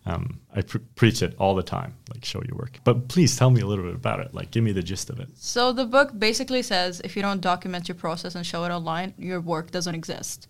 Um, 0.06 0.40
I 0.56 0.62
pr- 0.62 0.78
preach 0.96 1.20
it 1.22 1.34
all 1.38 1.54
the 1.54 1.62
time, 1.62 1.94
like 2.12 2.24
show 2.24 2.42
your 2.48 2.56
work. 2.56 2.80
But 2.84 3.08
please 3.08 3.36
tell 3.36 3.50
me 3.50 3.60
a 3.60 3.66
little 3.66 3.84
bit 3.84 3.94
about 3.94 4.20
it. 4.20 4.32
Like, 4.34 4.50
give 4.50 4.64
me 4.64 4.72
the 4.72 4.82
gist 4.82 5.10
of 5.10 5.20
it. 5.20 5.28
So 5.36 5.72
the 5.72 5.84
book 5.84 6.18
basically 6.18 6.62
says 6.62 7.00
if 7.04 7.16
you 7.16 7.22
don't 7.22 7.40
document 7.42 7.86
your 7.86 7.96
process 7.96 8.34
and 8.34 8.44
show 8.46 8.64
it 8.64 8.70
online, 8.70 9.12
your 9.18 9.40
work 9.42 9.70
doesn't 9.70 9.94
exist. 9.94 10.48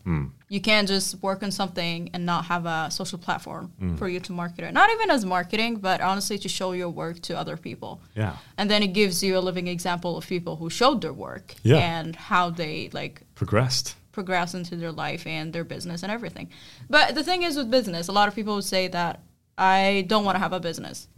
You 0.48 0.60
can't 0.60 0.86
just 0.88 1.20
work 1.22 1.42
on 1.42 1.50
something 1.50 2.10
and 2.14 2.24
not 2.24 2.44
have 2.46 2.64
a 2.66 2.90
social 2.92 3.18
platform 3.18 3.72
for 3.98 4.08
you 4.08 4.20
to 4.20 4.32
market 4.32 4.64
it. 4.64 4.72
Not 4.72 4.88
even 4.90 5.10
as 5.10 5.24
marketing, 5.24 5.76
but 5.76 6.00
honestly 6.00 6.38
to 6.38 6.48
show 6.48 6.70
your 6.72 6.88
work 6.88 7.20
to 7.22 7.36
other 7.38 7.56
people. 7.56 8.00
Yeah. 8.16 8.36
And 8.56 8.70
then 8.70 8.82
it 8.84 8.92
gives 8.92 9.22
you 9.22 9.36
a 9.36 9.40
living 9.40 9.66
example 9.66 10.16
of 10.16 10.26
people 10.26 10.56
who 10.56 10.70
showed 10.70 11.00
their 11.02 11.12
work 11.12 11.54
Yeah. 11.64 11.76
and 11.78 12.14
how 12.14 12.50
they 12.50 12.88
like 12.92 13.22
Progressed. 13.34 13.96
progress 14.12 14.54
into 14.54 14.76
their 14.76 14.92
life 14.92 15.26
and 15.26 15.52
their 15.52 15.64
business 15.64 16.02
and 16.04 16.10
everything. 16.12 16.50
But 16.88 17.14
the 17.16 17.24
thing 17.24 17.42
is 17.42 17.56
with 17.56 17.70
business, 17.70 18.06
a 18.08 18.12
lot 18.12 18.28
of 18.28 18.34
people 18.34 18.54
would 18.54 18.64
say 18.64 18.88
that 18.88 19.20
I 19.58 20.04
don't 20.08 20.24
want 20.24 20.36
to 20.36 20.40
have 20.40 20.52
a 20.52 20.60
business. 20.60 21.08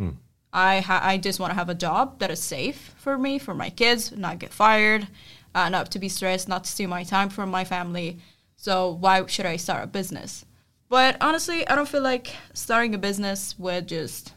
I 0.53 0.81
ha- 0.81 1.01
I 1.03 1.17
just 1.17 1.41
want 1.41 1.51
to 1.53 1.55
have 1.55 1.69
a 1.71 1.75
job 1.75 2.19
that 2.19 2.31
is 2.31 2.41
safe 2.43 2.95
for 2.99 3.17
me, 3.17 3.39
for 3.39 3.55
my 3.55 3.71
kids, 3.71 4.13
not 4.13 4.39
get 4.39 4.53
fired, 4.53 5.09
uh, 5.55 5.69
not 5.71 5.91
to 5.93 5.99
be 5.99 6.09
stressed, 6.09 6.49
not 6.49 6.65
to 6.65 6.71
steal 6.71 6.89
my 6.91 7.05
time 7.05 7.31
from 7.31 7.51
my 7.51 7.65
family. 7.65 8.19
So 8.57 8.91
why 8.91 9.25
should 9.27 9.47
I 9.47 9.57
start 9.57 9.85
a 9.85 9.87
business? 9.87 10.45
But 10.89 11.17
honestly, 11.23 11.67
I 11.67 11.75
don't 11.75 11.89
feel 11.89 12.03
like 12.03 12.35
starting 12.53 12.95
a 12.95 12.99
business 12.99 13.59
would 13.59 13.89
just 13.89 14.35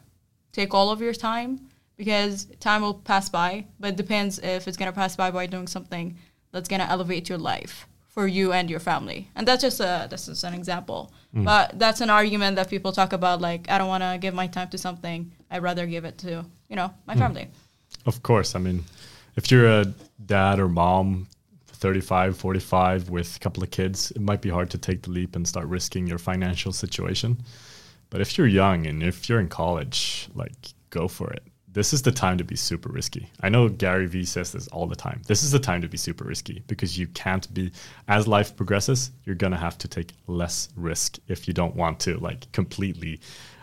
take 0.54 0.74
all 0.74 0.90
of 0.90 1.02
your 1.02 1.14
time 1.14 1.68
because 1.98 2.46
time 2.62 2.82
will 2.82 2.94
pass 2.94 3.28
by. 3.28 3.66
But 3.80 3.90
it 3.90 3.96
depends 3.98 4.40
if 4.40 4.68
it's 4.68 4.78
gonna 4.78 4.94
pass 4.94 5.16
by 5.18 5.32
by 5.32 5.48
doing 5.48 5.68
something 5.68 6.18
that's 6.52 6.70
gonna 6.70 6.88
elevate 6.90 7.28
your 7.28 7.38
life 7.38 7.88
for 8.08 8.26
you 8.26 8.54
and 8.54 8.70
your 8.70 8.80
family. 8.80 9.30
And 9.36 9.46
that's 9.46 9.62
just 9.62 9.82
a 9.82 10.08
that's 10.10 10.28
just 10.28 10.46
an 10.46 10.54
example. 10.54 11.12
Mm. 11.36 11.44
But 11.44 11.78
that's 11.78 12.02
an 12.02 12.10
argument 12.10 12.56
that 12.56 12.70
people 12.70 12.92
talk 12.92 13.14
about. 13.14 13.42
Like 13.42 13.70
I 13.70 13.78
don't 13.78 13.88
want 13.88 14.04
to 14.04 14.18
give 14.20 14.34
my 14.34 14.48
time 14.48 14.70
to 14.70 14.78
something. 14.78 15.32
I'd 15.52 15.64
rather 15.64 15.86
give 15.86 16.06
it 16.06 16.18
to 16.20 16.46
you 16.70 16.76
know 16.76 16.94
my 17.06 17.16
mm. 17.16 17.20
family. 17.20 17.48
Of 18.06 18.24
course. 18.24 18.56
I 18.56 18.60
mean, 18.60 18.84
if 19.36 19.52
you're 19.52 19.68
a 19.68 19.86
dad 20.26 20.60
or 20.60 20.70
mom, 20.70 21.28
35, 21.68 22.38
45, 22.38 23.10
with 23.10 23.36
a 23.36 23.40
couple 23.40 23.64
of 23.64 23.72
kids, 23.72 24.12
it 24.12 24.22
might 24.22 24.42
be 24.42 24.50
hard 24.50 24.70
to 24.72 24.78
take 24.78 25.02
the 25.04 25.12
leap 25.12 25.36
and 25.36 25.48
start 25.48 25.68
risking 25.68 26.08
your 26.08 26.18
financial 26.18 26.72
situation. 26.72 27.38
But 28.10 28.22
if 28.22 28.38
you're 28.38 28.48
young 28.48 28.86
and 28.88 29.04
if 29.04 29.28
you're 29.28 29.40
in 29.40 29.50
college, 29.50 30.30
like, 30.36 30.54
go 30.90 31.08
for 31.08 31.32
it. 31.32 31.44
This 31.76 31.92
is 31.94 32.02
the 32.02 32.12
time 32.12 32.38
to 32.38 32.44
be 32.46 32.56
super 32.56 32.90
risky. 32.90 33.30
I 33.42 33.50
know 33.50 33.68
Gary 33.68 34.08
Vee 34.08 34.24
says 34.24 34.54
this 34.54 34.68
all 34.70 34.88
the 34.88 34.96
time. 34.96 35.22
This 35.28 35.44
is 35.44 35.52
the 35.52 35.60
time 35.60 35.82
to 35.82 35.90
be 35.90 35.98
super 35.98 36.24
risky 36.24 36.64
because 36.68 36.98
you 36.98 37.06
can't 37.08 37.54
be, 37.54 37.72
as 38.08 38.28
life 38.30 38.56
progresses, 38.56 39.12
you're 39.26 39.36
going 39.36 39.52
to 39.52 39.58
have 39.60 39.78
to 39.80 39.88
take 39.90 40.14
less 40.28 40.70
risk 40.78 41.20
if 41.28 41.50
you 41.50 41.54
don't 41.54 41.76
want 41.76 42.00
to, 42.00 42.18
like, 42.18 42.50
completely 42.54 43.20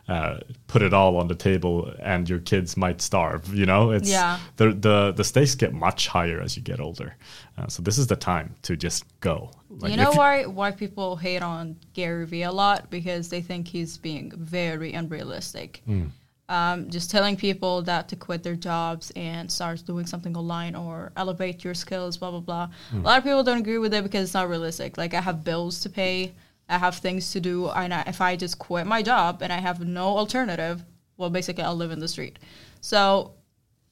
uh, 0.08 0.40
put 0.66 0.82
it 0.82 0.92
all 0.92 1.16
on 1.16 1.28
the 1.28 1.34
table 1.34 1.90
and 2.00 2.28
your 2.28 2.40
kids 2.40 2.76
might 2.76 3.00
starve. 3.00 3.54
You 3.54 3.64
know, 3.64 3.92
it's 3.92 4.10
Yeah. 4.10 4.40
the 4.56 4.72
the 4.72 5.12
the 5.12 5.24
stakes 5.24 5.54
get 5.54 5.72
much 5.72 6.08
higher 6.08 6.40
as 6.40 6.56
you 6.56 6.62
get 6.62 6.80
older. 6.80 7.16
Uh, 7.56 7.68
so 7.68 7.82
this 7.82 7.98
is 7.98 8.08
the 8.08 8.16
time 8.16 8.56
to 8.62 8.76
just 8.76 9.04
go. 9.20 9.52
Like, 9.70 9.92
you 9.92 9.96
know 9.96 10.10
why 10.12 10.44
why 10.44 10.72
people 10.72 11.16
hate 11.16 11.42
on 11.42 11.76
Gary 11.94 12.26
Vee 12.26 12.42
a 12.42 12.52
lot 12.52 12.90
because 12.90 13.28
they 13.28 13.40
think 13.40 13.68
he's 13.68 13.96
being 13.96 14.32
very 14.36 14.92
unrealistic. 14.92 15.80
Hmm. 15.86 16.06
Um, 16.48 16.90
just 16.90 17.10
telling 17.10 17.36
people 17.36 17.82
that 17.82 18.08
to 18.08 18.16
quit 18.16 18.42
their 18.42 18.56
jobs 18.56 19.10
and 19.16 19.50
start 19.50 19.86
doing 19.86 20.06
something 20.06 20.36
online 20.36 20.74
or 20.74 21.12
elevate 21.16 21.64
your 21.64 21.72
skills, 21.72 22.18
blah 22.18 22.30
blah 22.30 22.40
blah. 22.40 22.68
Hmm. 22.90 22.98
A 22.98 23.02
lot 23.02 23.18
of 23.18 23.24
people 23.24 23.42
don't 23.42 23.58
agree 23.58 23.78
with 23.78 23.94
it 23.94 24.02
because 24.02 24.24
it's 24.24 24.34
not 24.34 24.48
realistic. 24.50 24.98
Like 24.98 25.14
I 25.14 25.20
have 25.20 25.44
bills 25.44 25.80
to 25.80 25.88
pay, 25.88 26.32
I 26.68 26.78
have 26.78 26.96
things 26.96 27.30
to 27.32 27.40
do, 27.40 27.70
and 27.70 27.94
I, 27.94 28.02
if 28.06 28.20
I 28.20 28.36
just 28.36 28.58
quit 28.58 28.86
my 28.86 29.02
job 29.02 29.40
and 29.40 29.52
I 29.52 29.60
have 29.60 29.80
no 29.80 30.18
alternative, 30.18 30.84
well, 31.16 31.30
basically 31.30 31.64
I'll 31.64 31.76
live 31.76 31.92
in 31.92 32.00
the 32.00 32.08
street. 32.08 32.38
So 32.80 33.32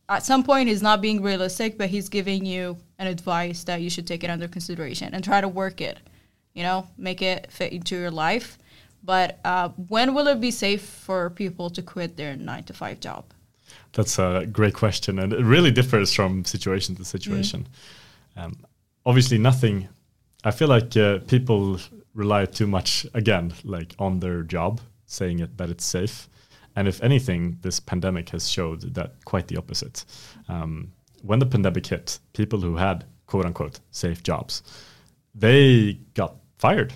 at 0.09 0.27
some 0.27 0.43
point 0.43 0.69
he's 0.69 0.83
not 0.83 1.01
being 1.01 1.23
realistic, 1.23 1.79
but 1.79 1.89
he's 1.89 2.09
giving 2.09 2.45
you 2.45 2.77
an 2.99 3.07
advice 3.07 3.65
that 3.65 3.81
you 3.81 3.89
should 3.89 4.07
take 4.07 4.25
it 4.25 4.29
under 4.29 4.49
consideration 4.49 5.15
and 5.15 5.23
try 5.23 5.41
to 5.41 5.49
work 5.49 5.81
it. 5.81 5.99
You 6.53 6.65
know, 6.65 6.89
make 6.99 7.23
it 7.23 7.51
fit 7.51 7.73
into 7.73 7.97
your 7.97 8.11
life. 8.11 8.59
But 9.03 9.39
uh, 9.45 9.71
when 9.89 10.15
will 10.15 10.27
it 10.29 10.41
be 10.41 10.51
safe 10.51 10.83
for 10.83 11.31
people 11.31 11.71
to 11.71 11.83
quit 11.83 12.17
their 12.17 12.37
nine 12.37 12.65
to 12.65 12.73
five 12.73 13.01
job? 13.01 13.25
That's 13.93 14.19
a 14.19 14.47
great 14.51 14.75
question, 14.75 15.19
and 15.19 15.33
it 15.33 15.45
really 15.45 15.71
differs 15.71 16.13
from 16.13 16.45
situation 16.45 16.95
to 16.97 17.05
situation. 17.05 17.67
Um, 18.37 18.57
obviously, 19.05 19.39
nothing. 19.39 19.89
I 20.45 20.51
feel 20.51 20.69
like 20.69 20.97
uh, 20.97 21.19
people 21.27 21.79
rely 22.15 22.47
too 22.47 22.67
much 22.67 23.07
again, 23.15 23.53
like 23.65 23.95
on 23.99 24.21
their 24.21 24.43
job, 24.43 24.81
saying 25.07 25.41
it 25.41 25.57
that 25.57 25.71
it's 25.71 25.85
safe. 25.85 26.29
And 26.77 26.87
if 26.87 27.03
anything, 27.03 27.59
this 27.63 27.81
pandemic 27.81 28.29
has 28.31 28.49
showed 28.49 28.95
that 28.95 29.25
quite 29.25 29.49
the 29.49 29.57
opposite. 29.57 30.05
Um, 30.49 30.93
when 31.23 31.39
the 31.39 31.47
pandemic 31.47 31.87
hit, 31.87 32.19
people 32.33 32.61
who 32.61 32.77
had 32.77 33.05
quote 33.27 33.47
unquote 33.47 33.81
safe 33.91 34.23
jobs, 34.23 34.63
they 35.35 35.99
got 36.15 36.37
fired 36.59 36.95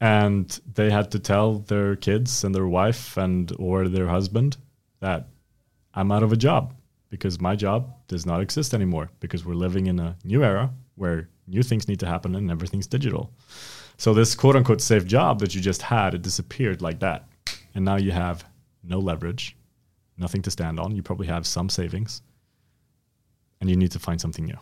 and 0.00 0.60
they 0.74 0.90
had 0.90 1.10
to 1.12 1.18
tell 1.18 1.60
their 1.60 1.96
kids 1.96 2.44
and 2.44 2.54
their 2.54 2.66
wife 2.66 3.16
and 3.16 3.52
or 3.58 3.88
their 3.88 4.08
husband 4.08 4.56
that 5.00 5.28
I'm 5.94 6.10
out 6.10 6.22
of 6.22 6.32
a 6.32 6.36
job 6.36 6.74
because 7.10 7.40
my 7.40 7.54
job 7.54 7.94
does 8.08 8.26
not 8.26 8.40
exist 8.40 8.74
anymore 8.74 9.10
because 9.20 9.44
we're 9.44 9.54
living 9.54 9.86
in 9.86 10.00
a 10.00 10.16
new 10.24 10.42
era 10.42 10.72
where 10.96 11.28
new 11.46 11.62
things 11.62 11.88
need 11.88 12.00
to 12.00 12.06
happen 12.06 12.34
and 12.34 12.50
everything's 12.50 12.86
digital. 12.86 13.32
So 13.96 14.12
this 14.12 14.34
quote 14.34 14.56
unquote 14.56 14.80
safe 14.80 15.06
job 15.06 15.40
that 15.40 15.54
you 15.54 15.60
just 15.60 15.82
had, 15.82 16.14
it 16.14 16.22
disappeared 16.22 16.82
like 16.82 17.00
that. 17.00 17.28
And 17.74 17.84
now 17.84 17.96
you 17.96 18.10
have 18.10 18.44
no 18.82 18.98
leverage, 18.98 19.56
nothing 20.18 20.42
to 20.42 20.50
stand 20.50 20.80
on. 20.80 20.94
You 20.96 21.02
probably 21.02 21.28
have 21.28 21.46
some 21.46 21.68
savings 21.68 22.22
and 23.60 23.70
you 23.70 23.76
need 23.76 23.92
to 23.92 23.98
find 23.98 24.20
something 24.20 24.44
new. 24.44 24.58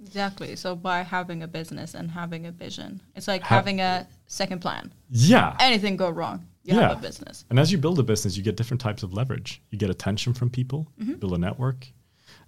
Exactly. 0.00 0.54
So 0.56 0.76
by 0.76 1.02
having 1.02 1.42
a 1.42 1.48
business 1.48 1.94
and 1.94 2.10
having 2.10 2.46
a 2.46 2.52
vision, 2.52 3.00
it's 3.16 3.26
like 3.28 3.42
Ha- 3.42 3.56
having 3.56 3.80
a 3.80 4.06
second 4.26 4.60
plan. 4.60 4.92
Yeah. 5.10 5.56
Anything 5.60 5.96
go 5.96 6.08
wrong, 6.10 6.46
you 6.62 6.74
Yeah. 6.74 6.88
have 6.88 6.98
a 6.98 7.02
business. 7.02 7.44
And 7.50 7.58
as 7.58 7.72
you 7.72 7.78
build 7.78 7.98
a 7.98 8.02
business, 8.02 8.36
you 8.36 8.42
get 8.42 8.56
different 8.56 8.80
types 8.80 9.02
of 9.02 9.12
leverage. 9.12 9.60
You 9.70 9.78
get 9.78 9.90
attention 9.90 10.34
from 10.34 10.50
people, 10.50 10.86
you 10.98 11.16
build 11.16 11.32
a 11.34 11.38
network. 11.38 11.88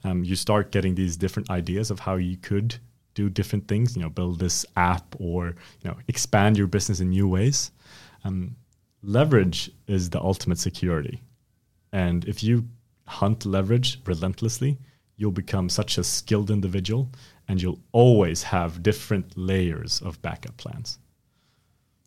Um, 0.04 0.24
you 0.24 0.36
start 0.36 0.70
getting 0.72 0.94
these 0.94 1.16
different 1.16 1.50
ideas 1.50 1.90
of 1.90 2.00
how 2.00 2.16
you 2.16 2.36
could 2.36 2.76
do 3.14 3.28
different 3.28 3.66
things. 3.68 3.96
You 3.96 4.02
know, 4.02 4.08
build 4.10 4.38
this 4.38 4.64
app 4.76 5.14
or 5.18 5.48
you 5.82 5.90
know 5.90 5.96
expand 6.08 6.56
your 6.56 6.68
business 6.68 7.00
in 7.00 7.10
new 7.10 7.28
ways. 7.28 7.70
Um, 8.24 8.56
leverage 9.02 9.70
is 9.86 10.10
the 10.10 10.20
ultimate 10.20 10.58
security, 10.58 11.20
and 11.92 12.24
if 12.26 12.42
you 12.42 12.68
hunt 13.06 13.44
leverage 13.44 14.00
relentlessly, 14.06 14.78
you'll 15.20 15.30
become 15.30 15.68
such 15.68 15.98
a 15.98 16.02
skilled 16.02 16.50
individual, 16.50 17.10
and 17.46 17.60
you'll 17.60 17.78
always 17.92 18.42
have 18.42 18.82
different 18.82 19.36
layers 19.36 20.00
of 20.00 20.20
backup 20.22 20.56
plans. 20.56 20.98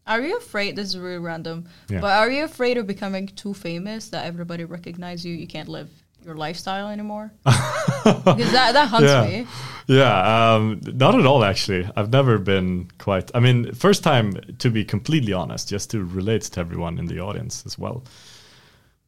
Are 0.08 0.20
you 0.20 0.36
afraid? 0.36 0.76
This 0.76 0.90
is 0.90 0.98
really 0.98 1.20
random, 1.20 1.66
Yeah. 1.90 2.02
but 2.02 2.12
are 2.12 2.32
you 2.32 2.44
afraid 2.44 2.78
of 2.78 2.88
becoming 2.88 3.28
too 3.28 3.54
famous 3.54 4.10
that 4.10 4.26
everybody 4.26 4.66
recognize 4.66 5.24
you? 5.24 5.34
You 5.36 5.48
can't 5.48 5.70
live 5.70 5.90
your 6.26 6.36
lifestyle 6.36 6.88
anymore. 6.88 7.32
because 7.44 8.52
that 8.52 8.72
that 8.74 8.88
hunts 8.88 9.12
yeah. 9.12 9.28
me. 9.28 9.48
Yeah, 9.88 10.56
um, 10.56 10.82
not 10.84 11.14
at 11.20 11.26
all. 11.26 11.44
Actually, 11.44 11.88
I've 11.96 12.12
never 12.12 12.40
been 12.40 12.90
quite. 12.98 13.30
I 13.36 13.40
mean, 13.40 13.74
first 13.74 14.04
time 14.04 14.34
to 14.58 14.70
be 14.72 14.84
completely 14.84 15.34
honest, 15.34 15.70
just 15.70 15.92
to 15.92 16.04
relate 16.04 16.44
to 16.44 16.60
everyone 16.60 16.98
in 16.98 17.06
the 17.06 17.20
audience 17.20 17.64
as 17.66 17.78
well. 17.78 18.04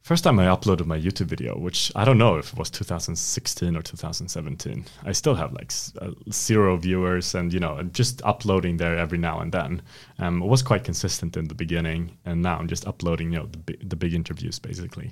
First 0.05 0.23
time 0.23 0.37
I 0.37 0.45
uploaded 0.45 0.85
my 0.85 0.99
YouTube 0.99 1.25
video, 1.25 1.57
which 1.57 1.91
I 1.95 2.05
don't 2.05 2.19
know 2.19 2.35
if 2.37 2.53
it 2.53 2.59
was 2.59 2.69
2016 2.69 3.75
or 3.75 3.81
2017. 3.81 4.85
I 5.03 5.11
still 5.11 5.33
have 5.33 5.51
like 5.51 5.73
uh, 5.99 6.11
zero 6.31 6.77
viewers, 6.77 7.33
and 7.33 7.51
you 7.51 7.59
know, 7.59 7.71
I'm 7.71 7.91
just 7.91 8.21
uploading 8.23 8.77
there 8.77 8.95
every 8.99 9.17
now 9.17 9.39
and 9.39 9.51
then. 9.51 9.81
Um, 10.19 10.43
it 10.43 10.45
was 10.45 10.61
quite 10.61 10.83
consistent 10.83 11.35
in 11.37 11.47
the 11.47 11.55
beginning, 11.55 12.19
and 12.23 12.43
now 12.43 12.59
I'm 12.59 12.67
just 12.67 12.85
uploading, 12.85 13.31
you 13.31 13.39
know, 13.39 13.47
the 13.47 13.77
the 13.83 13.95
big 13.95 14.13
interviews 14.13 14.59
basically. 14.59 15.11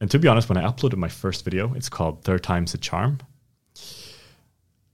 And 0.00 0.10
to 0.10 0.18
be 0.18 0.26
honest, 0.26 0.48
when 0.48 0.58
I 0.58 0.64
uploaded 0.68 0.96
my 0.96 1.08
first 1.08 1.44
video, 1.44 1.72
it's 1.74 1.88
called 1.88 2.24
Third 2.24 2.42
Time's 2.42 2.74
a 2.74 2.78
Charm. 2.78 3.20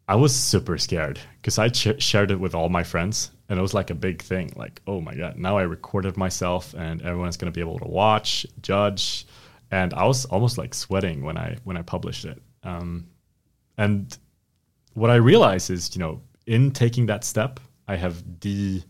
I 0.08 0.16
was 0.16 0.34
super 0.34 0.78
scared 0.78 1.20
because 1.36 1.58
I 1.58 1.68
ch- 1.68 2.02
shared 2.02 2.30
it 2.30 2.40
with 2.40 2.54
all 2.54 2.70
my 2.70 2.82
friends, 2.82 3.30
and 3.48 3.58
it 3.58 3.62
was 3.62 3.74
like 3.74 3.90
a 3.90 3.94
big 3.94 4.22
thing. 4.22 4.52
Like, 4.56 4.80
oh 4.86 5.02
my 5.02 5.14
god, 5.14 5.36
now 5.36 5.58
I 5.58 5.62
recorded 5.62 6.16
myself, 6.16 6.74
and 6.74 7.02
everyone's 7.02 7.36
gonna 7.36 7.52
be 7.52 7.60
able 7.60 7.78
to 7.78 7.88
watch, 7.88 8.46
judge, 8.62 9.26
and 9.70 9.92
I 9.92 10.06
was 10.06 10.24
almost 10.24 10.56
like 10.56 10.72
sweating 10.72 11.22
when 11.22 11.36
I 11.36 11.58
when 11.64 11.76
I 11.76 11.82
published 11.82 12.24
it. 12.24 12.42
Um, 12.62 13.06
and 13.76 14.16
what 14.94 15.10
I 15.10 15.16
realized 15.16 15.70
is, 15.70 15.94
you 15.94 16.00
know, 16.00 16.22
in 16.46 16.70
taking 16.70 17.06
that 17.06 17.22
step, 17.22 17.60
I 17.86 17.96
have 17.96 18.40
de, 18.40 18.82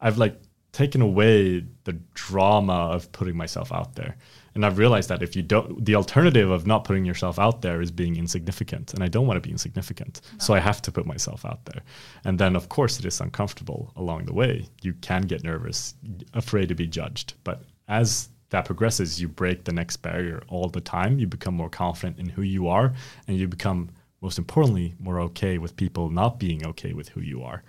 I've 0.00 0.16
like 0.16 0.40
taken 0.72 1.02
away 1.02 1.64
the 1.84 1.92
drama 2.14 2.88
of 2.90 3.12
putting 3.12 3.36
myself 3.36 3.70
out 3.70 3.94
there. 3.94 4.16
And 4.54 4.64
I've 4.64 4.78
realized 4.78 5.08
that 5.08 5.22
if 5.22 5.34
you 5.34 5.42
don't, 5.42 5.84
the 5.84 5.96
alternative 5.96 6.50
of 6.50 6.66
not 6.66 6.84
putting 6.84 7.04
yourself 7.04 7.38
out 7.38 7.62
there 7.62 7.80
is 7.80 7.90
being 7.90 8.16
insignificant. 8.16 8.94
And 8.94 9.02
I 9.02 9.08
don't 9.08 9.26
want 9.26 9.36
to 9.36 9.46
be 9.46 9.50
insignificant. 9.50 10.20
So 10.38 10.54
I 10.54 10.60
have 10.60 10.80
to 10.82 10.92
put 10.92 11.06
myself 11.06 11.44
out 11.44 11.64
there. 11.64 11.82
And 12.24 12.38
then, 12.38 12.54
of 12.54 12.68
course, 12.68 12.98
it 12.98 13.04
is 13.04 13.20
uncomfortable 13.20 13.92
along 13.96 14.26
the 14.26 14.34
way. 14.34 14.68
You 14.82 14.92
can 14.94 15.22
get 15.22 15.42
nervous, 15.42 15.94
afraid 16.34 16.68
to 16.68 16.74
be 16.74 16.86
judged. 16.86 17.34
But 17.42 17.64
as 17.88 18.28
that 18.50 18.66
progresses, 18.66 19.20
you 19.20 19.26
break 19.26 19.64
the 19.64 19.72
next 19.72 19.96
barrier 19.98 20.42
all 20.48 20.68
the 20.68 20.80
time. 20.80 21.18
You 21.18 21.26
become 21.26 21.54
more 21.54 21.70
confident 21.70 22.20
in 22.20 22.28
who 22.28 22.42
you 22.42 22.68
are, 22.68 22.92
and 23.26 23.36
you 23.36 23.48
become, 23.48 23.90
most 24.20 24.38
importantly, 24.38 24.94
more 25.00 25.18
okay 25.20 25.58
with 25.58 25.76
people 25.76 26.10
not 26.10 26.38
being 26.38 26.64
okay 26.64 26.92
with 26.92 27.08
who 27.08 27.20
you 27.20 27.42
are. 27.42 27.64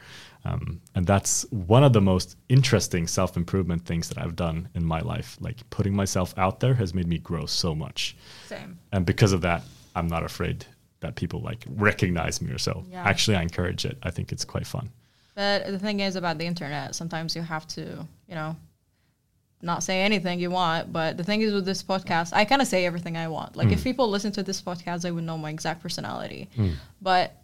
Um, 0.46 0.80
and 0.94 1.08
that's 1.08 1.44
one 1.50 1.84
of 1.84 1.94
the 1.94 2.02
most 2.02 2.38
interesting 2.50 3.08
self 3.08 3.36
improvement 3.36 3.86
things 3.86 4.10
that 4.10 4.18
I've 4.18 4.36
done 4.36 4.70
in 4.76 4.86
my 4.86 5.00
life. 5.00 5.38
Like 5.40 5.68
putting 5.72 5.96
myself 5.96 6.34
out 6.38 6.60
there 6.60 6.76
has 6.76 6.94
made 6.94 7.08
me 7.08 7.18
grow 7.18 7.46
so 7.48 7.74
much. 7.74 8.16
Same. 8.48 8.80
And 8.92 9.06
because 9.06 9.34
of 9.34 9.42
that, 9.42 9.64
I'm 9.96 10.08
not 10.08 10.24
afraid 10.24 10.66
that 11.00 11.16
people 11.16 11.42
like 11.42 11.66
recognize 11.68 12.42
me 12.42 12.52
or 12.52 12.60
so. 12.60 12.86
Yeah. 12.92 13.04
Actually, 13.04 13.38
I 13.38 13.42
encourage 13.42 13.86
it. 13.86 13.98
I 14.04 14.12
think 14.12 14.32
it's 14.32 14.46
quite 14.46 14.68
fun. 14.68 14.92
But 15.34 15.68
the 15.68 15.80
thing 15.80 16.00
is 16.00 16.16
about 16.16 16.38
the 16.38 16.46
internet, 16.46 16.96
sometimes 16.96 17.36
you 17.36 17.42
have 17.42 17.68
to, 17.70 18.08
you 18.28 18.36
know, 18.36 18.56
not 19.62 19.84
say 19.84 20.02
anything 20.02 20.40
you 20.40 20.52
want. 20.52 20.94
But 20.94 21.18
the 21.18 21.24
thing 21.24 21.42
is 21.42 21.54
with 21.54 21.66
this 21.66 21.84
podcast, 21.84 22.34
I 22.34 22.46
kind 22.46 22.62
of 22.62 22.68
say 22.68 22.86
everything 22.86 23.18
I 23.18 23.28
want. 23.28 23.56
Like 23.56 23.72
if 23.72 23.80
mm. 23.80 23.84
people 23.84 24.10
listen 24.10 24.32
to 24.34 24.44
this 24.44 24.62
podcast, 24.62 25.02
they 25.02 25.12
would 25.12 25.24
know 25.24 25.38
my 25.38 25.50
exact 25.50 25.82
personality. 25.82 26.50
Mm. 26.56 26.76
But 27.02 27.36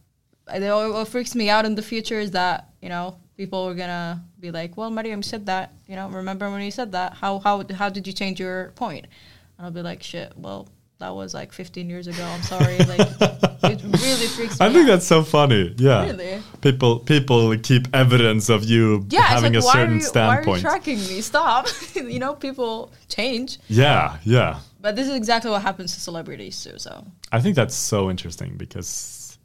uh, 0.47 0.53
I- 0.53 0.75
what 0.75 0.93
what 0.93 1.07
freaks 1.07 1.35
me 1.35 1.49
out 1.49 1.65
in 1.65 1.75
the 1.75 1.81
future 1.81 2.19
is 2.19 2.31
that 2.31 2.70
you 2.81 2.89
know 2.89 3.15
people 3.37 3.67
are 3.67 3.75
gonna 3.75 4.23
be 4.39 4.51
like, 4.51 4.77
"Well, 4.77 4.89
Mariam 4.89 5.23
said 5.23 5.45
that. 5.45 5.73
You 5.87 5.95
know, 5.95 6.09
remember 6.09 6.49
when 6.51 6.61
you 6.61 6.71
said 6.71 6.91
that? 6.93 7.13
How 7.13 7.39
how 7.39 7.63
how 7.73 7.89
did 7.89 8.07
you 8.07 8.13
change 8.13 8.39
your 8.39 8.71
point?" 8.75 9.05
And 9.57 9.65
I'll 9.65 9.71
be 9.71 9.81
like, 9.81 10.03
"Shit. 10.03 10.33
Well." 10.37 10.67
That 10.99 11.15
was 11.15 11.33
like 11.33 11.51
15 11.51 11.89
years 11.89 12.05
ago. 12.05 12.23
I'm 12.23 12.43
sorry. 12.43 12.77
Like, 12.77 12.99
it 12.99 13.81
really 14.05 14.27
freaks 14.27 14.59
me 14.59 14.65
I 14.67 14.69
think 14.71 14.83
out. 14.83 14.87
that's 14.93 15.07
so 15.07 15.23
funny. 15.23 15.73
Yeah. 15.79 16.05
Really? 16.05 16.43
People 16.61 16.99
people 16.99 17.57
keep 17.57 17.87
evidence 17.91 18.49
of 18.49 18.63
you 18.65 19.07
yeah, 19.09 19.21
having 19.23 19.55
a 19.55 19.61
like, 19.61 19.65
why 19.65 19.73
certain 19.73 19.95
you, 19.95 20.01
standpoint. 20.01 20.45
Why 20.45 20.53
are 20.53 20.57
you 20.57 20.61
tracking 20.61 20.99
me? 20.99 21.21
Stop. 21.21 21.69
you 21.95 22.19
know, 22.19 22.35
people 22.35 22.91
change. 23.07 23.57
yeah, 23.67 24.17
yeah. 24.25 24.59
But 24.79 24.95
this 24.95 25.07
is 25.07 25.15
exactly 25.15 25.49
what 25.49 25.63
happens 25.63 25.95
to 25.95 25.99
celebrities 25.99 26.63
too. 26.63 26.77
So 26.77 27.03
I 27.31 27.41
think 27.41 27.55
that's 27.55 27.73
so 27.73 28.11
interesting 28.11 28.57
because 28.57 29.39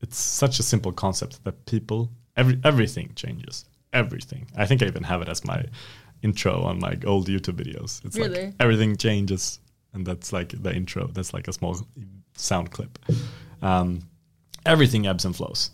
it's 0.00 0.18
such 0.18 0.58
a 0.58 0.62
simple 0.62 0.92
concept 0.92 1.44
that 1.44 1.66
people 1.66 2.08
every 2.38 2.58
everything 2.64 3.12
changes. 3.14 3.64
Everything. 3.92 4.46
I 4.56 4.64
think 4.66 4.82
I 4.82 4.86
even 4.86 5.04
have 5.04 5.22
it 5.22 5.28
as 5.28 5.44
my 5.44 5.64
intro 6.22 6.62
on 6.62 6.78
my 6.78 6.94
old 7.06 7.28
YouTube 7.28 7.56
videos. 7.62 8.04
It's 8.04 8.16
Really? 8.16 8.46
like 8.46 8.54
everything 8.60 8.96
changes, 8.96 9.60
and 9.92 10.06
that's 10.06 10.32
like 10.32 10.50
the 10.62 10.74
intro. 10.74 11.08
That's 11.08 11.32
like 11.34 11.48
a 11.48 11.52
small 11.52 11.74
sound 12.36 12.70
clip. 12.70 12.98
Um, 13.62 14.00
everything 14.64 15.06
ebbs 15.06 15.24
and 15.24 15.34
flows. 15.34 15.70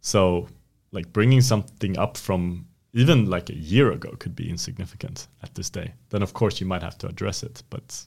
So, 0.00 0.48
like 0.92 1.12
bringing 1.12 1.40
something 1.42 1.98
up 1.98 2.16
from 2.16 2.66
even 2.94 3.30
like 3.30 3.48
a 3.50 3.56
year 3.56 3.92
ago 3.92 4.10
could 4.18 4.36
be 4.36 4.50
insignificant 4.50 5.28
at 5.42 5.54
this 5.54 5.70
day. 5.70 5.92
Then 6.10 6.22
of 6.22 6.32
course 6.34 6.60
you 6.60 6.66
might 6.66 6.82
have 6.82 6.98
to 6.98 7.06
address 7.06 7.42
it, 7.42 7.62
but 7.70 8.04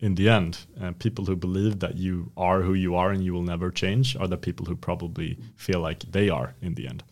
in 0.00 0.14
the 0.14 0.28
end, 0.28 0.58
uh, 0.80 0.92
people 0.98 1.24
who 1.24 1.36
believe 1.36 1.78
that 1.80 1.96
you 1.96 2.30
are 2.36 2.60
who 2.62 2.74
you 2.74 2.94
are 2.94 3.10
and 3.10 3.24
you 3.24 3.32
will 3.32 3.42
never 3.42 3.70
change 3.70 4.16
are 4.16 4.28
the 4.28 4.36
people 4.36 4.66
who 4.66 4.76
probably 4.76 5.38
feel 5.56 5.80
like 5.80 6.00
they 6.12 6.28
are 6.28 6.54
in 6.60 6.74
the 6.74 6.86
end. 6.86 7.02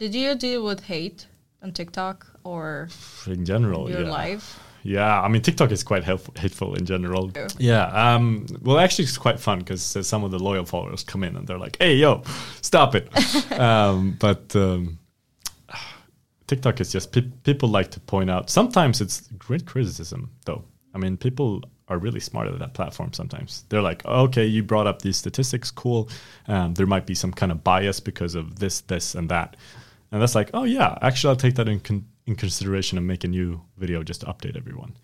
Did 0.00 0.14
you 0.14 0.34
deal 0.34 0.64
with 0.64 0.84
hate 0.84 1.26
on 1.62 1.72
TikTok 1.72 2.26
or 2.42 2.88
In 3.26 3.44
general, 3.44 3.90
your 3.90 4.04
yeah. 4.04 4.10
life? 4.10 4.58
Yeah, 4.82 5.20
I 5.20 5.28
mean 5.28 5.42
TikTok 5.42 5.70
is 5.72 5.82
quite 5.82 6.04
helpful, 6.04 6.32
hateful 6.38 6.74
in 6.74 6.86
general. 6.86 7.30
True. 7.30 7.48
Yeah, 7.58 7.84
um, 7.88 8.46
well, 8.62 8.78
actually, 8.78 9.04
it's 9.04 9.18
quite 9.18 9.38
fun 9.38 9.58
because 9.58 9.94
uh, 9.94 10.02
some 10.02 10.24
of 10.24 10.30
the 10.30 10.38
loyal 10.38 10.64
followers 10.64 11.04
come 11.04 11.22
in 11.22 11.36
and 11.36 11.46
they're 11.46 11.58
like, 11.58 11.76
"Hey, 11.78 11.96
yo, 11.96 12.22
stop 12.62 12.94
it!" 12.94 13.10
um, 13.60 14.16
but 14.18 14.56
um, 14.56 14.98
TikTok 16.46 16.80
is 16.80 16.90
just 16.90 17.12
pe- 17.12 17.30
people 17.44 17.68
like 17.68 17.90
to 17.90 18.00
point 18.00 18.30
out. 18.30 18.48
Sometimes 18.48 19.02
it's 19.02 19.28
great 19.36 19.66
criticism, 19.66 20.30
though. 20.46 20.64
I 20.94 20.98
mean, 20.98 21.18
people 21.18 21.62
are 21.88 21.98
really 21.98 22.20
smart 22.20 22.48
at 22.48 22.58
that 22.58 22.72
platform. 22.72 23.12
Sometimes 23.12 23.66
they're 23.68 23.82
like, 23.82 24.02
"Okay, 24.06 24.46
you 24.46 24.62
brought 24.62 24.86
up 24.86 25.02
these 25.02 25.18
statistics, 25.18 25.70
cool. 25.70 26.08
Um, 26.48 26.72
there 26.72 26.86
might 26.86 27.04
be 27.04 27.14
some 27.14 27.32
kind 27.34 27.52
of 27.52 27.62
bias 27.62 28.00
because 28.00 28.34
of 28.34 28.60
this, 28.60 28.80
this, 28.80 29.14
and 29.14 29.28
that." 29.28 29.58
And 30.12 30.20
that's 30.20 30.34
like, 30.34 30.50
"Oh 30.54 30.64
yeah, 30.64 30.98
actually, 31.02 31.30
I'll 31.30 31.36
take 31.36 31.54
that 31.54 31.68
in 31.68 31.80
con- 31.80 32.06
in 32.26 32.36
consideration 32.36 32.98
and 32.98 33.06
make 33.06 33.24
a 33.24 33.28
new 33.28 33.60
video 33.76 34.02
just 34.02 34.22
to 34.22 34.26
update 34.26 34.56
everyone." 34.56 34.96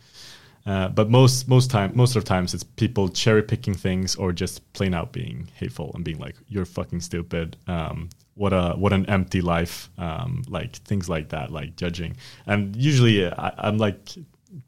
Uh, 0.66 0.88
but 0.88 1.08
most 1.08 1.48
most 1.48 1.70
time 1.70 1.92
most 1.94 2.16
of 2.16 2.24
the 2.24 2.28
times 2.28 2.52
it's 2.52 2.64
people 2.64 3.08
cherry 3.08 3.42
picking 3.42 3.74
things 3.74 4.16
or 4.16 4.32
just 4.32 4.72
plain 4.72 4.94
out 4.94 5.12
being 5.12 5.48
hateful 5.54 5.92
and 5.94 6.04
being 6.04 6.18
like 6.18 6.34
you're 6.48 6.64
fucking 6.64 7.00
stupid. 7.00 7.56
Um, 7.68 8.10
what 8.34 8.52
a 8.52 8.72
what 8.72 8.92
an 8.92 9.06
empty 9.06 9.40
life. 9.40 9.90
Um, 9.96 10.42
like 10.48 10.76
things 10.76 11.08
like 11.08 11.28
that 11.28 11.52
like 11.52 11.76
judging. 11.76 12.16
And 12.46 12.74
usually 12.74 13.26
I, 13.26 13.52
I'm 13.58 13.78
like 13.78 14.14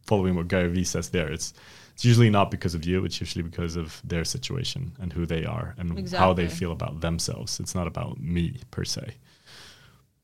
following 0.07 0.37
what 0.37 0.47
Gary 0.47 0.69
Vee 0.69 0.85
says 0.85 1.11
there. 1.11 1.31
It's 1.33 1.53
it's 1.95 2.05
usually 2.05 2.31
not 2.31 2.53
because 2.53 2.77
of 2.77 2.87
you. 2.87 3.05
It's 3.05 3.21
usually 3.21 3.43
because 3.43 3.75
of 3.75 4.01
their 4.05 4.25
situation 4.25 4.93
and 5.01 5.13
who 5.13 5.27
they 5.27 5.45
are 5.45 5.75
and 5.79 6.09
how 6.11 6.33
they 6.33 6.47
feel 6.47 6.71
about 6.71 7.01
themselves. 7.01 7.59
It's 7.59 7.75
not 7.75 7.89
about 7.89 8.21
me 8.21 8.61
per 8.71 8.85
se 8.85 9.17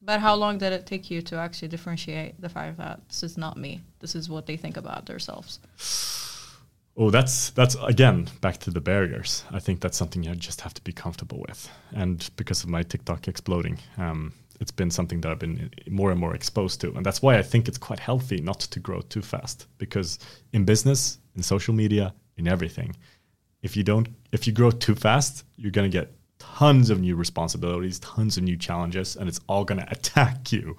But 0.04 0.20
how 0.20 0.34
long 0.34 0.58
did 0.58 0.72
it 0.72 0.84
take 0.84 1.10
you 1.10 1.22
to 1.22 1.36
actually 1.36 1.68
differentiate 1.68 2.38
the 2.40 2.50
fact 2.50 2.76
that 2.76 3.00
this 3.08 3.22
is 3.22 3.38
not 3.38 3.56
me? 3.56 3.80
This 4.00 4.14
is 4.14 4.28
what 4.28 4.46
they 4.46 4.56
think 4.56 4.76
about 4.76 5.06
themselves. 5.06 5.60
Oh, 6.96 7.10
that's 7.10 7.50
that's 7.50 7.74
again 7.76 8.28
back 8.40 8.58
to 8.58 8.70
the 8.70 8.80
barriers. 8.80 9.44
I 9.50 9.58
think 9.58 9.80
that's 9.80 9.96
something 9.96 10.22
you 10.22 10.34
just 10.36 10.60
have 10.60 10.74
to 10.74 10.82
be 10.82 10.92
comfortable 10.92 11.42
with. 11.48 11.68
And 11.92 12.28
because 12.36 12.62
of 12.62 12.68
my 12.68 12.82
TikTok 12.82 13.26
exploding, 13.28 13.78
um, 13.96 14.32
it's 14.60 14.70
been 14.70 14.90
something 14.90 15.20
that 15.22 15.32
I've 15.32 15.38
been 15.38 15.70
more 15.88 16.10
and 16.10 16.20
more 16.20 16.34
exposed 16.34 16.80
to, 16.82 16.94
and 16.94 17.04
that's 17.04 17.22
why 17.22 17.38
I 17.38 17.42
think 17.42 17.66
it's 17.66 17.78
quite 17.78 17.98
healthy 17.98 18.40
not 18.40 18.60
to 18.60 18.80
grow 18.80 19.00
too 19.00 19.22
fast. 19.22 19.66
Because 19.78 20.18
in 20.52 20.64
business, 20.64 21.18
in 21.34 21.42
social 21.42 21.74
media, 21.74 22.14
in 22.36 22.46
everything, 22.46 22.94
if 23.62 23.76
you 23.76 23.82
don't, 23.82 24.08
if 24.30 24.46
you 24.46 24.52
grow 24.52 24.70
too 24.70 24.94
fast, 24.94 25.44
you're 25.56 25.72
gonna 25.72 25.88
get 25.88 26.12
tons 26.56 26.90
of 26.90 27.00
new 27.00 27.16
responsibilities, 27.16 27.98
tons 27.98 28.36
of 28.36 28.44
new 28.44 28.56
challenges, 28.56 29.16
and 29.16 29.28
it's 29.28 29.40
all 29.48 29.64
gonna 29.64 29.86
attack 29.90 30.52
you 30.52 30.76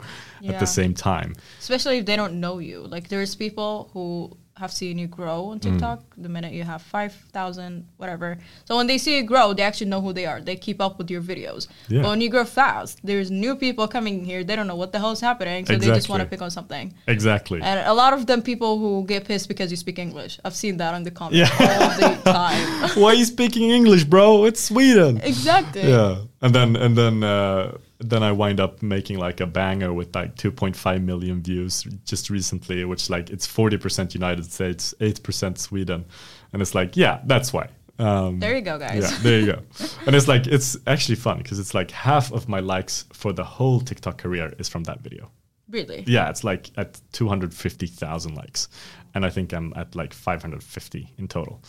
at 0.47 0.59
the 0.59 0.65
same 0.65 0.93
time. 0.93 1.35
Especially 1.59 1.97
if 1.97 2.05
they 2.05 2.15
don't 2.15 2.39
know 2.39 2.59
you. 2.59 2.81
Like 2.81 3.09
there's 3.09 3.35
people 3.35 3.89
who 3.93 4.37
have 4.57 4.71
seen 4.71 4.97
you 4.97 5.07
grow 5.07 5.47
on 5.51 5.59
TikTok 5.59 5.99
the 6.17 6.29
minute 6.29 6.53
you 6.53 6.63
have 6.63 6.81
5,000, 6.81 7.85
whatever. 7.97 8.37
So 8.63 8.77
when 8.77 8.87
they 8.87 8.97
see 8.97 9.17
you 9.17 9.23
grow, 9.23 9.53
they 9.53 9.63
actually 9.63 9.87
know 9.87 9.99
who 9.99 10.13
they 10.13 10.25
are. 10.25 10.39
They 10.39 10.55
keep 10.55 10.79
up 10.79 10.97
with 10.97 11.11
your 11.11 11.21
videos. 11.21 11.67
Yeah. 11.89 12.01
But 12.03 12.09
when 12.11 12.21
you 12.21 12.29
grow 12.29 12.45
fast, 12.45 12.99
there's 13.03 13.29
new 13.29 13.55
people 13.57 13.85
coming 13.87 14.23
here. 14.23 14.43
They 14.45 14.55
don't 14.55 14.67
know 14.67 14.77
what 14.77 14.91
the 14.93 14.99
hell 14.99 15.11
is 15.11 15.19
happening. 15.19 15.65
So 15.65 15.75
they 15.75 15.87
just 15.87 16.07
want 16.07 16.21
to 16.23 16.27
pick 16.29 16.41
on 16.41 16.51
something. 16.51 16.93
Exactly. 17.07 17.61
And 17.61 17.81
a 17.85 17.93
lot 17.93 18.13
of 18.13 18.27
them 18.27 18.41
people 18.41 18.79
who 18.79 19.03
get 19.05 19.25
pissed 19.25 19.49
because 19.49 19.71
you 19.71 19.77
speak 19.77 19.99
English. 19.99 20.39
I've 20.45 20.55
seen 20.55 20.77
that 20.77 20.93
on 20.93 21.03
the 21.03 21.11
comments 21.11 21.37
Yeah. 21.59 21.67
all 21.81 22.09
the 22.15 22.21
time. 22.31 22.89
Why 23.01 23.09
are 23.09 23.13
you 23.15 23.25
speaking 23.25 23.69
English, 23.71 24.05
bro? 24.05 24.45
It's 24.45 24.61
Sweden. 24.61 25.19
exactly. 25.21 25.83
yeah 25.89 26.15
and 26.41 26.53
then 26.53 26.75
and 26.75 26.95
then 26.97 27.23
uh, 27.23 27.77
then 27.99 28.23
i 28.23 28.31
wind 28.31 28.59
up 28.59 28.81
making 28.81 29.17
like 29.17 29.39
a 29.39 29.45
banger 29.45 29.93
with 29.93 30.13
like 30.15 30.35
2.5 30.35 31.01
million 31.03 31.41
views 31.41 31.83
just 32.05 32.29
recently 32.29 32.83
which 32.85 33.09
like 33.09 33.29
it's 33.29 33.47
40% 33.47 34.13
united 34.13 34.51
states 34.51 34.93
8% 34.99 35.57
sweden. 35.57 36.05
And 36.51 36.61
it's 36.61 36.75
like 36.75 36.95
yeah 36.97 37.21
that's 37.25 37.51
why. 37.53 37.69
Um, 37.97 38.39
There 38.39 38.55
you 38.55 38.61
go, 38.61 38.77
guys. 38.77 39.01
yeah 39.03 39.17
there 39.23 39.39
you 39.39 39.45
go. 39.53 39.59
And 40.05 40.15
it's 40.15 40.27
like 40.27 40.47
it's 40.47 40.77
actually 40.87 41.15
fun 41.15 41.37
because 41.37 41.59
it's 41.59 41.73
like 41.73 41.91
half 41.91 42.31
of 42.33 42.49
my 42.49 42.59
likes 42.59 43.05
for 43.13 43.31
the 43.33 43.43
whole 43.43 43.79
tiktok 43.79 44.17
career 44.17 44.53
is 44.59 44.67
from 44.69 44.83
that 44.83 44.99
video. 45.01 45.31
Really? 45.69 46.03
yeah 46.07 46.29
it's 46.29 46.43
like 46.43 46.71
at 46.77 46.99
250000 47.13 48.35
likes. 48.35 48.67
And 49.13 49.25
i 49.25 49.29
think 49.29 49.53
i'm 49.53 49.73
at 49.75 49.95
like 49.95 50.13
550 50.13 51.13
in 51.17 51.27
total 51.27 51.61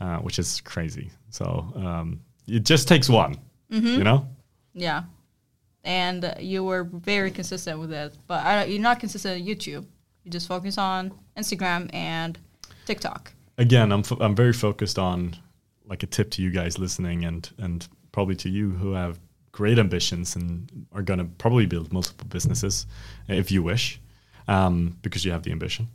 uh, 0.00 0.18
which 0.18 0.38
is 0.38 0.60
crazy. 0.60 1.10
So 1.30 1.44
um, 1.76 2.20
it 2.46 2.64
just 2.64 2.86
takes 2.88 3.08
one 3.08 3.36
you 3.70 4.04
know? 4.04 4.26
Yeah. 4.74 5.02
And 5.84 6.34
you 6.38 6.62
were 6.64 6.84
very 6.84 7.30
consistent 7.30 7.78
with 7.80 7.92
it, 7.92 8.16
but 8.28 8.44
I, 8.44 8.64
you're 8.64 8.80
not 8.80 9.00
consistent 9.00 9.40
on 9.40 9.46
YouTube. 9.46 9.84
You 10.24 10.30
just 10.30 10.46
focus 10.46 10.78
on 10.78 11.12
Instagram 11.36 11.92
and 11.92 12.38
TikTok. 12.86 13.32
again 13.58 13.92
i'm, 13.92 14.02
fo- 14.02 14.18
I'm 14.20 14.34
very 14.34 14.52
focused 14.52 14.98
on 14.98 15.36
like 15.86 16.02
a 16.02 16.06
tip 16.06 16.30
to 16.32 16.42
you 16.42 16.50
guys 16.50 16.78
listening 16.78 17.24
and 17.24 17.48
and 17.58 17.86
probably 18.12 18.34
to 18.36 18.48
you 18.48 18.70
who 18.70 18.92
have 18.92 19.18
great 19.52 19.78
ambitions 19.78 20.34
and 20.36 20.86
are 20.92 21.02
going 21.02 21.18
to 21.18 21.26
probably 21.38 21.66
build 21.66 21.92
multiple 21.92 22.26
businesses 22.28 22.86
uh, 23.28 23.34
if 23.34 23.50
you 23.52 23.62
wish 23.62 24.00
um, 24.48 24.96
because 25.02 25.24
you 25.24 25.30
have 25.32 25.42
the 25.42 25.52
ambition 25.52 25.88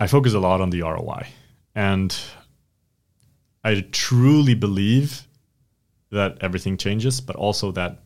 i 0.00 0.06
focus 0.06 0.32
a 0.34 0.38
lot 0.38 0.60
on 0.60 0.70
the 0.70 0.80
roi 0.82 1.26
and 1.74 2.16
i 3.64 3.84
truly 3.92 4.54
believe 4.54 5.26
that 6.10 6.38
everything 6.40 6.76
changes 6.76 7.20
but 7.20 7.36
also 7.36 7.72
that 7.72 7.98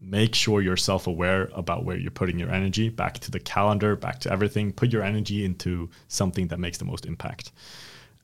make 0.00 0.34
sure 0.34 0.62
you're 0.62 0.76
self-aware 0.76 1.50
about 1.54 1.84
where 1.84 1.96
you're 1.96 2.10
putting 2.10 2.38
your 2.38 2.50
energy 2.50 2.88
back 2.88 3.18
to 3.18 3.30
the 3.30 3.38
calendar 3.38 3.94
back 3.94 4.18
to 4.20 4.32
everything. 4.32 4.72
Put 4.72 4.92
your 4.92 5.02
energy 5.02 5.44
into 5.44 5.90
something 6.08 6.48
that 6.48 6.58
makes 6.58 6.78
the 6.78 6.84
most 6.84 7.06
impact. 7.06 7.52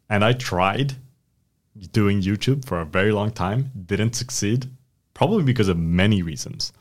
And 0.08 0.24
i 0.24 0.32
tried 0.32 0.94
doing 1.92 2.22
youtube 2.22 2.64
for 2.64 2.80
a 2.80 2.86
very 2.86 3.12
long 3.12 3.30
time 3.30 3.70
didn't 3.84 4.14
succeed 4.14 4.66
probably 5.12 5.42
because 5.42 5.68
of 5.68 5.76
many 5.76 6.22
reasons. 6.22 6.72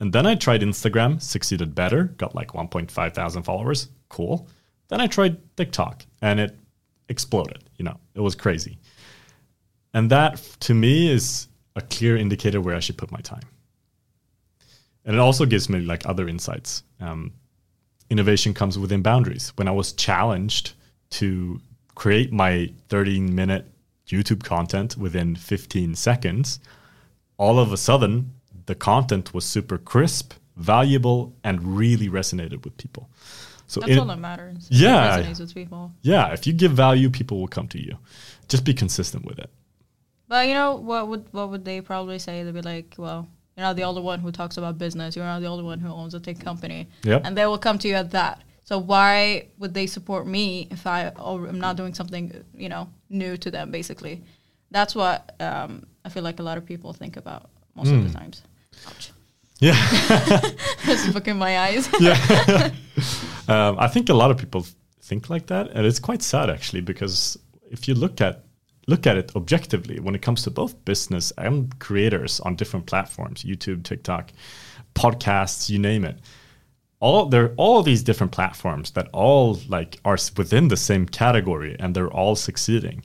And 0.00 0.12
then 0.12 0.26
i 0.26 0.34
tried 0.34 0.60
instagram 0.60 1.20
succeeded 1.22 1.74
better 1.74 2.04
got 2.04 2.34
like 2.34 2.48
1.5 2.48 3.14
thousand 3.14 3.44
followers. 3.44 3.88
Cool. 4.10 4.48
Then 4.88 5.00
i 5.00 5.06
tried 5.06 5.38
tiktok 5.56 6.04
and 6.20 6.38
it 6.38 6.58
exploded 7.08 7.64
you 7.78 7.84
know 7.84 7.98
it 8.14 8.20
was 8.20 8.34
crazy. 8.34 8.78
And 9.94 10.10
that 10.10 10.36
to 10.60 10.74
me 10.74 11.10
is 11.10 11.48
a 11.76 11.80
clear 11.80 12.18
indicator 12.18 12.60
where 12.60 12.76
i 12.76 12.80
should 12.80 12.98
put 12.98 13.10
my 13.10 13.20
time 13.20 13.44
and 15.04 15.16
it 15.16 15.18
also 15.18 15.44
gives 15.46 15.68
me 15.68 15.80
like 15.80 16.06
other 16.06 16.28
insights. 16.28 16.82
Um, 17.00 17.32
innovation 18.10 18.54
comes 18.54 18.78
within 18.78 19.02
boundaries. 19.02 19.52
When 19.56 19.68
I 19.68 19.72
was 19.72 19.92
challenged 19.92 20.74
to 21.10 21.60
create 21.94 22.32
my 22.32 22.72
13 22.88 23.34
minute 23.34 23.66
YouTube 24.08 24.44
content 24.44 24.96
within 24.96 25.36
15 25.36 25.94
seconds, 25.94 26.60
all 27.38 27.58
of 27.58 27.72
a 27.72 27.76
sudden 27.76 28.32
the 28.66 28.74
content 28.74 29.34
was 29.34 29.44
super 29.44 29.78
crisp, 29.78 30.34
valuable, 30.56 31.34
and 31.42 31.76
really 31.76 32.08
resonated 32.08 32.64
with 32.64 32.76
people. 32.76 33.08
So 33.66 33.80
That's 33.80 33.92
in- 33.92 33.98
all 34.00 34.06
that 34.06 34.18
matters. 34.18 34.68
Yeah. 34.70 35.16
It 35.18 35.24
resonates 35.26 35.40
with 35.40 35.54
people. 35.54 35.92
yeah, 36.02 36.32
if 36.32 36.46
you 36.46 36.52
give 36.52 36.72
value, 36.72 37.08
people 37.10 37.40
will 37.40 37.48
come 37.48 37.68
to 37.68 37.82
you. 37.82 37.96
Just 38.48 38.64
be 38.64 38.74
consistent 38.74 39.24
with 39.24 39.38
it. 39.38 39.50
But 40.28 40.48
you 40.48 40.54
know 40.54 40.76
what 40.76 41.08
would 41.08 41.26
what 41.32 41.50
would 41.50 41.64
they 41.64 41.80
probably 41.80 42.18
say? 42.18 42.42
They'd 42.42 42.54
be 42.54 42.62
like, 42.62 42.94
"Well, 42.96 43.28
you're 43.56 43.66
not 43.66 43.76
the 43.76 43.84
only 43.84 44.02
one 44.02 44.18
who 44.20 44.30
talks 44.32 44.56
about 44.56 44.78
business. 44.78 45.14
You're 45.16 45.24
not 45.26 45.40
the 45.40 45.48
only 45.48 45.64
one 45.64 45.78
who 45.80 45.88
owns 45.92 46.14
a 46.14 46.20
tech 46.20 46.38
company." 46.40 46.88
Yep. 47.04 47.22
And 47.24 47.36
they 47.36 47.46
will 47.46 47.58
come 47.58 47.78
to 47.78 47.88
you 47.88 47.94
at 47.94 48.10
that. 48.12 48.42
So 48.64 48.78
why 48.78 49.48
would 49.58 49.74
they 49.74 49.86
support 49.86 50.26
me 50.26 50.68
if 50.70 50.86
I 50.86 51.12
am 51.18 51.58
not 51.60 51.76
doing 51.76 51.94
something 51.94 52.32
you 52.56 52.68
know 52.68 52.88
new 53.10 53.36
to 53.38 53.50
them? 53.50 53.70
Basically, 53.70 54.22
that's 54.70 54.94
what 54.94 55.34
um, 55.40 55.86
I 56.04 56.08
feel 56.08 56.22
like 56.22 56.38
a 56.40 56.42
lot 56.42 56.56
of 56.58 56.64
people 56.64 56.92
think 56.92 57.16
about 57.16 57.50
most 57.74 57.90
of 57.90 57.98
Hmm. 58.00 58.06
the 58.08 58.14
times. 58.14 58.42
Ouch! 58.86 59.10
Yeah. 59.60 59.76
Just 60.86 61.14
look 61.14 61.28
in 61.28 61.36
my 61.38 61.56
eyes. 61.60 61.88
yeah. 62.00 62.70
um, 63.46 63.76
I 63.78 63.86
think 63.86 64.08
a 64.08 64.14
lot 64.14 64.30
of 64.32 64.36
people 64.38 64.66
think 65.02 65.30
like 65.30 65.46
that, 65.46 65.70
and 65.70 65.86
it's 65.86 66.00
quite 66.00 66.20
sad 66.22 66.50
actually 66.50 66.80
because 66.80 67.38
if 67.70 67.86
you 67.86 67.94
look 67.94 68.20
at 68.20 68.44
look 68.86 69.06
at 69.06 69.16
it 69.16 69.32
objectively, 69.36 70.00
when 70.00 70.14
it 70.14 70.22
comes 70.22 70.42
to 70.42 70.50
both 70.50 70.84
business 70.84 71.32
and 71.38 71.78
creators 71.78 72.40
on 72.40 72.56
different 72.56 72.86
platforms, 72.86 73.44
YouTube, 73.44 73.82
TikTok, 73.84 74.32
podcasts, 74.94 75.70
you 75.70 75.78
name 75.78 76.04
it, 76.04 76.18
all 77.00 77.26
there 77.26 77.44
are 77.44 77.54
all 77.56 77.82
these 77.82 78.02
different 78.02 78.32
platforms 78.32 78.92
that 78.92 79.08
all 79.12 79.58
like 79.68 79.98
are 80.04 80.18
within 80.36 80.68
the 80.68 80.76
same 80.76 81.06
category, 81.06 81.76
and 81.80 81.94
they're 81.94 82.12
all 82.12 82.36
succeeding. 82.36 83.02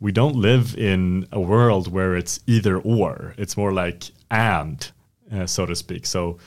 We 0.00 0.12
don't 0.12 0.36
live 0.36 0.76
in 0.76 1.26
a 1.32 1.40
world 1.40 1.90
where 1.90 2.14
it's 2.14 2.40
either 2.46 2.78
or. 2.78 3.34
It's 3.38 3.56
more 3.56 3.72
like 3.72 4.04
and, 4.30 4.90
uh, 5.32 5.46
so 5.46 5.66
to 5.66 5.74
speak. 5.74 6.06
So 6.06 6.38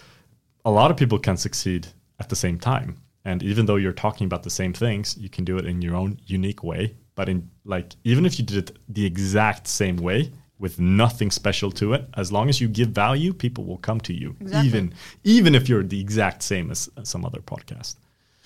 a 0.63 0.72
lot 0.72 0.91
of 0.91 0.97
people 0.97 1.18
can 1.18 1.38
succeed 1.38 1.88
at 2.20 2.30
the 2.30 2.36
same 2.36 2.59
time. 2.59 2.97
And 3.26 3.41
even 3.43 3.65
though 3.65 3.76
you're 3.78 3.93
talking 3.93 4.26
about 4.26 4.43
the 4.43 4.49
same 4.49 4.74
things, 4.74 5.18
you 5.18 5.30
can 5.30 5.43
do 5.43 5.57
it 5.57 5.65
in 5.65 5.82
your 5.82 5.95
own 5.95 6.20
unique 6.26 6.63
way. 6.63 6.95
But 7.18 7.28
in 7.30 7.49
like 7.65 7.95
even 8.03 8.26
if 8.28 8.38
you 8.38 8.45
did 8.45 8.57
it 8.70 8.78
the 8.88 9.05
exact 9.05 9.68
same 9.68 9.97
way 9.97 10.32
with 10.59 10.80
nothing 10.80 11.32
special 11.32 11.72
to 11.72 11.93
it, 11.93 12.07
as 12.15 12.32
long 12.32 12.47
as 12.47 12.61
you 12.61 12.68
give 12.68 12.89
value, 12.89 13.34
people 13.34 13.63
will 13.65 13.80
come 13.80 13.99
to 14.01 14.13
you. 14.13 14.36
Exactly. 14.39 14.68
Even 14.68 14.93
even 15.24 15.55
if 15.55 15.68
you're 15.68 15.84
the 15.84 15.99
exact 15.99 16.43
same 16.43 16.70
as, 16.72 16.89
as 16.95 17.09
some 17.09 17.26
other 17.26 17.39
podcast. 17.39 17.95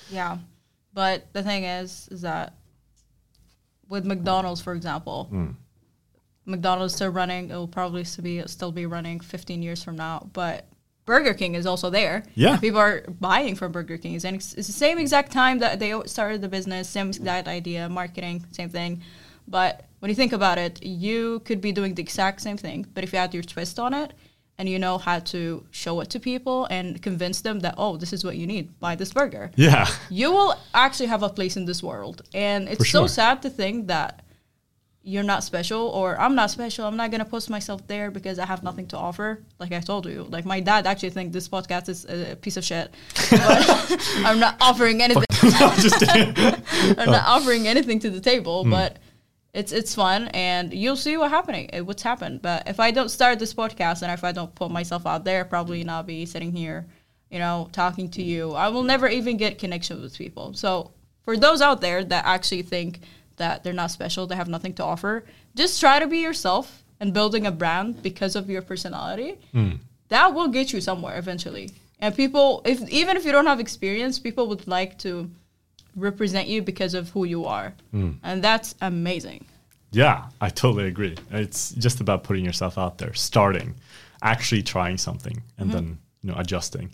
Yeah, 0.10 0.38
but 0.94 1.28
the 1.34 1.44
thing 1.44 1.66
is, 1.66 2.08
is 2.12 2.22
that 2.22 2.56
with 3.90 4.06
McDonald's, 4.06 4.62
for 4.62 4.74
example, 4.74 5.26
Hmm. 5.30 5.52
McDonald's 6.46 6.96
still 6.96 7.10
running. 7.12 7.50
It 7.52 7.56
will 7.56 7.68
probably 7.68 8.06
still 8.06 8.24
be 8.24 8.42
still 8.48 8.72
be 8.72 8.86
running 8.86 9.20
15 9.20 9.62
years 9.62 9.84
from 9.84 9.98
now. 9.98 10.30
But 10.32 10.66
Burger 11.14 11.34
King 11.34 11.56
is 11.56 11.66
also 11.66 11.90
there. 11.90 12.24
Yeah. 12.36 12.58
people 12.58 12.80
are 12.80 13.04
buying 13.20 13.56
from 13.56 13.72
Burger 13.72 13.98
King. 13.98 14.14
And 14.24 14.36
it's, 14.38 14.54
it's 14.54 14.68
the 14.68 14.80
same 14.86 14.98
exact 14.98 15.30
time 15.32 15.60
that 15.60 15.74
they 15.82 15.92
started 16.06 16.42
the 16.42 16.48
business, 16.58 16.88
same 16.90 17.08
exact 17.10 17.48
idea, 17.60 17.90
marketing, 17.90 18.46
same 18.52 18.70
thing. 18.70 19.02
But 19.48 19.74
when 20.00 20.10
you 20.10 20.16
think 20.16 20.34
about 20.34 20.58
it, 20.58 20.82
you 20.84 21.42
could 21.48 21.60
be 21.68 21.72
doing 21.80 21.96
the 21.96 22.02
exact 22.02 22.40
same 22.42 22.58
thing, 22.66 22.86
but 22.94 23.04
if 23.04 23.12
you 23.12 23.20
add 23.20 23.34
your 23.34 23.44
twist 23.44 23.78
on 23.80 23.94
it, 23.94 24.14
and 24.58 24.70
you 24.70 24.78
know 24.86 24.98
how 25.00 25.18
to 25.34 25.42
show 25.72 26.02
it 26.02 26.10
to 26.12 26.20
people 26.20 26.66
and 26.70 27.02
convince 27.02 27.42
them 27.42 27.60
that 27.62 27.74
oh, 27.78 27.98
this 27.98 28.14
is 28.14 28.24
what 28.24 28.36
you 28.38 28.46
need, 28.46 28.66
buy 28.80 28.94
this 28.96 29.12
burger 29.12 29.50
Yeah. 29.56 29.88
you 30.10 30.32
will 30.32 30.54
actually 30.74 31.08
have 31.08 31.24
a 31.24 31.30
place 31.30 31.58
in 31.58 31.66
this 31.66 31.82
world. 31.82 32.22
And 32.34 32.70
it's 32.70 32.90
so 32.90 33.08
sad 33.08 33.42
to 33.42 33.50
think 33.50 33.88
that 33.88 34.24
you're 35.04 35.24
not 35.24 35.44
special 35.44 35.88
or 35.90 36.20
I'm 36.20 36.36
not 36.36 36.52
special. 36.52 36.86
I'm 36.86 36.96
not 36.96 37.10
going 37.10 37.20
to 37.24 37.30
post 37.30 37.50
myself 37.50 37.86
there 37.88 38.12
because 38.12 38.38
I 38.38 38.46
have 38.46 38.62
nothing 38.62 38.86
to 38.88 38.98
offer. 38.98 39.42
Like 39.60 39.72
I 39.72 39.80
told 39.80 40.06
you, 40.06 40.24
like 40.30 40.46
my 40.46 40.60
dad 40.60 40.86
actually 40.86 41.10
think 41.10 41.34
this 41.34 41.50
podcast 41.50 41.90
is 41.90 42.06
a 42.06 42.36
piece 42.36 42.56
of 42.58 42.64
shit. 42.64 42.94
I'm 43.32 44.40
not 44.40 44.58
offering 44.62 45.02
anything. 45.08 45.24
I'm 45.42 45.80
just 45.80 46.00
kidding. 46.08 46.36
I'm 47.00 47.10
not 47.10 47.26
offering 47.26 47.68
anything 47.68 48.00
to 48.00 48.10
the 48.10 48.20
table, 48.22 48.64
Hmm. 48.64 48.70
but 48.72 48.98
it's 49.54 49.72
it's 49.74 49.94
fun 49.94 50.30
and 50.30 50.72
you'll 50.74 50.96
see 50.96 51.18
what 51.18 51.30
happening 51.30 51.70
uh, 51.74 51.84
what's 51.84 52.04
happened. 52.04 52.42
But 52.42 52.68
if 52.70 52.80
I 52.80 52.92
don't 52.92 53.10
start 53.10 53.40
this 53.40 53.54
podcast 53.54 54.02
and 54.04 54.12
if 54.12 54.24
I 54.24 54.32
don't 54.32 54.54
put 54.56 54.72
myself 54.72 55.06
out 55.06 55.26
there, 55.26 55.44
probably 55.46 55.84
not 55.84 56.06
be 56.06 56.26
sitting 56.26 56.54
here, 56.56 56.86
you 57.30 57.40
know, 57.40 57.70
talking 57.72 58.10
to 58.12 58.22
you. 58.22 58.52
I 58.54 58.70
will 58.70 58.84
never 58.84 59.08
even 59.08 59.36
get 59.38 59.58
connection 59.58 60.02
with 60.02 60.16
people. 60.18 60.54
So 60.54 60.92
for 61.26 61.36
those 61.38 61.60
out 61.62 61.82
there 61.82 62.04
that 62.04 62.26
actually 62.26 62.62
think 62.62 63.00
that 63.38 63.64
they're 63.64 63.74
not 63.74 63.92
special, 63.92 64.28
they 64.28 64.36
have 64.36 64.48
nothing 64.48 64.74
to 64.76 64.84
offer, 64.84 65.24
just 65.56 65.80
try 65.80 66.00
to 66.00 66.08
be 66.08 66.20
yourself 66.20 66.84
and 67.00 67.14
building 67.14 67.46
a 67.46 67.52
brand 67.52 68.02
because 68.04 68.36
of 68.36 68.50
your 68.50 68.62
personality. 68.62 69.38
Hmm. 69.52 69.74
That 70.10 70.34
will 70.34 70.48
get 70.48 70.74
you 70.74 70.82
somewhere 70.82 71.18
eventually. 71.18 71.72
And 72.00 72.16
people, 72.16 72.62
if 72.66 72.88
even 72.90 73.18
if 73.18 73.26
you 73.26 73.32
don't 73.32 73.46
have 73.46 73.60
experience, 73.60 74.20
people 74.20 74.48
would 74.48 74.68
like 74.68 74.98
to 75.00 75.30
represent 75.96 76.48
you 76.48 76.62
because 76.62 76.94
of 76.94 77.10
who 77.10 77.26
you 77.26 77.46
are. 77.46 77.74
Hmm. 77.92 78.12
And 78.24 78.44
that's 78.44 78.76
amazing. 78.82 79.46
Yeah, 79.92 80.28
I 80.40 80.50
totally 80.50 80.88
agree. 80.88 81.18
It's 81.32 81.72
just 81.72 82.00
about 82.00 82.24
putting 82.24 82.46
yourself 82.46 82.78
out 82.78 82.98
there, 82.98 83.14
starting, 83.14 83.76
actually 84.22 84.64
trying 84.64 84.98
something, 84.98 85.44
and 85.58 85.70
mm-hmm. 85.70 85.78
then 85.78 85.98
you 86.22 86.32
know 86.32 86.38
adjusting. 86.38 86.92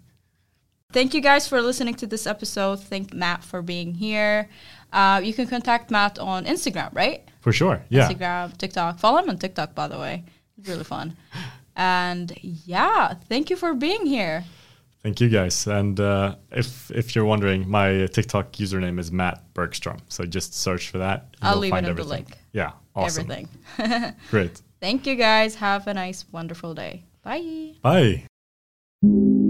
Thank 0.92 1.14
you 1.14 1.22
guys 1.22 1.48
for 1.48 1.62
listening 1.62 1.96
to 1.96 2.08
this 2.08 2.26
episode. 2.26 2.80
Thank 2.80 3.14
Matt 3.14 3.44
for 3.44 3.62
being 3.62 3.94
here. 3.94 4.50
Uh, 4.92 5.22
you 5.24 5.34
can 5.34 5.48
contact 5.48 5.92
Matt 5.92 6.20
on 6.20 6.46
Instagram, 6.46 6.94
right? 6.94 7.24
For 7.42 7.52
sure. 7.52 7.82
Yeah. 7.90 8.10
Instagram, 8.10 8.58
TikTok. 8.58 9.00
Follow 9.00 9.20
him 9.20 9.30
on 9.30 9.38
TikTok, 9.38 9.76
by 9.76 9.88
the 9.88 9.98
way. 10.00 10.24
It's 10.58 10.68
really 10.70 10.84
fun. 10.84 11.16
And 11.80 12.34
yeah, 12.42 13.14
thank 13.30 13.52
you 13.52 13.56
for 13.56 13.76
being 13.76 14.08
here. 14.08 14.44
Thank 15.04 15.22
you 15.22 15.30
guys. 15.30 15.68
And 15.68 16.00
uh, 16.00 16.36
if 16.52 16.90
if 16.92 17.16
you're 17.16 17.24
wondering, 17.24 17.70
my 17.70 18.08
TikTok 18.08 18.54
username 18.54 19.00
is 19.00 19.12
Matt 19.12 19.54
Bergstrom. 19.54 20.00
So 20.10 20.26
just 20.26 20.56
search 20.56 20.90
for 20.90 20.98
that. 20.98 21.36
I'll 21.42 21.58
leave 21.58 21.74
it 21.74 21.86
in 21.86 21.96
the 21.96 22.04
link. 22.04 22.36
Yeah. 22.52 22.72
Awesome. 22.96 23.32
Everything. 23.32 24.14
Great. 24.32 24.60
Thank 24.82 25.06
you 25.06 25.16
guys. 25.16 25.56
Have 25.56 25.88
a 25.88 25.94
nice, 25.94 26.26
wonderful 26.32 26.74
day. 26.74 27.04
Bye. 27.22 27.76
Bye. 27.84 29.47